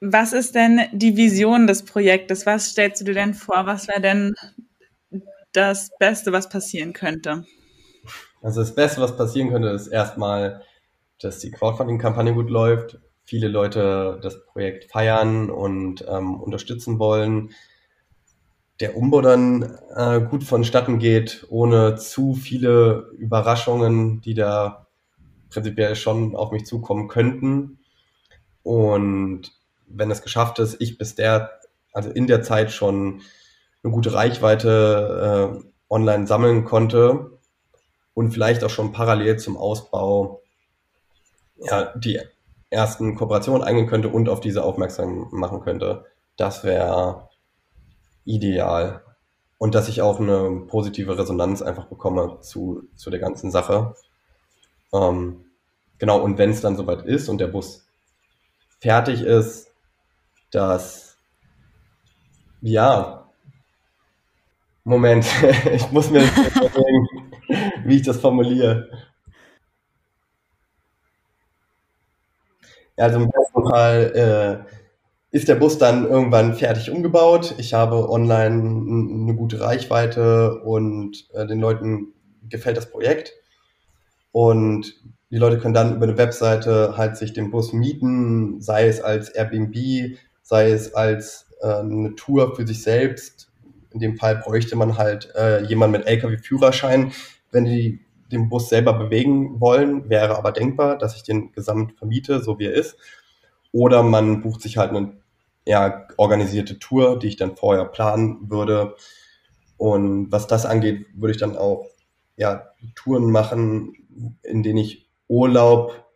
Was 0.00 0.32
ist 0.32 0.54
denn 0.54 0.80
die 0.92 1.16
Vision 1.16 1.66
des 1.66 1.84
Projektes? 1.84 2.46
Was 2.46 2.70
stellst 2.70 3.02
du 3.02 3.04
dir 3.04 3.14
denn 3.14 3.34
vor? 3.34 3.66
Was 3.66 3.86
wäre 3.86 4.00
denn 4.00 4.34
das 5.52 5.90
Beste, 5.98 6.32
was 6.32 6.48
passieren 6.48 6.92
könnte? 6.92 7.44
Also 8.42 8.60
das 8.60 8.74
Beste, 8.74 9.02
was 9.02 9.16
passieren 9.16 9.50
könnte, 9.50 9.68
ist 9.68 9.88
erstmal, 9.88 10.62
dass 11.20 11.40
die 11.40 11.50
Crowdfunding-Kampagne 11.50 12.32
gut 12.32 12.48
läuft, 12.48 12.98
viele 13.24 13.48
Leute 13.48 14.18
das 14.22 14.44
Projekt 14.46 14.90
feiern 14.90 15.50
und 15.50 16.04
ähm, 16.08 16.40
unterstützen 16.40 16.98
wollen, 16.98 17.50
der 18.80 18.96
Umbau 18.96 19.20
dann 19.20 19.78
äh, 19.94 20.20
gut 20.20 20.42
vonstatten 20.42 20.98
geht, 20.98 21.46
ohne 21.50 21.96
zu 21.96 22.34
viele 22.34 23.10
Überraschungen, 23.18 24.22
die 24.22 24.34
da 24.34 24.86
prinzipiell 25.50 25.94
schon 25.96 26.34
auf 26.34 26.50
mich 26.50 26.64
zukommen 26.64 27.08
könnten. 27.08 27.78
Und 28.62 29.52
wenn 29.86 30.10
es 30.10 30.22
geschafft 30.22 30.58
ist, 30.58 30.80
ich 30.80 30.96
bis 30.96 31.14
der, 31.14 31.50
also 31.92 32.08
in 32.10 32.26
der 32.26 32.42
Zeit 32.42 32.72
schon 32.72 33.20
eine 33.82 33.92
gute 33.92 34.14
Reichweite 34.14 35.60
äh, 35.60 35.68
online 35.92 36.26
sammeln 36.26 36.64
konnte 36.64 37.38
und 38.14 38.30
vielleicht 38.30 38.64
auch 38.64 38.70
schon 38.70 38.92
parallel 38.92 39.38
zum 39.38 39.56
Ausbau 39.56 40.42
ja, 41.56 41.92
die 41.96 42.20
ersten 42.70 43.16
Kooperationen 43.16 43.62
eingehen 43.62 43.88
könnte 43.88 44.08
und 44.08 44.28
auf 44.28 44.40
diese 44.40 44.64
aufmerksam 44.64 45.28
machen 45.32 45.60
könnte. 45.60 46.06
Das 46.36 46.64
wäre 46.64 47.29
ideal. 48.34 49.02
Und 49.58 49.74
dass 49.74 49.88
ich 49.88 50.02
auch 50.02 50.20
eine 50.20 50.62
positive 50.68 51.18
Resonanz 51.18 51.62
einfach 51.62 51.86
bekomme 51.86 52.38
zu, 52.40 52.84
zu 52.96 53.10
der 53.10 53.20
ganzen 53.20 53.50
Sache. 53.50 53.94
Ähm, 54.92 55.44
genau, 55.98 56.20
und 56.20 56.38
wenn 56.38 56.50
es 56.50 56.62
dann 56.62 56.76
soweit 56.76 57.02
ist 57.04 57.28
und 57.28 57.38
der 57.38 57.48
Bus 57.48 57.86
fertig 58.80 59.22
ist, 59.22 59.68
dass, 60.50 61.18
ja, 62.62 63.28
Moment, 64.84 65.26
ich 65.72 65.90
muss 65.90 66.10
mir 66.10 66.22
überlegen, 66.22 67.08
wie 67.84 67.96
ich 67.96 68.02
das 68.02 68.18
formuliere. 68.18 68.88
Also 72.96 73.18
im 73.20 73.30
besten 73.30 73.68
Fall 73.68 74.66
äh, 74.68 74.79
ist 75.30 75.48
der 75.48 75.54
Bus 75.54 75.78
dann 75.78 76.08
irgendwann 76.08 76.54
fertig 76.54 76.90
umgebaut. 76.90 77.54
Ich 77.58 77.74
habe 77.74 78.10
online 78.10 78.56
eine 78.56 79.34
gute 79.34 79.60
Reichweite 79.60 80.60
und 80.62 81.28
äh, 81.34 81.46
den 81.46 81.60
Leuten 81.60 82.14
gefällt 82.48 82.76
das 82.76 82.90
Projekt. 82.90 83.32
Und 84.32 84.94
die 85.30 85.38
Leute 85.38 85.58
können 85.58 85.74
dann 85.74 85.94
über 85.94 86.06
eine 86.06 86.18
Webseite 86.18 86.96
halt 86.96 87.16
sich 87.16 87.32
den 87.32 87.50
Bus 87.50 87.72
mieten, 87.72 88.60
sei 88.60 88.88
es 88.88 89.00
als 89.00 89.28
Airbnb, 89.28 90.16
sei 90.42 90.70
es 90.72 90.94
als 90.94 91.46
äh, 91.60 91.74
eine 91.74 92.14
Tour 92.16 92.56
für 92.56 92.66
sich 92.66 92.82
selbst. 92.82 93.52
In 93.92 94.00
dem 94.00 94.16
Fall 94.16 94.36
bräuchte 94.36 94.74
man 94.74 94.98
halt 94.98 95.32
äh, 95.36 95.62
jemanden 95.64 95.98
mit 95.98 96.06
LKW-Führerschein. 96.08 97.12
Wenn 97.52 97.64
die 97.64 98.00
den 98.32 98.48
Bus 98.48 98.68
selber 98.68 98.94
bewegen 98.94 99.60
wollen, 99.60 100.08
wäre 100.08 100.36
aber 100.36 100.52
denkbar, 100.52 100.98
dass 100.98 101.16
ich 101.16 101.22
den 101.22 101.52
gesamt 101.52 101.98
vermiete, 101.98 102.40
so 102.40 102.58
wie 102.58 102.66
er 102.66 102.74
ist. 102.74 102.96
Oder 103.72 104.02
man 104.02 104.42
bucht 104.42 104.62
sich 104.62 104.76
halt 104.76 104.90
eine 104.90 105.12
ja, 105.66 106.06
organisierte 106.16 106.78
Tour, 106.78 107.18
die 107.18 107.28
ich 107.28 107.36
dann 107.36 107.56
vorher 107.56 107.84
planen 107.84 108.50
würde. 108.50 108.96
Und 109.76 110.30
was 110.32 110.46
das 110.46 110.66
angeht, 110.66 111.06
würde 111.14 111.32
ich 111.32 111.38
dann 111.38 111.56
auch 111.56 111.86
ja, 112.36 112.68
Touren 112.94 113.30
machen, 113.30 113.94
in 114.42 114.62
denen 114.62 114.78
ich 114.78 115.08
Urlaub 115.28 116.06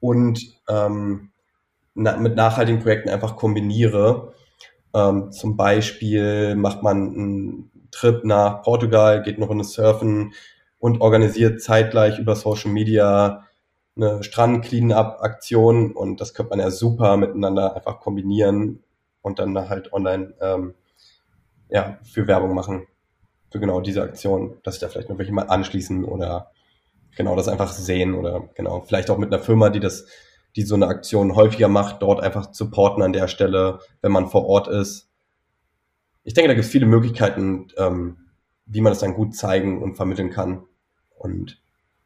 und 0.00 0.40
ähm, 0.68 1.30
na, 1.94 2.16
mit 2.16 2.34
nachhaltigen 2.34 2.80
Projekten 2.80 3.10
einfach 3.10 3.36
kombiniere. 3.36 4.32
Ähm, 4.94 5.30
zum 5.32 5.56
Beispiel 5.56 6.56
macht 6.56 6.82
man 6.82 7.14
einen 7.14 7.70
Trip 7.90 8.24
nach 8.24 8.62
Portugal, 8.62 9.22
geht 9.22 9.36
eine 9.36 9.46
Runde 9.46 9.64
surfen 9.64 10.32
und 10.78 11.00
organisiert 11.00 11.62
zeitgleich 11.62 12.18
über 12.18 12.34
Social 12.34 12.72
Media 12.72 13.46
eine 14.00 14.22
Strand-Clean-Up-Aktion 14.22 15.92
und 15.92 16.20
das 16.20 16.34
könnte 16.34 16.50
man 16.50 16.60
ja 16.60 16.70
super 16.70 17.16
miteinander 17.16 17.76
einfach 17.76 18.00
kombinieren 18.00 18.82
und 19.22 19.38
dann 19.38 19.68
halt 19.68 19.92
online 19.92 20.34
ähm, 20.40 20.74
ja, 21.68 21.98
für 22.02 22.26
Werbung 22.26 22.54
machen. 22.54 22.86
Für 23.50 23.60
genau 23.60 23.80
diese 23.80 24.02
Aktion, 24.02 24.58
dass 24.62 24.74
sich 24.74 24.80
da 24.80 24.88
vielleicht 24.88 25.08
noch 25.08 25.18
welche 25.18 25.32
mal 25.32 25.48
anschließen 25.48 26.04
oder 26.04 26.50
genau 27.16 27.36
das 27.36 27.48
einfach 27.48 27.72
sehen 27.72 28.14
oder 28.14 28.48
genau, 28.54 28.82
vielleicht 28.82 29.10
auch 29.10 29.18
mit 29.18 29.32
einer 29.32 29.42
Firma, 29.42 29.70
die 29.70 29.80
das, 29.80 30.06
die 30.56 30.62
so 30.62 30.74
eine 30.74 30.86
Aktion 30.86 31.34
häufiger 31.34 31.68
macht, 31.68 32.02
dort 32.02 32.22
einfach 32.22 32.52
supporten 32.52 33.02
an 33.02 33.12
der 33.12 33.28
Stelle, 33.28 33.80
wenn 34.02 34.12
man 34.12 34.28
vor 34.28 34.46
Ort 34.46 34.68
ist. 34.68 35.08
Ich 36.22 36.34
denke, 36.34 36.48
da 36.48 36.54
gibt 36.54 36.66
es 36.66 36.70
viele 36.70 36.86
Möglichkeiten, 36.86 37.68
ähm, 37.76 38.18
wie 38.66 38.80
man 38.80 38.92
das 38.92 39.00
dann 39.00 39.14
gut 39.14 39.34
zeigen 39.34 39.82
und 39.82 39.96
vermitteln 39.96 40.30
kann. 40.30 40.64
Und 41.16 41.60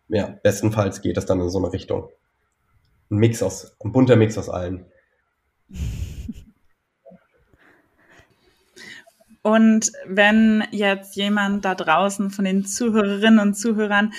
ja, 0.08 0.38
bestenfalls 0.42 1.00
geht 1.00 1.16
das 1.16 1.26
dann 1.26 1.40
in 1.40 1.50
so 1.50 1.58
eine 1.58 1.72
Richtung. 1.72 2.08
Ein 3.10 3.16
Mix 3.18 3.42
aus, 3.42 3.76
ein 3.82 3.92
bunter 3.92 4.16
Mix 4.16 4.38
aus 4.38 4.48
allen. 4.48 4.86
Und 9.42 9.92
wenn 10.06 10.64
jetzt 10.70 11.16
jemand 11.16 11.66
da 11.66 11.74
draußen 11.74 12.30
von 12.30 12.46
den 12.46 12.64
Zuhörerinnen 12.64 13.38
und 13.38 13.52
Zuhörern 13.54 14.14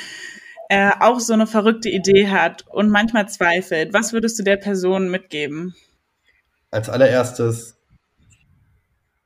äh, 0.69 0.91
auch 0.99 1.19
so 1.19 1.33
eine 1.33 1.47
verrückte 1.47 1.89
Idee 1.89 2.27
hat 2.27 2.67
und 2.67 2.91
manchmal 2.91 3.27
zweifelt, 3.27 3.91
was 3.91 4.13
würdest 4.13 4.37
du 4.37 4.43
der 4.43 4.57
Person 4.57 5.09
mitgeben? 5.09 5.73
Als 6.69 6.89
allererstes 6.89 7.75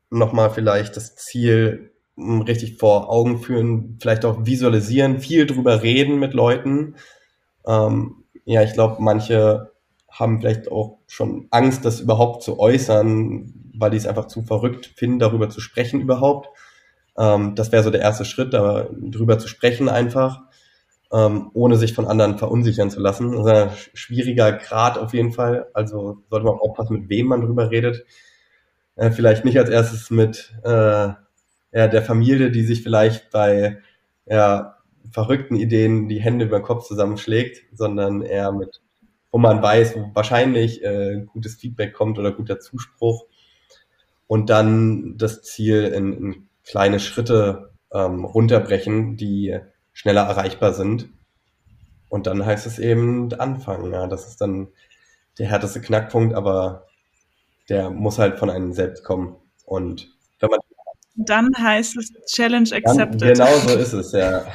nochmal 0.10 0.51
vielleicht 0.51 0.95
das 0.95 1.18
Ziel 1.18 1.91
richtig 2.20 2.78
vor 2.78 3.09
Augen 3.09 3.39
führen, 3.39 3.97
vielleicht 4.01 4.26
auch 4.26 4.45
visualisieren, 4.45 5.20
viel 5.20 5.45
drüber 5.45 5.84
reden 5.84 6.20
mit 6.20 6.34
Leuten. 6.34 6.95
Ähm, 7.65 8.24
ja, 8.45 8.63
ich 8.63 8.74
glaube, 8.74 8.97
manche 8.99 9.72
haben 10.09 10.39
vielleicht 10.39 10.72
auch 10.72 10.97
schon 11.07 11.47
Angst, 11.51 11.86
das 11.86 12.01
überhaupt 12.01 12.43
zu 12.43 12.59
äußern, 12.59 13.53
weil 13.78 13.91
die 13.91 13.97
es 13.97 14.07
einfach 14.07 14.26
zu 14.26 14.43
verrückt 14.43 14.88
finden, 14.95 15.20
darüber 15.20 15.49
zu 15.49 15.61
sprechen 15.61 16.01
überhaupt. 16.01 16.49
Ähm, 17.17 17.55
das 17.55 17.72
wäre 17.72 17.84
so 17.84 17.91
der 17.91 18.01
erste 18.01 18.26
Schritt, 18.26 18.53
darüber 18.53 19.39
zu 19.39 19.47
sprechen 19.47 19.88
einfach, 19.89 20.41
ähm, 21.11 21.51
ohne 21.53 21.78
sich 21.78 21.93
von 21.93 22.07
anderen 22.07 22.38
verunsichern 22.38 22.89
zu 22.89 22.99
lassen. 22.99 23.32
Das 23.32 23.45
ist 23.45 23.51
ein 23.51 23.70
schwieriger 23.93 24.51
Grad 24.53 24.97
auf 24.97 25.13
jeden 25.13 25.32
Fall. 25.32 25.67
Also 25.74 26.17
sollte 26.30 26.45
man 26.45 26.59
aufpassen, 26.59 27.01
mit 27.01 27.09
wem 27.09 27.28
man 27.28 27.41
drüber 27.41 27.72
redet. 27.72 28.05
Äh, 28.95 29.11
vielleicht 29.11 29.45
nicht 29.45 29.57
als 29.57 29.70
erstes 29.70 30.09
mit 30.09 30.53
äh, 30.63 31.09
ja, 31.72 31.88
der 31.88 32.01
Familie, 32.01 32.51
die 32.51 32.63
sich 32.63 32.84
vielleicht 32.84 33.30
bei 33.32 33.80
ja, 34.26 34.78
verrückten 35.11 35.55
Ideen 35.55 36.07
die 36.07 36.22
Hände 36.22 36.45
über 36.45 36.59
den 36.59 36.65
Kopf 36.65 36.88
zusammenschlägt, 36.88 37.63
sondern 37.74 38.22
eher 38.22 38.51
mit, 38.51 38.82
wo 39.32 39.38
man 39.38 39.61
weiß, 39.61 39.95
wo 39.95 40.11
wahrscheinlich 40.13 40.84
äh, 40.84 41.24
gutes 41.26 41.55
Feedback 41.55 41.93
kommt 41.93 42.20
oder 42.20 42.32
guter 42.32 42.59
Zuspruch. 42.59 43.26
Und 44.28 44.49
dann 44.49 45.17
das 45.17 45.41
Ziel 45.41 45.86
in, 45.86 46.13
in 46.13 46.49
kleine 46.63 46.99
Schritte 46.99 47.72
ähm, 47.91 48.26
runterbrechen, 48.26 49.17
die 49.17 49.57
schneller 49.93 50.22
erreichbar 50.22 50.74
sind. 50.74 51.09
Und 52.09 52.28
dann 52.28 52.45
heißt 52.45 52.67
es 52.67 52.80
eben 52.80 53.34
anfangen. 53.34 53.91
Ja, 53.91 54.07
das 54.07 54.28
ist 54.28 54.41
dann 54.41 54.70
der 55.38 55.47
härteste 55.47 55.82
Knackpunkt, 55.82 56.36
aber 56.36 56.86
der 57.70 57.89
muss 57.89 58.20
halt 58.20 58.38
von 58.38 58.49
einem 58.49 58.74
selbst 58.74 59.03
kommen. 59.03 59.36
Und 59.65 60.09
wenn 60.39 60.49
man 60.49 60.59
dann 61.26 61.49
heißt 61.57 61.97
es 61.97 62.13
Challenge 62.28 62.70
accepted. 62.72 63.22
Dann, 63.22 63.34
genau 63.34 63.57
so 63.67 63.78
ist 63.78 63.93
es, 63.93 64.11
ja. 64.13 64.45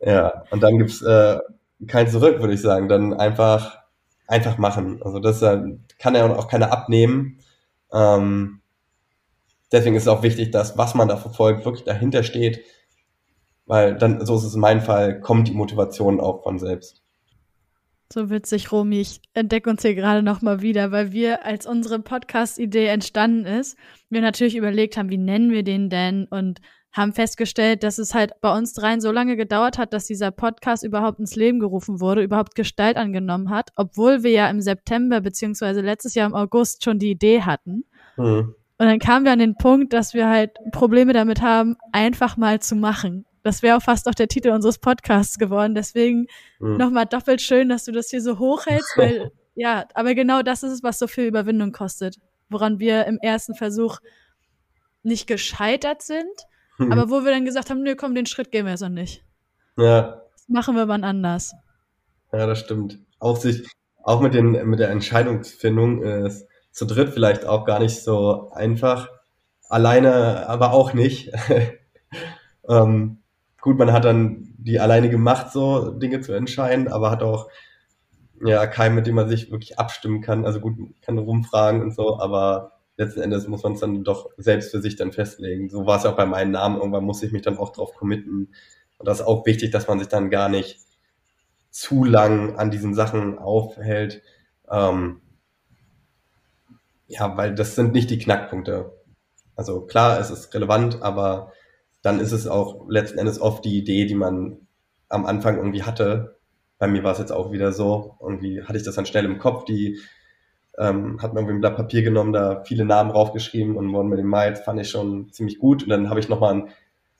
ja, 0.00 0.44
und 0.50 0.62
dann 0.62 0.78
gibt's 0.78 1.02
äh, 1.02 1.38
kein 1.86 2.08
Zurück, 2.08 2.40
würde 2.40 2.54
ich 2.54 2.60
sagen. 2.60 2.88
Dann 2.88 3.14
einfach, 3.14 3.78
einfach 4.26 4.58
machen. 4.58 5.02
Also 5.02 5.18
das 5.18 5.42
äh, 5.42 5.60
kann 5.98 6.14
ja 6.14 6.30
auch 6.34 6.48
keiner 6.48 6.72
abnehmen. 6.72 7.40
Ähm, 7.92 8.60
deswegen 9.72 9.96
ist 9.96 10.02
es 10.04 10.08
auch 10.08 10.22
wichtig, 10.22 10.52
dass 10.52 10.78
was 10.78 10.94
man 10.94 11.08
da 11.08 11.16
verfolgt, 11.16 11.64
wirklich 11.64 11.84
dahinter 11.84 12.22
steht. 12.22 12.60
Weil 13.66 13.96
dann, 13.96 14.24
so 14.24 14.36
ist 14.36 14.44
es 14.44 14.54
in 14.54 14.60
meinem 14.60 14.80
Fall, 14.80 15.20
kommt 15.20 15.48
die 15.48 15.54
Motivation 15.54 16.20
auch 16.20 16.42
von 16.42 16.58
selbst. 16.58 16.99
So 18.12 18.28
witzig, 18.28 18.72
Romy. 18.72 19.00
Ich 19.00 19.20
entdecke 19.34 19.70
uns 19.70 19.82
hier 19.82 19.94
gerade 19.94 20.24
nochmal 20.24 20.62
wieder, 20.62 20.90
weil 20.90 21.12
wir, 21.12 21.44
als 21.44 21.64
unsere 21.64 22.00
Podcast-Idee 22.00 22.86
entstanden 22.86 23.44
ist, 23.44 23.78
wir 24.08 24.20
natürlich 24.20 24.56
überlegt 24.56 24.96
haben, 24.96 25.10
wie 25.10 25.16
nennen 25.16 25.52
wir 25.52 25.62
den 25.62 25.90
denn 25.90 26.26
und 26.28 26.60
haben 26.92 27.12
festgestellt, 27.12 27.84
dass 27.84 27.98
es 27.98 28.12
halt 28.12 28.32
bei 28.40 28.52
uns 28.52 28.72
dreien 28.72 29.00
so 29.00 29.12
lange 29.12 29.36
gedauert 29.36 29.78
hat, 29.78 29.92
dass 29.92 30.06
dieser 30.06 30.32
Podcast 30.32 30.82
überhaupt 30.82 31.20
ins 31.20 31.36
Leben 31.36 31.60
gerufen 31.60 32.00
wurde, 32.00 32.24
überhaupt 32.24 32.56
Gestalt 32.56 32.96
angenommen 32.96 33.48
hat, 33.48 33.70
obwohl 33.76 34.24
wir 34.24 34.32
ja 34.32 34.50
im 34.50 34.60
September 34.60 35.20
beziehungsweise 35.20 35.80
letztes 35.80 36.16
Jahr 36.16 36.26
im 36.26 36.34
August 36.34 36.82
schon 36.82 36.98
die 36.98 37.12
Idee 37.12 37.42
hatten. 37.42 37.84
Mhm. 38.16 38.56
Und 38.78 38.86
dann 38.86 38.98
kamen 38.98 39.24
wir 39.24 39.32
an 39.32 39.38
den 39.38 39.54
Punkt, 39.54 39.92
dass 39.92 40.14
wir 40.14 40.28
halt 40.28 40.52
Probleme 40.72 41.12
damit 41.12 41.42
haben, 41.42 41.76
einfach 41.92 42.36
mal 42.36 42.60
zu 42.60 42.74
machen. 42.74 43.24
Das 43.42 43.62
wäre 43.62 43.76
auch 43.76 43.82
fast 43.82 44.08
auch 44.08 44.14
der 44.14 44.28
Titel 44.28 44.50
unseres 44.50 44.78
Podcasts 44.78 45.38
geworden. 45.38 45.74
Deswegen 45.74 46.26
mhm. 46.58 46.76
nochmal 46.76 47.06
doppelt 47.06 47.40
schön, 47.40 47.68
dass 47.68 47.84
du 47.84 47.92
das 47.92 48.10
hier 48.10 48.20
so 48.20 48.38
hochhältst, 48.38 48.96
weil 48.96 49.32
ja, 49.54 49.86
aber 49.94 50.14
genau 50.14 50.42
das 50.42 50.62
ist 50.62 50.72
es, 50.72 50.82
was 50.82 50.98
so 50.98 51.06
viel 51.06 51.24
Überwindung 51.24 51.72
kostet. 51.72 52.16
Woran 52.48 52.78
wir 52.78 53.06
im 53.06 53.18
ersten 53.18 53.54
Versuch 53.54 53.98
nicht 55.02 55.26
gescheitert 55.26 56.02
sind, 56.02 56.24
hm. 56.76 56.92
aber 56.92 57.10
wo 57.10 57.24
wir 57.24 57.30
dann 57.30 57.44
gesagt 57.44 57.70
haben, 57.70 57.82
nö, 57.82 57.94
komm, 57.94 58.14
den 58.14 58.26
Schritt 58.26 58.50
gehen 58.50 58.66
wir 58.66 58.76
so 58.76 58.88
nicht. 58.88 59.24
Ja. 59.76 60.22
Das 60.32 60.48
machen 60.48 60.76
wir 60.76 60.86
mal 60.86 61.02
anders. 61.04 61.54
Ja, 62.32 62.46
das 62.46 62.58
stimmt. 62.60 62.98
Auch 63.18 63.36
sich, 63.36 63.66
auch 64.02 64.20
mit 64.20 64.34
den, 64.34 64.52
mit 64.68 64.78
der 64.78 64.90
Entscheidungsfindung 64.90 66.02
ist 66.02 66.46
zu 66.72 66.86
dritt 66.86 67.10
vielleicht 67.10 67.44
auch 67.46 67.64
gar 67.64 67.80
nicht 67.80 68.02
so 68.02 68.50
einfach. 68.50 69.08
Alleine 69.68 70.48
aber 70.48 70.72
auch 70.72 70.92
nicht. 70.94 71.30
ähm, 72.68 73.19
gut, 73.60 73.78
man 73.78 73.92
hat 73.92 74.04
dann 74.04 74.54
die 74.58 74.80
alleinige 74.80 75.18
Macht, 75.18 75.52
so 75.52 75.90
Dinge 75.90 76.20
zu 76.20 76.32
entscheiden, 76.32 76.88
aber 76.88 77.10
hat 77.10 77.22
auch 77.22 77.48
ja 78.42 78.66
keinen, 78.66 78.94
mit 78.94 79.06
dem 79.06 79.14
man 79.14 79.28
sich 79.28 79.50
wirklich 79.50 79.78
abstimmen 79.78 80.20
kann. 80.20 80.44
Also 80.44 80.60
gut, 80.60 80.76
kann 81.02 81.18
rumfragen 81.18 81.82
und 81.82 81.94
so, 81.94 82.18
aber 82.18 82.72
letzten 82.96 83.20
Endes 83.22 83.48
muss 83.48 83.62
man 83.62 83.72
es 83.72 83.80
dann 83.80 84.04
doch 84.04 84.30
selbst 84.36 84.70
für 84.70 84.80
sich 84.80 84.96
dann 84.96 85.12
festlegen. 85.12 85.70
So 85.70 85.86
war 85.86 85.98
es 85.98 86.04
ja 86.04 86.10
auch 86.10 86.16
bei 86.16 86.26
meinem 86.26 86.50
Namen. 86.50 86.76
Irgendwann 86.76 87.04
muss 87.04 87.22
ich 87.22 87.32
mich 87.32 87.42
dann 87.42 87.58
auch 87.58 87.72
drauf 87.72 87.94
committen. 87.94 88.52
Und 88.98 89.08
das 89.08 89.20
ist 89.20 89.26
auch 89.26 89.46
wichtig, 89.46 89.70
dass 89.70 89.88
man 89.88 89.98
sich 89.98 90.08
dann 90.08 90.30
gar 90.30 90.48
nicht 90.48 90.78
zu 91.70 92.04
lang 92.04 92.56
an 92.56 92.70
diesen 92.70 92.94
Sachen 92.94 93.38
aufhält. 93.38 94.22
Ähm, 94.70 95.22
ja, 97.06 97.36
weil 97.36 97.54
das 97.54 97.74
sind 97.74 97.92
nicht 97.92 98.10
die 98.10 98.18
Knackpunkte. 98.18 98.92
Also 99.56 99.80
klar, 99.82 100.20
es 100.20 100.30
ist 100.30 100.54
relevant, 100.54 101.02
aber 101.02 101.52
dann 102.02 102.20
ist 102.20 102.32
es 102.32 102.46
auch 102.46 102.88
letzten 102.88 103.18
Endes 103.18 103.40
oft 103.40 103.64
die 103.64 103.76
Idee, 103.78 104.06
die 104.06 104.14
man 104.14 104.66
am 105.08 105.26
Anfang 105.26 105.56
irgendwie 105.56 105.82
hatte. 105.82 106.38
Bei 106.78 106.86
mir 106.86 107.04
war 107.04 107.12
es 107.12 107.18
jetzt 107.18 107.32
auch 107.32 107.52
wieder 107.52 107.72
so. 107.72 108.16
Irgendwie 108.20 108.62
hatte 108.62 108.78
ich 108.78 108.84
das 108.84 108.94
dann 108.94 109.06
schnell 109.06 109.24
im 109.24 109.38
Kopf, 109.38 109.64
die 109.64 109.98
ähm, 110.78 111.20
hat 111.20 111.34
mir 111.34 111.40
irgendwie 111.40 111.56
ein 111.56 111.60
Blatt 111.60 111.76
Papier 111.76 112.02
genommen, 112.02 112.32
da 112.32 112.62
viele 112.64 112.84
Namen 112.84 113.10
draufgeschrieben 113.10 113.76
und 113.76 113.94
One 113.94 114.08
Million 114.08 114.28
Miles 114.28 114.60
fand 114.60 114.80
ich 114.80 114.88
schon 114.88 115.30
ziemlich 115.32 115.58
gut. 115.58 115.82
Und 115.82 115.90
dann 115.90 116.08
habe 116.08 116.20
ich 116.20 116.28
nochmal 116.28 116.68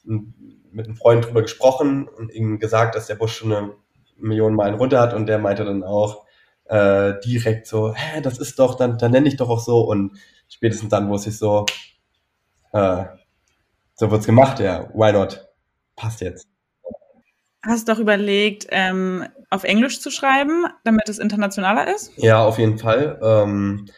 mit 0.05 0.87
einem 0.87 0.97
Freund 0.97 1.27
drüber 1.27 1.43
gesprochen 1.43 2.09
und 2.09 2.33
ihm 2.33 2.59
gesagt, 2.59 2.95
dass 2.95 3.07
der 3.07 3.17
Bus 3.17 3.33
schon 3.33 3.53
eine 3.53 3.73
Million 4.17 4.55
Meilen 4.55 4.77
runter 4.77 5.01
hat 5.01 5.15
und 5.15 5.27
der 5.27 5.39
meinte 5.39 5.65
dann 5.65 5.83
auch 5.83 6.25
äh, 6.67 7.15
direkt 7.25 7.67
so, 7.67 7.95
hä, 7.95 8.21
das 8.23 8.39
ist 8.39 8.59
doch, 8.59 8.77
dann, 8.77 8.97
dann 8.97 9.11
nenne 9.11 9.29
ich 9.29 9.37
doch 9.37 9.49
auch 9.49 9.61
so 9.61 9.81
und 9.81 10.17
spätestens 10.49 10.89
dann 10.89 11.09
wusste 11.11 11.31
ich 11.31 11.39
so, 11.39 11.67
äh, 12.73 13.05
so 14.01 14.11
wird's 14.11 14.25
gemacht, 14.25 14.59
ja, 14.61 14.89
why 14.95 15.13
not? 15.13 15.47
Passt 15.95 16.23
jetzt. 16.23 16.49
Hast 17.63 17.87
du 17.87 17.93
doch 17.93 18.01
überlegt, 18.01 18.67
ähm, 18.71 19.27
auf 19.51 19.65
Englisch 19.65 20.01
zu 20.01 20.11
schreiben, 20.11 20.65
damit 20.85 21.07
es 21.11 21.19
internationaler 21.19 21.95
ist? 21.95 22.11
Ja, 22.17 22.43
auf 22.43 22.59
jeden 22.59 22.79
Fall. 22.79 23.21
Ähm, 23.23 23.91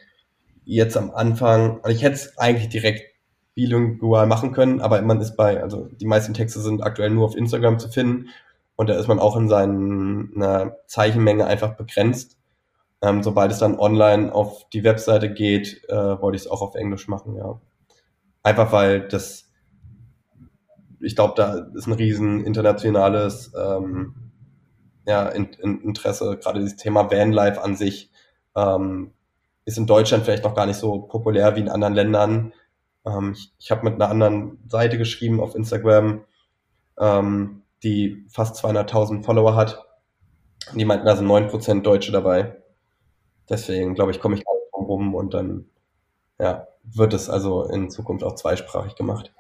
jetzt 0.65 0.97
am 0.97 1.13
Anfang, 1.13 1.79
also 1.85 1.97
ich 1.97 2.03
hätte 2.03 2.17
es 2.17 2.37
eigentlich 2.37 2.69
direkt 2.69 3.05
bilingual 3.55 4.27
machen 4.27 4.51
können, 4.51 4.81
aber 4.81 5.01
man 5.03 5.21
ist 5.21 5.37
bei, 5.37 5.63
also 5.63 5.89
die 5.93 6.07
meisten 6.07 6.35
Texte 6.35 6.59
sind 6.59 6.83
aktuell 6.83 7.11
nur 7.11 7.27
auf 7.27 7.37
Instagram 7.37 7.79
zu 7.79 7.89
finden 7.89 8.31
und 8.75 8.89
da 8.89 8.95
ist 8.95 9.07
man 9.07 9.21
auch 9.21 9.37
in 9.37 9.49
seiner 9.49 10.79
Zeichenmenge 10.89 11.47
einfach 11.47 11.77
begrenzt. 11.77 12.39
Ähm, 13.03 13.23
sobald 13.23 13.53
es 13.53 13.59
dann 13.59 13.79
online 13.79 14.35
auf 14.35 14.69
die 14.71 14.83
Webseite 14.83 15.33
geht, 15.33 15.85
äh, 15.89 16.21
wollte 16.21 16.35
ich 16.35 16.43
es 16.43 16.51
auch 16.51 16.63
auf 16.63 16.75
Englisch 16.75 17.07
machen, 17.07 17.37
ja. 17.37 17.61
Einfach 18.43 18.73
weil 18.73 19.07
das 19.07 19.52
ich 21.03 21.17
glaube, 21.17 21.35
da 21.37 21.67
ist 21.75 21.87
ein 21.87 21.93
riesen 21.93 22.45
internationales 22.45 23.53
ähm, 23.57 24.15
ja, 25.07 25.29
in, 25.29 25.47
in 25.55 25.81
Interesse, 25.83 26.39
gerade 26.39 26.61
dieses 26.61 26.77
Thema 26.77 27.11
Vanlife 27.11 27.63
an 27.63 27.77
sich 27.77 28.11
ähm, 28.57 29.13
ist 29.65 29.79
in 29.79 29.87
Deutschland 29.87 30.25
vielleicht 30.25 30.45
noch 30.45 30.55
gar 30.55 30.67
nicht 30.67 30.77
so 30.77 31.01
populär 31.01 31.57
wie 31.57 31.61
in 31.61 31.69
anderen 31.69 31.95
Ländern. 31.95 32.53
Ähm, 33.05 33.33
ich 33.35 33.53
ich 33.59 33.71
habe 33.71 33.85
mit 33.85 33.95
einer 33.95 34.11
anderen 34.11 34.59
Seite 34.69 34.99
geschrieben 34.99 35.41
auf 35.41 35.55
Instagram, 35.55 36.25
ähm, 36.99 37.63
die 37.83 38.25
fast 38.29 38.65
200.000 38.65 39.25
Follower 39.25 39.57
hat. 39.57 39.85
Die 40.75 40.85
meinten, 40.85 41.07
da 41.07 41.17
sind 41.17 41.27
9% 41.27 41.83
Deutsche 41.83 42.13
dabei. 42.13 42.63
Deswegen, 43.49 43.95
glaube 43.95 44.13
ich, 44.13 44.21
komme 44.21 44.37
ich 44.37 44.45
drum 44.45 44.85
rum 44.85 45.15
und 45.15 45.35
dann 45.35 45.67
ja, 46.39 46.69
wird 46.83 47.13
es 47.13 47.29
also 47.29 47.65
in 47.65 47.91
Zukunft 47.91 48.25
auch 48.25 48.35
zweisprachig 48.35 48.95
gemacht. 48.95 49.33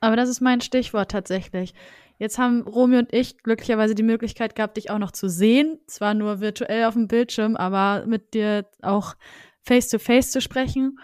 Aber 0.00 0.16
das 0.16 0.28
ist 0.28 0.40
mein 0.40 0.60
Stichwort 0.60 1.10
tatsächlich. 1.10 1.74
Jetzt 2.18 2.38
haben 2.38 2.62
Romy 2.62 2.98
und 2.98 3.12
ich 3.12 3.38
glücklicherweise 3.38 3.94
die 3.94 4.02
Möglichkeit 4.02 4.54
gehabt, 4.54 4.76
dich 4.76 4.90
auch 4.90 4.98
noch 4.98 5.12
zu 5.12 5.28
sehen. 5.28 5.78
Zwar 5.86 6.14
nur 6.14 6.40
virtuell 6.40 6.84
auf 6.84 6.94
dem 6.94 7.08
Bildschirm, 7.08 7.56
aber 7.56 8.06
mit 8.06 8.34
dir 8.34 8.66
auch 8.82 9.14
face 9.62 9.88
to 9.88 9.98
face 9.98 10.30
zu 10.30 10.40
sprechen. 10.40 10.98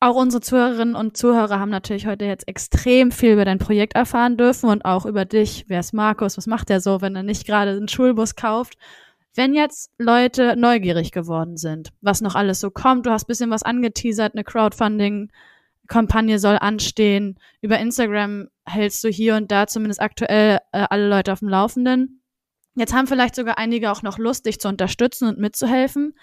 Auch 0.00 0.14
unsere 0.14 0.40
Zuhörerinnen 0.40 0.94
und 0.94 1.16
Zuhörer 1.16 1.58
haben 1.58 1.70
natürlich 1.70 2.06
heute 2.06 2.24
jetzt 2.24 2.46
extrem 2.46 3.10
viel 3.10 3.32
über 3.32 3.44
dein 3.44 3.58
Projekt 3.58 3.96
erfahren 3.96 4.36
dürfen 4.36 4.70
und 4.70 4.84
auch 4.84 5.06
über 5.06 5.24
dich. 5.24 5.64
Wer 5.66 5.80
ist 5.80 5.92
Markus? 5.92 6.36
Was 6.36 6.46
macht 6.46 6.70
er 6.70 6.80
so, 6.80 7.00
wenn 7.00 7.16
er 7.16 7.24
nicht 7.24 7.44
gerade 7.44 7.72
einen 7.72 7.88
Schulbus 7.88 8.36
kauft? 8.36 8.78
Wenn 9.34 9.54
jetzt 9.54 9.90
Leute 9.98 10.54
neugierig 10.56 11.10
geworden 11.10 11.56
sind, 11.56 11.90
was 12.00 12.20
noch 12.20 12.36
alles 12.36 12.60
so 12.60 12.70
kommt, 12.70 13.06
du 13.06 13.10
hast 13.10 13.26
bisschen 13.26 13.50
was 13.50 13.64
angeteasert, 13.64 14.34
eine 14.34 14.44
Crowdfunding, 14.44 15.30
Kampagne 15.88 16.38
soll 16.38 16.56
anstehen. 16.58 17.38
Über 17.60 17.78
Instagram 17.78 18.48
hältst 18.64 19.02
du 19.02 19.08
hier 19.08 19.36
und 19.36 19.50
da 19.50 19.66
zumindest 19.66 20.00
aktuell 20.00 20.58
äh, 20.72 20.86
alle 20.88 21.08
Leute 21.08 21.32
auf 21.32 21.40
dem 21.40 21.48
Laufenden. 21.48 22.22
Jetzt 22.76 22.94
haben 22.94 23.08
vielleicht 23.08 23.34
sogar 23.34 23.58
einige 23.58 23.90
auch 23.90 24.02
noch 24.02 24.18
Lust, 24.18 24.46
dich 24.46 24.60
zu 24.60 24.68
unterstützen 24.68 25.26
und 25.26 25.38
mitzuhelfen. 25.38 26.14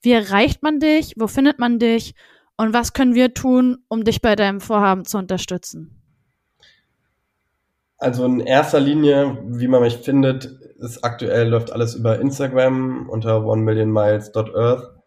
Wie 0.00 0.12
erreicht 0.12 0.62
man 0.62 0.80
dich? 0.80 1.14
Wo 1.16 1.26
findet 1.26 1.58
man 1.58 1.78
dich? 1.78 2.14
Und 2.56 2.72
was 2.72 2.92
können 2.92 3.14
wir 3.14 3.34
tun, 3.34 3.84
um 3.88 4.04
dich 4.04 4.22
bei 4.22 4.34
deinem 4.34 4.60
Vorhaben 4.60 5.04
zu 5.04 5.18
unterstützen? 5.18 6.00
Also 7.98 8.24
in 8.24 8.40
erster 8.40 8.78
Linie, 8.78 9.38
wie 9.48 9.68
man 9.68 9.82
mich 9.82 9.98
findet, 9.98 10.46
ist 10.78 11.04
aktuell 11.04 11.48
läuft 11.48 11.72
alles 11.72 11.96
über 11.96 12.20
Instagram 12.20 13.08
unter 13.10 13.44
onemillionmiles.earth. 13.44 14.97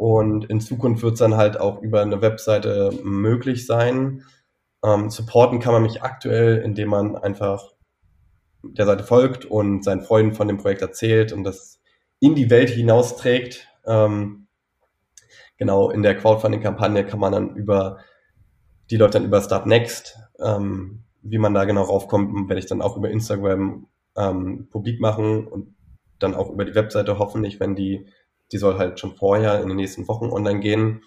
Und 0.00 0.46
in 0.46 0.62
Zukunft 0.62 1.02
wird 1.02 1.12
es 1.12 1.18
dann 1.18 1.36
halt 1.36 1.60
auch 1.60 1.82
über 1.82 2.00
eine 2.00 2.22
Webseite 2.22 2.90
möglich 3.02 3.66
sein. 3.66 4.24
Ähm, 4.82 5.10
supporten 5.10 5.60
kann 5.60 5.74
man 5.74 5.82
mich 5.82 6.02
aktuell, 6.02 6.56
indem 6.56 6.88
man 6.88 7.16
einfach 7.16 7.74
der 8.62 8.86
Seite 8.86 9.04
folgt 9.04 9.44
und 9.44 9.84
seinen 9.84 10.00
Freunden 10.00 10.34
von 10.34 10.48
dem 10.48 10.56
Projekt 10.56 10.80
erzählt 10.80 11.34
und 11.34 11.44
das 11.44 11.82
in 12.18 12.34
die 12.34 12.48
Welt 12.48 12.70
hinausträgt. 12.70 13.68
Ähm, 13.84 14.46
genau, 15.58 15.90
in 15.90 16.02
der 16.02 16.16
Crowdfunding-Kampagne 16.16 17.04
kann 17.04 17.20
man 17.20 17.32
dann 17.32 17.54
über, 17.54 17.98
die 18.90 18.96
läuft 18.96 19.16
dann 19.16 19.26
über 19.26 19.42
Start 19.42 19.66
Next. 19.66 20.18
Ähm, 20.38 21.04
wie 21.20 21.36
man 21.36 21.52
da 21.52 21.66
genau 21.66 21.82
raufkommt, 21.82 22.48
werde 22.48 22.58
ich 22.58 22.66
dann 22.66 22.80
auch 22.80 22.96
über 22.96 23.10
Instagram 23.10 23.86
ähm, 24.16 24.66
publik 24.70 24.98
machen 24.98 25.46
und 25.46 25.74
dann 26.18 26.34
auch 26.34 26.48
über 26.48 26.64
die 26.64 26.74
Webseite 26.74 27.18
hoffentlich, 27.18 27.60
wenn 27.60 27.76
die 27.76 28.06
die 28.52 28.58
soll 28.58 28.78
halt 28.78 29.00
schon 29.00 29.14
vorher 29.16 29.60
in 29.62 29.68
den 29.68 29.76
nächsten 29.76 30.08
Wochen 30.08 30.30
online 30.30 30.60
gehen. 30.60 31.02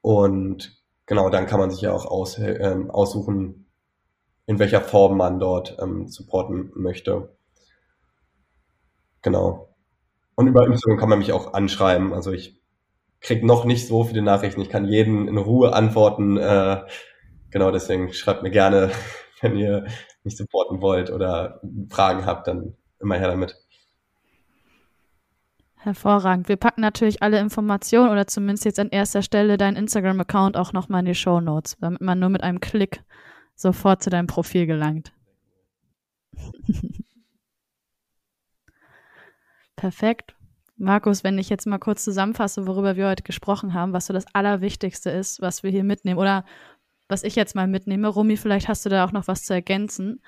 Und 0.00 0.82
genau, 1.06 1.30
dann 1.30 1.46
kann 1.46 1.60
man 1.60 1.70
sich 1.70 1.80
ja 1.82 1.92
auch 1.92 2.06
aus, 2.06 2.38
ähm, 2.38 2.90
aussuchen, 2.90 3.70
in 4.46 4.58
welcher 4.58 4.80
Form 4.80 5.16
man 5.16 5.38
dort 5.38 5.76
ähm, 5.80 6.08
supporten 6.08 6.72
möchte. 6.74 7.36
Genau. 9.22 9.74
Und 10.34 10.48
über 10.48 10.66
Instagram 10.66 10.98
kann 10.98 11.08
man 11.08 11.18
mich 11.18 11.32
auch 11.32 11.52
anschreiben. 11.54 12.12
Also 12.12 12.32
ich 12.32 12.60
kriege 13.20 13.46
noch 13.46 13.64
nicht 13.64 13.86
so 13.86 14.04
viele 14.04 14.22
Nachrichten. 14.22 14.60
Ich 14.60 14.68
kann 14.68 14.86
jeden 14.86 15.28
in 15.28 15.38
Ruhe 15.38 15.72
antworten. 15.72 16.36
Äh, 16.36 16.82
genau, 17.50 17.70
deswegen 17.70 18.12
schreibt 18.12 18.42
mir 18.42 18.50
gerne, 18.50 18.90
wenn 19.40 19.56
ihr 19.56 19.86
mich 20.24 20.36
supporten 20.36 20.80
wollt 20.80 21.10
oder 21.10 21.60
Fragen 21.90 22.26
habt, 22.26 22.48
dann 22.48 22.76
immer 23.00 23.16
her 23.16 23.28
damit. 23.28 23.56
Hervorragend. 25.82 26.48
Wir 26.48 26.56
packen 26.56 26.80
natürlich 26.80 27.24
alle 27.24 27.40
Informationen 27.40 28.08
oder 28.08 28.28
zumindest 28.28 28.64
jetzt 28.64 28.78
an 28.78 28.90
erster 28.90 29.20
Stelle 29.20 29.56
deinen 29.56 29.76
Instagram-Account 29.76 30.56
auch 30.56 30.72
nochmal 30.72 31.00
in 31.00 31.06
die 31.06 31.16
Show 31.16 31.40
Notes, 31.40 31.76
damit 31.80 32.00
man 32.00 32.20
nur 32.20 32.28
mit 32.28 32.44
einem 32.44 32.60
Klick 32.60 33.02
sofort 33.56 34.00
zu 34.00 34.08
deinem 34.08 34.28
Profil 34.28 34.66
gelangt. 34.66 35.12
Perfekt. 39.74 40.36
Markus, 40.76 41.24
wenn 41.24 41.36
ich 41.36 41.48
jetzt 41.48 41.66
mal 41.66 41.78
kurz 41.78 42.04
zusammenfasse, 42.04 42.68
worüber 42.68 42.94
wir 42.94 43.08
heute 43.08 43.24
gesprochen 43.24 43.74
haben, 43.74 43.92
was 43.92 44.06
so 44.06 44.12
das 44.12 44.26
Allerwichtigste 44.32 45.10
ist, 45.10 45.40
was 45.40 45.64
wir 45.64 45.72
hier 45.72 45.82
mitnehmen, 45.82 46.20
oder 46.20 46.44
was 47.08 47.24
ich 47.24 47.34
jetzt 47.34 47.56
mal 47.56 47.66
mitnehme, 47.66 48.06
Rumi, 48.06 48.36
vielleicht 48.36 48.68
hast 48.68 48.86
du 48.86 48.88
da 48.88 49.04
auch 49.04 49.10
noch 49.10 49.26
was 49.26 49.42
zu 49.42 49.52
ergänzen, 49.52 50.22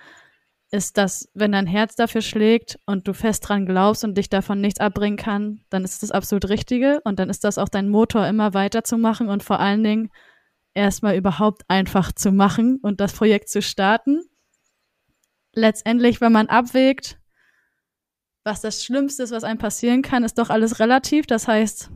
ist, 0.70 0.96
dass 0.96 1.30
wenn 1.34 1.52
dein 1.52 1.66
Herz 1.66 1.94
dafür 1.94 2.20
schlägt 2.20 2.78
und 2.86 3.06
du 3.06 3.12
fest 3.12 3.48
dran 3.48 3.66
glaubst 3.66 4.04
und 4.04 4.16
dich 4.16 4.28
davon 4.28 4.60
nichts 4.60 4.80
abbringen 4.80 5.16
kann, 5.16 5.60
dann 5.70 5.84
ist 5.84 6.02
das 6.02 6.10
absolut 6.10 6.48
Richtige 6.48 7.00
und 7.04 7.18
dann 7.18 7.30
ist 7.30 7.44
das 7.44 7.58
auch 7.58 7.68
dein 7.68 7.88
Motor, 7.88 8.26
immer 8.26 8.54
weiterzumachen 8.54 9.28
und 9.28 9.42
vor 9.42 9.60
allen 9.60 9.84
Dingen 9.84 10.10
erstmal 10.74 11.16
überhaupt 11.16 11.62
einfach 11.68 12.12
zu 12.12 12.32
machen 12.32 12.78
und 12.82 13.00
das 13.00 13.12
Projekt 13.12 13.48
zu 13.48 13.62
starten. 13.62 14.22
Letztendlich, 15.52 16.20
wenn 16.20 16.32
man 16.32 16.48
abwägt, 16.48 17.18
was 18.42 18.60
das 18.60 18.84
Schlimmste 18.84 19.22
ist, 19.22 19.30
was 19.30 19.44
einem 19.44 19.58
passieren 19.58 20.02
kann, 20.02 20.24
ist 20.24 20.38
doch 20.38 20.50
alles 20.50 20.80
relativ. 20.80 21.26
Das 21.26 21.48
heißt, 21.48 21.90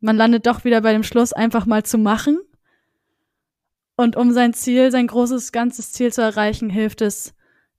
man 0.00 0.16
landet 0.16 0.46
doch 0.46 0.64
wieder 0.64 0.80
bei 0.80 0.92
dem 0.92 1.04
Schluss, 1.04 1.32
einfach 1.32 1.64
mal 1.64 1.84
zu 1.84 1.96
machen. 1.96 2.40
Und 3.96 4.16
um 4.16 4.32
sein 4.32 4.52
Ziel, 4.52 4.90
sein 4.90 5.06
großes, 5.06 5.52
ganzes 5.52 5.92
Ziel 5.92 6.12
zu 6.12 6.22
erreichen, 6.22 6.68
hilft 6.68 7.00
es, 7.00 7.34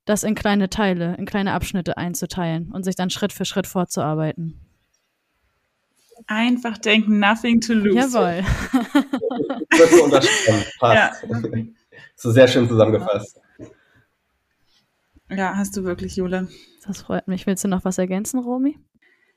das 0.05 0.23
in 0.23 0.35
kleine 0.35 0.69
Teile, 0.69 1.15
in 1.17 1.25
kleine 1.25 1.53
Abschnitte 1.53 1.97
einzuteilen 1.97 2.71
und 2.71 2.83
sich 2.83 2.95
dann 2.95 3.09
Schritt 3.09 3.33
für 3.33 3.45
Schritt 3.45 3.67
vorzuarbeiten. 3.67 4.59
Einfach 6.27 6.77
denken, 6.77 7.19
nothing 7.19 7.59
to 7.61 7.73
lose. 7.73 7.97
Jawohl. 7.97 8.43
Das 9.69 9.89
so 9.89 10.03
unterschreiben. 10.03 10.63
Passt. 10.79 11.23
Ja. 11.29 11.63
So 12.15 12.31
sehr 12.31 12.47
schön 12.47 12.67
zusammengefasst. 12.67 13.39
Ja, 15.29 15.55
hast 15.55 15.75
du 15.75 15.83
wirklich, 15.83 16.15
Jule. 16.15 16.47
Das 16.85 17.01
freut 17.01 17.27
mich. 17.27 17.45
Willst 17.47 17.63
du 17.63 17.67
noch 17.67 17.85
was 17.85 17.97
ergänzen, 17.97 18.39
Romy? 18.39 18.77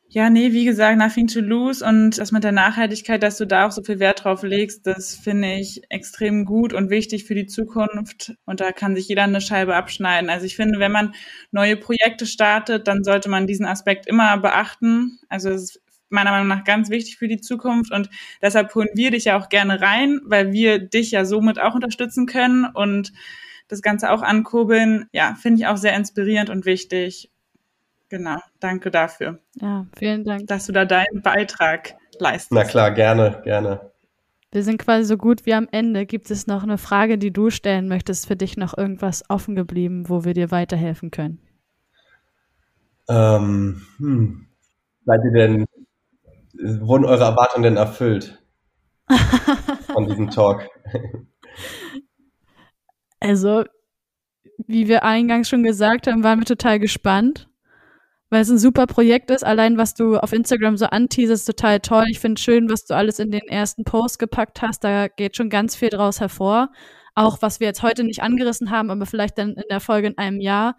Ja, 0.09 0.31
nee, 0.31 0.53
wie 0.53 0.65
gesagt, 0.65 0.99
nothing 0.99 1.27
to 1.27 1.41
lose 1.41 1.85
und 1.85 2.17
das 2.19 2.31
mit 2.31 2.45
der 2.45 2.53
Nachhaltigkeit, 2.53 3.23
dass 3.25 3.39
du 3.39 3.45
da 3.47 3.67
auch 3.67 3.73
so 3.73 3.83
viel 3.83 3.99
Wert 3.99 4.23
drauf 4.23 4.45
legst, 4.45 4.87
das 4.87 5.17
finde 5.17 5.55
ich 5.55 5.83
extrem 5.91 6.45
gut 6.45 6.73
und 6.73 6.91
wichtig 6.91 7.25
für 7.25 7.35
die 7.35 7.47
Zukunft 7.47 8.33
und 8.45 8.61
da 8.61 8.71
kann 8.71 8.95
sich 8.95 9.09
jeder 9.09 9.25
eine 9.25 9.41
Scheibe 9.41 9.75
abschneiden. 9.75 10.31
Also 10.31 10.47
ich 10.47 10.55
finde, 10.55 10.79
wenn 10.79 10.93
man 10.93 11.13
neue 11.51 11.77
Projekte 11.77 12.25
startet, 12.25 12.87
dann 12.87 13.03
sollte 13.03 13.29
man 13.29 13.49
diesen 13.49 13.67
Aspekt 13.67 14.07
immer 14.07 14.37
beachten. 14.39 15.19
Also 15.29 15.51
es 15.51 15.63
ist 15.75 15.81
meiner 16.09 16.31
Meinung 16.31 16.47
nach 16.49 16.63
ganz 16.63 16.89
wichtig 16.89 17.17
für 17.17 17.27
die 17.27 17.41
Zukunft 17.41 17.91
und 17.93 18.09
deshalb 18.41 18.73
holen 18.77 18.89
wir 18.95 19.11
dich 19.11 19.25
ja 19.25 19.37
auch 19.37 19.49
gerne 19.49 19.81
rein, 19.81 20.21
weil 20.25 20.53
wir 20.53 20.79
dich 20.79 21.11
ja 21.11 21.25
somit 21.25 21.59
auch 21.61 21.75
unterstützen 21.75 22.27
können 22.27 22.65
und 22.65 23.13
das 23.67 23.83
Ganze 23.83 24.13
auch 24.13 24.23
ankurbeln. 24.23 25.07
Ja, 25.13 25.35
finde 25.35 25.61
ich 25.63 25.67
auch 25.67 25.77
sehr 25.77 25.97
inspirierend 25.97 26.49
und 26.49 26.65
wichtig. 26.65 27.29
Genau, 28.09 28.39
danke 28.61 28.91
dafür. 28.91 29.41
Ja, 29.55 29.87
vielen 29.97 30.25
Dank. 30.25 30.47
Dass 30.47 30.67
du 30.67 30.73
da 30.73 30.85
deinen 30.85 31.23
Beitrag 31.23 31.97
leistest. 32.19 32.53
Na 32.53 32.65
klar, 32.65 32.93
gerne, 32.93 33.41
gerne. 33.45 33.91
Wir 34.53 34.63
sind 34.63 34.79
quasi 34.79 35.05
so 35.05 35.17
gut 35.17 35.45
wie 35.45 35.55
am 35.55 35.69
Ende. 35.73 36.07
Gibt 36.07 36.31
es 36.31 36.47
noch 36.47 36.63
eine 36.63 36.79
Frage, 36.79 37.19
die 37.19 37.33
du 37.33 37.51
stellen 37.51 37.89
möchtest? 37.89 38.27
Für 38.27 38.37
dich 38.37 38.57
noch 38.57 38.79
irgendwas 38.79 39.25
offen 39.29 39.57
geblieben, 39.57 40.09
wo 40.09 40.25
wir 40.25 40.35
dir 40.35 40.51
weiterhelfen 40.51 41.11
können? 41.11 41.41
Ähm, 43.09 43.83
hm. 43.99 44.47
Seid 45.05 45.21
ihr 45.25 45.33
denn, 45.33 45.67
wurden 46.81 47.05
eure 47.05 47.25
Erwartungen 47.25 47.65
denn 47.65 47.77
erfüllt 47.77 48.43
von 49.93 50.07
diesem 50.07 50.31
Talk? 50.31 50.69
Also, 53.21 53.65
wie 54.67 54.89
wir 54.89 55.05
eingangs 55.05 55.49
schon 55.49 55.65
gesagt 55.65 56.07
haben, 56.07 56.23
waren 56.25 56.39
wir 56.39 56.47
total 56.47 56.79
gespannt 56.79 57.49
weil 58.31 58.43
es 58.43 58.51
ein 58.51 58.59
super 58.59 58.87
Projekt 58.87 59.31
ist. 59.31 59.45
Allein 59.45 59.79
was 59.79 59.95
du 59.95 60.17
auf 60.17 60.33
Instagram 60.33 60.77
so 60.77 60.87
anteasest, 60.87 61.47
total 61.47 61.81
toll. 61.81 62.07
Ich 62.11 62.19
finde 62.19 62.41
schön, 62.41 62.69
was 62.69 62.85
du 62.85 62.95
alles 62.95 63.19
in 63.19 63.31
den 63.31 63.47
ersten 63.49 63.85
Post 63.85 64.19
gepackt 64.19 64.63
hast. 64.63 64.83
Da 64.83 65.09
geht 65.09 65.37
schon 65.37 65.51
ganz 65.51 65.77
viel 65.77 65.91
draus 65.91 66.21
hervor. 66.21 66.71
Auch 67.15 67.41
was 67.41 67.61
wir 67.61 67.69
jetzt 67.69 67.83
heute 67.83 68.05
nicht 68.05 68.23
angerissen 68.23 68.71
haben, 68.71 68.91
aber 68.91 69.07
vielleicht 69.07 69.39
dann 69.39 69.55
in 69.55 69.65
der 69.71 69.81
Folge 69.81 70.09
in 70.09 70.19
einem 70.19 70.41
Jahr, 70.41 70.77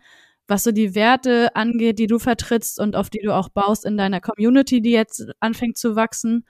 was 0.48 0.64
so 0.64 0.72
die 0.72 0.94
Werte 0.94 1.56
angeht, 1.56 2.00
die 2.00 2.08
du 2.08 2.20
vertrittst 2.20 2.80
und 2.80 2.96
auf 2.96 3.10
die 3.10 3.20
du 3.20 3.34
auch 3.34 3.50
baust 3.50 3.86
in 3.86 3.98
deiner 3.98 4.22
Community, 4.22 4.82
die 4.82 4.92
jetzt 4.92 5.26
anfängt 5.40 5.78
zu 5.78 5.96
wachsen. 5.96 6.46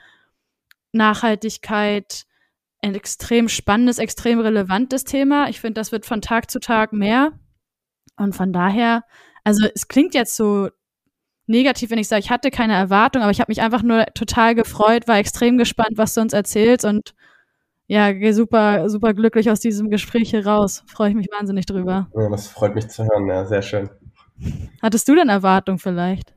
Nachhaltigkeit, 0.92 2.26
ein 2.82 2.96
extrem 2.96 3.50
spannendes, 3.50 3.98
extrem 3.98 4.40
relevantes 4.40 5.04
Thema. 5.04 5.50
Ich 5.50 5.60
finde, 5.62 5.80
das 5.80 5.92
wird 5.92 6.06
von 6.06 6.22
Tag 6.22 6.52
zu 6.52 6.60
Tag 6.60 6.92
mehr. 6.92 7.34
Und 8.18 8.36
von 8.36 8.52
daher, 8.52 9.04
also 9.44 9.68
es 9.74 9.88
klingt 9.88 10.16
jetzt 10.16 10.36
so 10.36 10.70
negativ, 11.48 11.90
wenn 11.90 11.98
ich 11.98 12.08
sage, 12.08 12.20
ich 12.20 12.30
hatte 12.30 12.52
keine 12.52 12.74
Erwartung, 12.74 13.22
aber 13.22 13.32
ich 13.32 13.40
habe 13.40 13.52
mich 13.52 13.62
einfach 13.62 13.84
nur 13.84 14.06
total 14.14 14.56
gefreut, 14.56 15.08
war 15.08 15.18
extrem 15.18 15.58
gespannt, 15.58 15.98
was 15.98 16.14
du 16.14 16.22
uns 16.22 16.34
erzählst 16.34 16.86
und 16.86 17.14
ja, 17.88 18.12
gehe 18.12 18.34
super, 18.34 18.90
super 18.90 19.14
glücklich 19.14 19.50
aus 19.50 19.62
diesem 19.62 19.90
Gespräch 19.90 20.32
hier 20.32 20.46
raus. 20.46 20.84
Freue 20.88 21.10
ich 21.10 21.16
mich 21.16 21.30
wahnsinnig 21.32 21.66
drüber. 21.66 22.10
Ja, 22.14 22.30
das 22.30 22.48
freut 22.48 22.76
mich 22.76 22.90
zu 22.90 23.06
hören, 23.06 23.28
ja, 23.28 23.46
sehr 23.46 23.62
schön. 23.62 23.90
Hattest 24.82 25.08
du 25.08 25.16
denn 25.16 25.30
Erwartung 25.30 25.80
vielleicht? 25.80 26.36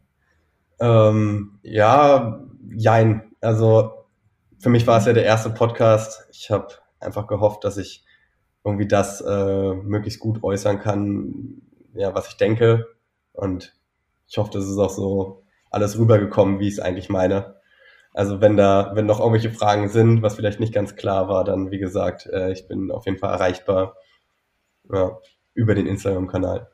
Ähm, 0.78 1.58
ja, 1.62 2.40
jein. 2.74 3.32
Also 3.40 3.90
für 4.58 4.70
mich 4.70 4.86
war 4.86 4.98
es 4.98 5.06
ja 5.06 5.12
der 5.12 5.24
erste 5.24 5.50
Podcast. 5.50 6.26
Ich 6.30 6.50
habe 6.50 6.68
einfach 7.00 7.26
gehofft, 7.26 7.64
dass 7.64 7.76
ich 7.76 8.04
irgendwie 8.64 8.86
das 8.86 9.20
äh, 9.20 9.74
möglichst 9.74 10.20
gut 10.20 10.42
äußern 10.42 10.78
kann, 10.78 11.62
ja, 11.94 12.14
was 12.14 12.28
ich 12.28 12.36
denke. 12.36 12.86
Und 13.32 13.74
ich 14.30 14.38
hoffe, 14.38 14.50
das 14.52 14.64
ist 14.64 14.78
auch 14.78 14.90
so 14.90 15.42
alles 15.70 15.98
rübergekommen, 15.98 16.60
wie 16.60 16.68
ich 16.68 16.74
es 16.74 16.80
eigentlich 16.80 17.08
meine. 17.08 17.56
Also 18.14 18.40
wenn 18.40 18.56
da, 18.56 18.92
wenn 18.94 19.06
noch 19.06 19.18
irgendwelche 19.20 19.50
Fragen 19.50 19.88
sind, 19.88 20.22
was 20.22 20.36
vielleicht 20.36 20.60
nicht 20.60 20.72
ganz 20.72 20.96
klar 20.96 21.28
war, 21.28 21.44
dann 21.44 21.70
wie 21.70 21.78
gesagt, 21.78 22.26
äh, 22.26 22.52
ich 22.52 22.66
bin 22.66 22.90
auf 22.90 23.06
jeden 23.06 23.18
Fall 23.18 23.32
erreichbar 23.32 23.96
ja, 24.92 25.18
über 25.54 25.74
den 25.74 25.86
Instagram-Kanal. 25.86 26.68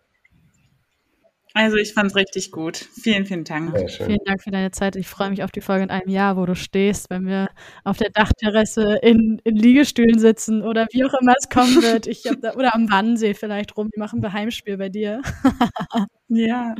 Also 1.56 1.78
ich 1.78 1.94
fand 1.94 2.10
es 2.10 2.16
richtig 2.16 2.50
gut. 2.50 2.76
Vielen, 2.76 3.24
vielen 3.24 3.42
Dank. 3.42 3.74
Vielen 3.90 4.18
Dank 4.26 4.42
für 4.42 4.50
deine 4.50 4.72
Zeit. 4.72 4.94
Ich 4.94 5.08
freue 5.08 5.30
mich 5.30 5.42
auf 5.42 5.50
die 5.50 5.62
Folge 5.62 5.84
in 5.84 5.90
einem 5.90 6.10
Jahr, 6.10 6.36
wo 6.36 6.44
du 6.44 6.54
stehst, 6.54 7.08
wenn 7.08 7.26
wir 7.26 7.48
auf 7.82 7.96
der 7.96 8.10
Dachterrasse 8.10 8.98
in, 9.00 9.40
in 9.42 9.56
Liegestühlen 9.56 10.18
sitzen 10.18 10.60
oder 10.60 10.86
wie 10.92 11.02
auch 11.06 11.14
immer 11.18 11.32
es 11.34 11.48
kommen 11.48 11.82
wird. 11.82 12.06
Ich 12.08 12.24
da, 12.42 12.52
oder 12.56 12.74
am 12.74 12.90
Wannsee 12.90 13.32
vielleicht 13.32 13.74
rum. 13.78 13.88
Wir 13.90 14.02
machen 14.02 14.22
ein 14.22 14.32
Heimspiel 14.34 14.76
bei 14.76 14.90
dir. 14.90 15.22
ja. 16.28 16.74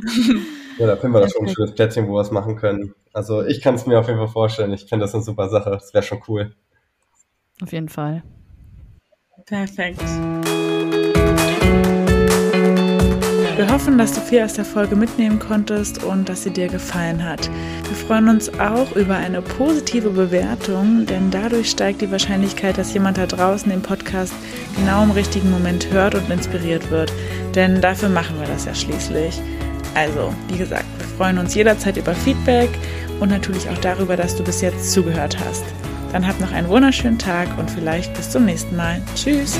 Ja, 0.77 0.85
da 0.85 0.95
finden 0.95 1.15
wir 1.15 1.21
da 1.21 1.29
schon 1.29 1.47
ein 1.47 1.55
schönes 1.55 1.73
Plätzchen, 1.73 2.07
wo 2.07 2.13
wir 2.13 2.21
es 2.21 2.29
machen 2.29 2.55
können. 2.55 2.93
Also 3.13 3.43
ich 3.43 3.61
kann 3.61 3.73
es 3.73 3.87
mir 3.87 3.97
auf 3.97 4.05
jeden 4.05 4.19
Fall 4.19 4.27
vorstellen. 4.27 4.71
Ich 4.73 4.81
finde 4.81 5.05
das 5.05 5.15
eine 5.15 5.23
super 5.23 5.49
Sache. 5.49 5.71
Das 5.71 5.91
wäre 5.95 6.03
schon 6.03 6.21
cool. 6.27 6.53
Auf 7.63 7.73
jeden 7.73 7.89
Fall. 7.89 8.21
Perfekt. 9.47 10.03
Wir 13.57 13.71
hoffen, 13.71 13.97
dass 13.97 14.13
du 14.13 14.21
viel 14.21 14.43
aus 14.43 14.53
der 14.53 14.65
Folge 14.65 14.95
mitnehmen 14.95 15.39
konntest 15.39 16.03
und 16.03 16.29
dass 16.29 16.43
sie 16.43 16.51
dir 16.51 16.67
gefallen 16.67 17.23
hat. 17.23 17.49
Wir 17.87 17.95
freuen 17.95 18.29
uns 18.29 18.53
auch 18.59 18.95
über 18.95 19.15
eine 19.15 19.41
positive 19.41 20.11
Bewertung, 20.11 21.07
denn 21.07 21.31
dadurch 21.31 21.71
steigt 21.71 22.01
die 22.01 22.11
Wahrscheinlichkeit, 22.11 22.77
dass 22.77 22.93
jemand 22.93 23.17
da 23.17 23.25
draußen 23.25 23.71
den 23.71 23.81
Podcast 23.81 24.35
genau 24.75 25.01
im 25.01 25.09
richtigen 25.09 25.49
Moment 25.49 25.91
hört 25.91 26.13
und 26.13 26.29
inspiriert 26.29 26.91
wird. 26.91 27.11
Denn 27.55 27.81
dafür 27.81 28.09
machen 28.09 28.39
wir 28.39 28.45
das 28.45 28.65
ja 28.65 28.75
schließlich. 28.75 29.41
Also, 29.95 30.31
wie 30.49 30.59
gesagt, 30.59 30.85
wir 30.99 31.07
freuen 31.17 31.39
uns 31.39 31.55
jederzeit 31.55 31.97
über 31.97 32.13
Feedback 32.13 32.69
und 33.19 33.29
natürlich 33.29 33.67
auch 33.69 33.79
darüber, 33.79 34.15
dass 34.15 34.35
du 34.35 34.43
bis 34.43 34.61
jetzt 34.61 34.91
zugehört 34.91 35.35
hast. 35.43 35.63
Dann 36.11 36.27
hab 36.27 36.39
noch 36.39 36.51
einen 36.51 36.69
wunderschönen 36.69 37.17
Tag 37.17 37.47
und 37.57 37.71
vielleicht 37.71 38.13
bis 38.13 38.29
zum 38.29 38.45
nächsten 38.45 38.75
Mal. 38.75 39.01
Tschüss! 39.15 39.57